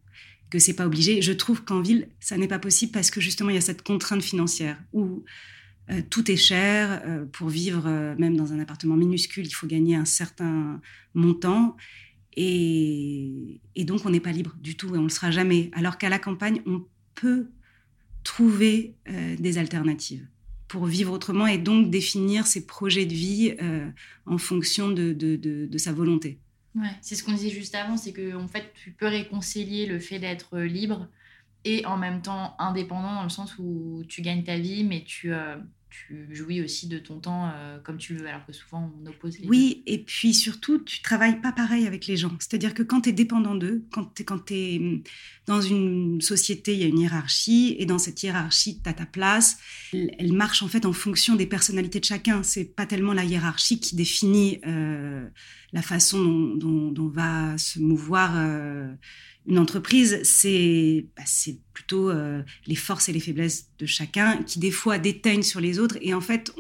que 0.52 0.60
c'est 0.60 0.76
pas 0.76 0.86
obligé. 0.86 1.22
Je 1.22 1.32
trouve 1.32 1.64
qu'en 1.64 1.82
ville, 1.82 2.10
ça 2.20 2.38
n'est 2.38 2.48
pas 2.48 2.60
possible 2.60 2.92
parce 2.92 3.10
que 3.10 3.20
justement, 3.22 3.50
il 3.50 3.56
y 3.56 3.58
a 3.58 3.62
cette 3.62 3.82
contrainte 3.82 4.22
financière 4.22 4.78
où 4.94 5.24
euh, 5.90 6.02
tout 6.10 6.30
est 6.32 6.38
cher. 6.38 7.02
Euh, 7.06 7.26
pour 7.26 7.50
vivre, 7.50 7.84
euh, 7.88 8.16
même 8.18 8.38
dans 8.38 8.54
un 8.54 8.60
appartement 8.60 8.96
minuscule, 8.96 9.46
il 9.46 9.52
faut 9.52 9.68
gagner 9.68 9.96
un 9.96 10.06
certain 10.06 10.82
montant. 11.14 11.76
Et, 12.38 13.60
donc, 13.78 14.06
on 14.06 14.10
n'est 14.10 14.22
pas 14.22 14.32
libre 14.32 14.56
du 14.62 14.76
tout 14.78 14.96
et 14.96 14.98
on 14.98 15.02
ne 15.02 15.08
le 15.08 15.10
sera 15.10 15.32
jamais. 15.32 15.70
Alors 15.74 15.98
qu'à 15.98 16.10
la 16.10 16.20
campagne, 16.20 16.62
on 16.66 16.86
peut 17.16 17.50
trouver 18.24 18.96
des 19.40 19.58
alternatives 19.58 20.26
pour 20.68 20.86
vivre 20.86 21.12
autrement 21.12 21.48
et 21.48 21.58
donc 21.58 21.90
définir 21.90 22.48
ses 22.48 22.66
projets 22.66 23.06
de 23.06 23.14
vie 23.14 23.56
en 24.26 24.38
fonction 24.38 24.90
de 24.92 25.78
sa 25.78 25.92
volonté. 25.92 26.40
Ouais, 26.76 26.96
c'est 27.02 27.16
ce 27.16 27.24
qu'on 27.24 27.34
disait 27.34 27.50
juste 27.50 27.76
avant, 27.76 27.98
c'est 27.98 28.14
que 28.14 28.34
en 28.36 28.48
fait, 28.48 28.72
tu 28.82 28.92
peux 28.92 29.08
réconcilier 29.08 29.86
le 29.86 30.00
fait 30.00 30.20
d'être 30.20 30.60
libre 30.60 31.10
et 31.66 31.86
en 31.86 31.98
même 31.98 32.22
temps 32.22 32.56
indépendant 32.60 33.16
dans 33.16 33.24
le 33.24 33.30
sens 33.30 33.58
où 33.60 34.04
tu 34.08 34.22
gagnes 34.22 34.44
ta 34.44 34.58
vie, 34.58 34.84
mais 34.84 35.04
tu, 35.04 35.34
euh, 35.34 35.56
tu 35.92 36.28
jouis 36.32 36.62
aussi 36.62 36.88
de 36.88 36.98
ton 36.98 37.20
temps 37.20 37.52
euh, 37.54 37.78
comme 37.84 37.98
tu 37.98 38.16
veux, 38.16 38.26
alors 38.26 38.46
que 38.46 38.54
souvent 38.54 38.92
on 39.02 39.06
oppose 39.08 39.38
les 39.40 39.48
Oui, 39.48 39.84
et 39.86 40.00
puis 40.00 40.34
surtout, 40.34 40.80
tu 40.80 41.02
travailles 41.02 41.42
pas 41.42 41.52
pareil 41.52 41.86
avec 41.86 42.08
les 42.08 42.18
gens. 42.18 42.32
C'est-à-dire 42.40 42.74
que 42.74 42.82
quand 42.82 43.02
tu 43.02 43.10
es 43.10 43.14
dépendant 43.14 43.56
d'eux, 43.56 43.84
quand 43.92 44.14
tu 44.16 44.24
es, 44.54 44.76
es, 44.76 45.04
dans 45.46 45.62
une 45.62 46.22
société, 46.22 46.74
il 46.74 46.80
y 46.80 46.84
a 46.84 46.88
une 46.88 47.00
hiérarchie, 47.00 47.76
et 47.78 47.86
dans 47.86 48.00
cette 48.00 48.24
hiérarchie, 48.24 48.82
tu 48.82 48.90
as 48.90 48.94
ta 48.94 49.06
place. 49.06 49.58
Elle, 49.94 50.34
marche 50.34 50.64
en 50.64 50.68
fait 50.68 50.86
en 50.86 50.94
fonction 50.94 51.36
des 51.36 51.46
personnalités 51.46 52.00
de 52.00 52.06
chacun. 52.06 52.42
C'est 52.42 52.66
pas 52.66 52.86
tellement 52.86 53.14
la 53.14 53.26
hiérarchie 53.26 53.80
qui 53.80 53.96
définit 53.96 54.60
euh, 54.66 55.28
la 55.74 55.82
façon 55.82 56.24
dont, 56.24 56.56
dont, 56.56 56.92
dont, 56.92 57.08
va 57.10 57.58
se 57.58 57.80
mouvoir 57.80 58.32
une 59.48 59.58
entreprise, 59.58 60.20
c'est 60.24 61.06
bah, 61.18 61.24
plutôt 61.74 62.10
euh, 62.10 62.44
les 62.68 62.76
forces 62.76 63.10
et 63.10 63.14
les 63.14 63.20
faiblesses 63.20 63.70
de 63.80 63.86
chacun 63.86 64.44
qui 64.44 64.60
des 64.60 64.72
fois 64.72 65.00
déteignent 65.00 65.44
sur 65.44 65.60
les 65.60 65.80
autres. 65.80 65.98
Et 66.02 66.14
en 66.14 66.22
fait, 66.22 66.54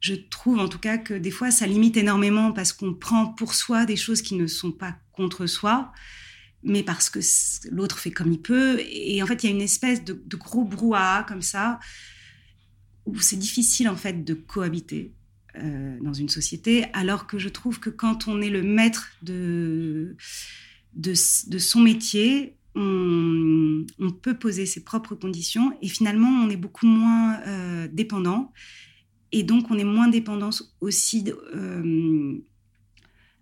je 0.00 0.14
trouve 0.14 0.58
en 0.58 0.68
tout 0.68 0.78
cas 0.78 0.98
que 0.98 1.14
des 1.14 1.30
fois, 1.30 1.50
ça 1.50 1.66
limite 1.66 1.96
énormément 1.96 2.52
parce 2.52 2.72
qu'on 2.72 2.94
prend 2.94 3.26
pour 3.26 3.54
soi 3.54 3.86
des 3.86 3.96
choses 3.96 4.22
qui 4.22 4.34
ne 4.34 4.46
sont 4.46 4.72
pas 4.72 4.96
contre 5.12 5.46
soi, 5.46 5.92
mais 6.64 6.82
parce 6.82 7.10
que 7.10 7.20
l'autre 7.70 7.98
fait 7.98 8.10
comme 8.10 8.32
il 8.32 8.42
peut. 8.42 8.80
Et 8.90 9.22
en 9.22 9.26
fait, 9.26 9.44
il 9.44 9.50
y 9.50 9.52
a 9.52 9.54
une 9.54 9.62
espèce 9.62 10.02
de, 10.02 10.36
gros 10.36 10.64
brouhaha 10.64 11.24
comme 11.28 11.42
ça 11.42 11.78
où 13.04 13.20
c'est 13.20 13.36
difficile 13.36 13.88
en 13.88 13.96
fait 13.96 14.24
de 14.24 14.34
cohabiter. 14.34 15.12
Euh, 15.58 15.96
dans 16.02 16.12
une 16.12 16.28
société, 16.28 16.84
alors 16.92 17.26
que 17.26 17.38
je 17.38 17.48
trouve 17.48 17.80
que 17.80 17.88
quand 17.88 18.28
on 18.28 18.42
est 18.42 18.50
le 18.50 18.62
maître 18.62 19.12
de, 19.22 20.14
de, 20.96 21.14
son 21.14 21.80
métier, 21.80 22.56
on, 22.74 23.84
peut 24.22 24.34
poser 24.34 24.66
ses 24.66 24.82
propres 24.82 25.14
conditions 25.14 25.72
et 25.80 25.88
finalement 25.88 26.28
on 26.28 26.50
est 26.50 26.56
beaucoup 26.56 26.86
moins 26.86 27.38
euh, 27.46 27.88
dépendant 27.90 28.52
et 29.32 29.42
donc 29.42 29.70
on 29.70 29.78
est 29.78 29.84
moins 29.84 30.08
dépendant 30.08 30.50
aussi 30.80 31.24
euh, 31.54 32.38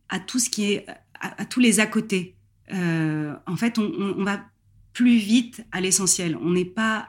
à 0.09 0.21
tout 0.21 0.39
ce 0.39 0.51
qui 0.51 0.73
est 0.73 0.87
à, 1.21 1.45
tous 1.47 1.61
les 1.61 1.81
à 1.81 1.87
côté. 1.87 2.37
Euh, 2.73 3.35
en 3.47 3.57
fait, 3.57 3.79
on, 3.79 4.23
va 4.25 4.45
plus 4.93 5.17
vite 5.17 5.65
à 5.73 5.81
l'essentiel. 5.81 6.37
On 6.37 6.51
n'est 6.51 6.65
pas 6.65 7.09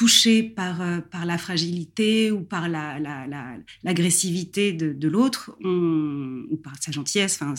touché 0.00 0.42
par, 0.42 0.82
par 1.10 1.26
la 1.26 1.36
fragilité 1.36 2.30
ou 2.30 2.40
par 2.40 2.70
l'agressivité 2.70 4.72
la, 4.72 4.78
de, 4.78 4.92
de 4.94 5.08
l'autre, 5.08 5.54
ou 5.62 6.56
par 6.56 6.82
sa 6.82 6.90
gentillesse. 6.90 7.38
Enfin, 7.38 7.52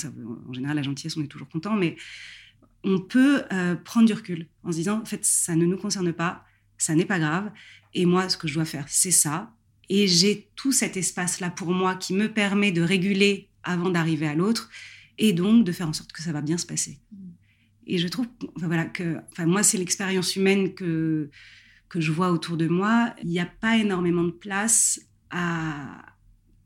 en 0.49 0.51
général, 0.51 0.75
la 0.75 0.81
gentillesse, 0.81 1.15
on 1.17 1.23
est 1.23 1.27
toujours 1.27 1.49
content, 1.49 1.75
mais 1.75 1.97
on 2.83 2.99
peut 2.99 3.43
euh, 3.53 3.75
prendre 3.75 4.07
du 4.07 4.13
recul 4.13 4.47
en 4.63 4.71
se 4.71 4.77
disant, 4.77 5.01
en 5.01 5.05
fait, 5.05 5.23
ça 5.23 5.55
ne 5.55 5.67
nous 5.67 5.77
concerne 5.77 6.11
pas, 6.13 6.43
ça 6.79 6.95
n'est 6.95 7.05
pas 7.05 7.19
grave, 7.19 7.51
et 7.93 8.07
moi, 8.07 8.27
ce 8.27 8.37
que 8.37 8.47
je 8.47 8.55
dois 8.55 8.65
faire, 8.65 8.85
c'est 8.87 9.11
ça. 9.11 9.53
Et 9.89 10.07
j'ai 10.07 10.49
tout 10.55 10.71
cet 10.71 10.97
espace-là 10.97 11.51
pour 11.51 11.69
moi 11.69 11.93
qui 11.93 12.15
me 12.15 12.27
permet 12.27 12.71
de 12.71 12.81
réguler 12.81 13.49
avant 13.61 13.91
d'arriver 13.91 14.25
à 14.25 14.33
l'autre, 14.33 14.71
et 15.19 15.31
donc 15.31 15.63
de 15.63 15.71
faire 15.71 15.87
en 15.87 15.93
sorte 15.93 16.11
que 16.11 16.23
ça 16.23 16.31
va 16.31 16.41
bien 16.41 16.57
se 16.57 16.65
passer. 16.65 16.97
Et 17.85 17.99
je 17.99 18.07
trouve, 18.07 18.25
enfin, 18.55 18.65
voilà, 18.65 18.85
que, 18.85 19.17
enfin, 19.31 19.45
moi, 19.45 19.61
c'est 19.61 19.77
l'expérience 19.77 20.35
humaine 20.35 20.73
que 20.73 21.29
que 21.91 21.99
je 21.99 22.13
vois 22.13 22.31
autour 22.31 22.55
de 22.55 22.69
moi, 22.69 23.13
il 23.21 23.27
n'y 23.27 23.41
a 23.41 23.45
pas 23.45 23.75
énormément 23.75 24.23
de 24.23 24.31
place 24.31 25.01
à, 25.29 26.05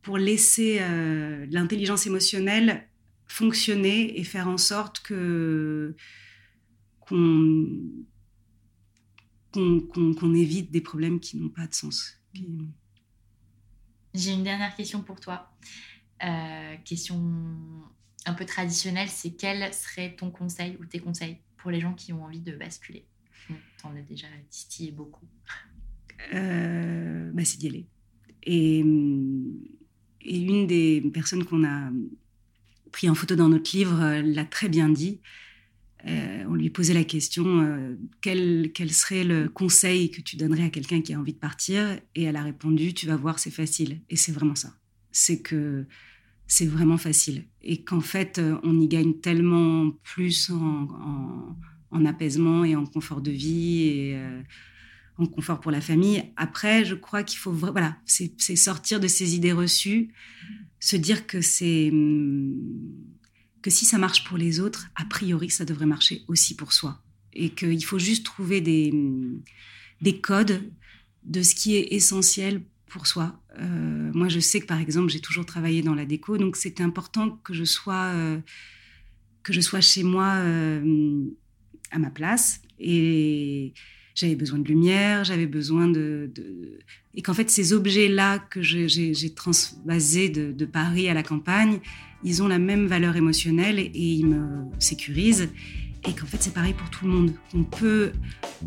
pour 0.03 0.19
laisser 0.19 0.77
euh, 0.81 1.47
l'intelligence 1.49 2.05
émotionnelle 2.05 2.87
fonctionner 3.25 4.19
et 4.19 4.23
faire 4.23 4.47
en 4.47 4.59
sorte 4.59 4.99
que 4.99 5.95
qu'on 6.99 8.05
qu'on 9.51 10.35
évite 10.35 10.69
des 10.69 10.81
problèmes 10.81 11.19
qui 11.19 11.37
n'ont 11.37 11.49
pas 11.49 11.65
de 11.65 11.73
sens. 11.73 12.21
J'ai 14.13 14.31
une 14.31 14.43
dernière 14.43 14.75
question 14.75 15.01
pour 15.01 15.19
toi. 15.19 15.51
Euh, 16.23 16.75
question 16.85 17.17
un 18.27 18.33
peu 18.35 18.45
traditionnelle, 18.45 19.09
c'est 19.09 19.31
quel 19.31 19.73
serait 19.73 20.15
ton 20.15 20.29
conseil 20.29 20.77
ou 20.79 20.85
tes 20.85 20.99
conseils 20.99 21.39
pour 21.57 21.71
les 21.71 21.81
gens 21.81 21.93
qui 21.93 22.13
ont 22.13 22.25
envie 22.25 22.41
de 22.41 22.55
basculer? 22.55 23.07
On 23.83 23.95
a 23.95 24.01
déjà 24.01 24.27
distillé 24.49 24.91
beaucoup 24.91 25.27
euh, 26.33 27.31
bah, 27.33 27.45
C'est 27.45 27.59
d'y 27.59 27.67
aller. 27.67 27.87
Et, 28.43 28.79
une 30.27 30.65
des 30.65 31.01
personnes 31.13 31.43
qu'on 31.43 31.63
a 31.63 31.91
pris 32.91 33.09
en 33.09 33.15
photo 33.15 33.35
dans 33.35 33.49
notre 33.49 33.75
livre 33.75 34.01
euh, 34.01 34.21
l'a 34.23 34.45
très 34.45 34.69
bien 34.69 34.89
dit. 34.89 35.21
Euh, 36.07 36.43
on 36.47 36.53
lui 36.55 36.69
posait 36.69 36.93
la 36.93 37.03
question 37.03 37.97
quel, 38.21 38.71
quel, 38.73 38.91
serait 38.91 39.23
le 39.23 39.49
conseil 39.49 40.11
que 40.11 40.21
tu 40.21 40.35
donnerais 40.35 40.65
à 40.65 40.69
quelqu'un 40.69 41.01
qui 41.01 41.13
a 41.13 41.19
envie 41.19 41.33
de 41.33 41.39
partir? 41.39 41.99
Et 42.13 42.23
elle 42.23 42.35
a 42.35 42.43
répondu 42.43 42.93
tu 42.93 43.07
vas 43.07 43.15
voir, 43.15 43.39
c'est 43.39 43.51
facile. 43.51 44.01
Et 44.09 44.15
c'est 44.15 44.31
vraiment 44.31 44.55
ça. 44.55 44.75
C'est 45.11 45.41
que 45.41 45.85
c'est 46.47 46.67
vraiment 46.67 46.97
facile. 46.97 47.45
Et 47.63 47.83
qu'en 47.83 48.01
fait, 48.01 48.39
on 48.61 48.79
y 48.79 48.87
gagne 48.87 49.15
tellement 49.15 49.91
plus 50.03 50.51
en 50.51 51.55
apaisement 52.03 52.65
et 52.65 52.75
en 52.75 52.85
confort 52.85 53.21
de 53.21 53.31
vie 53.31 53.83
et 53.83 54.15
euh, 54.17 54.41
en 55.17 55.25
confort 55.25 55.61
pour 55.61 55.71
la 55.71 55.79
famille. 55.79 56.23
Après, 56.35 56.83
je 56.83 56.95
crois 56.95 57.23
qu'il 57.23 57.39
faut 57.39 57.53
voilà, 57.53 57.97
c'est 58.05 58.57
sortir 58.57 58.99
de 58.99 59.07
ces 59.07 59.35
idées 59.35 59.53
reçues, 59.53 60.13
se 60.81 60.97
dire 60.97 61.25
que 61.25 61.39
c'est 61.39 61.89
hum, 61.91 62.53
que 63.61 63.69
si 63.69 63.85
ça 63.85 63.97
marche 63.97 64.25
pour 64.25 64.37
les 64.37 64.59
autres, 64.59 64.89
a 64.95 65.05
priori, 65.05 65.49
ça 65.49 65.63
devrait 65.63 65.85
marcher 65.85 66.23
aussi 66.27 66.55
pour 66.55 66.73
soi. 66.73 67.01
et 67.33 67.49
qu'il 67.49 67.83
faut 67.83 67.99
juste 67.99 68.25
trouver 68.25 68.61
des, 68.61 68.93
des 70.01 70.19
codes 70.19 70.61
de 71.23 71.41
ce 71.41 71.55
qui 71.55 71.75
est 71.75 71.93
essentiel 71.93 72.61
pour 72.87 73.07
soi. 73.07 73.41
Euh, 73.59 74.11
moi, 74.13 74.29
je 74.29 74.39
sais 74.39 74.59
que 74.59 74.65
par 74.65 74.79
exemple, 74.79 75.09
j'ai 75.09 75.19
toujours 75.19 75.45
travaillé 75.45 75.81
dans 75.81 75.95
la 75.95 76.05
déco, 76.05 76.37
donc 76.37 76.55
c'était 76.55 76.83
important 76.83 77.31
que 77.43 77.53
je 77.53 77.63
sois 77.63 78.11
euh, 78.13 78.39
que 79.43 79.53
je 79.53 79.61
sois 79.61 79.81
chez 79.81 80.03
moi 80.03 80.35
euh, 80.35 81.25
à 81.95 81.99
ma 81.99 82.09
place 82.09 82.61
et 82.79 83.73
j'avais 84.13 84.35
besoin 84.35 84.59
de 84.59 84.67
lumière, 84.67 85.23
j'avais 85.23 85.47
besoin 85.47 85.87
de, 85.87 86.31
et 87.15 87.21
qu'en 87.21 87.33
fait 87.33 87.49
ces 87.49 87.73
objets-là 87.73 88.39
que 88.39 88.61
j'ai 88.61 89.33
transvasés 89.33 90.29
de, 90.29 90.51
de, 90.51 90.65
Paris 90.65 91.09
à 91.09 91.13
la 91.13 91.23
campagne, 91.23 91.79
ils 92.23 92.43
ont 92.43 92.47
la 92.47 92.59
même 92.59 92.87
valeur 92.87 93.15
émotionnelle 93.15 93.79
et, 93.79 93.91
ils 93.93 94.25
me 94.25 94.65
sécurisent 94.79 95.49
et 96.07 96.13
qu'en 96.13 96.25
fait 96.25 96.41
c'est 96.41 96.53
pareil 96.53 96.73
pour 96.73 96.89
tout 96.89 97.05
le 97.05 97.11
monde, 97.11 97.33
qu'on 97.51 97.63
peut 97.63 98.11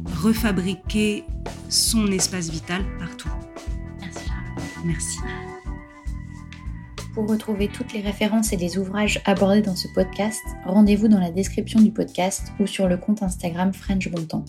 refabriquer 0.04 1.24
son 1.68 2.06
espace 2.08 2.50
vital 2.50 2.84
partout. 2.98 3.30
Merci. 4.84 5.18
Pour 7.18 7.28
retrouver 7.28 7.66
toutes 7.66 7.94
les 7.94 8.00
références 8.00 8.52
et 8.52 8.56
les 8.56 8.78
ouvrages 8.78 9.20
abordés 9.24 9.60
dans 9.60 9.74
ce 9.74 9.88
podcast, 9.92 10.40
rendez-vous 10.64 11.08
dans 11.08 11.18
la 11.18 11.32
description 11.32 11.80
du 11.80 11.90
podcast 11.90 12.52
ou 12.60 12.66
sur 12.68 12.86
le 12.86 12.96
compte 12.96 13.24
Instagram 13.24 13.74
French 13.74 14.08
Bontemps. 14.08 14.44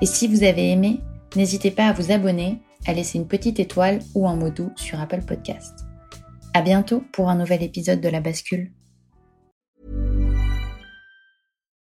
Et 0.00 0.06
si 0.06 0.26
vous 0.26 0.42
avez 0.42 0.70
aimé, 0.70 1.00
n'hésitez 1.36 1.70
pas 1.70 1.88
à 1.88 1.92
vous 1.92 2.10
abonner, 2.10 2.62
à 2.86 2.94
laisser 2.94 3.18
une 3.18 3.28
petite 3.28 3.60
étoile 3.60 3.98
ou 4.14 4.26
un 4.26 4.36
mot 4.36 4.48
doux 4.48 4.70
sur 4.74 4.98
Apple 5.02 5.20
Podcast. 5.20 5.80
À 6.54 6.62
bientôt 6.62 7.04
pour 7.12 7.28
un 7.28 7.36
nouvel 7.36 7.62
épisode 7.62 8.00
de 8.00 8.08
La 8.08 8.22
Bascule. 8.22 8.72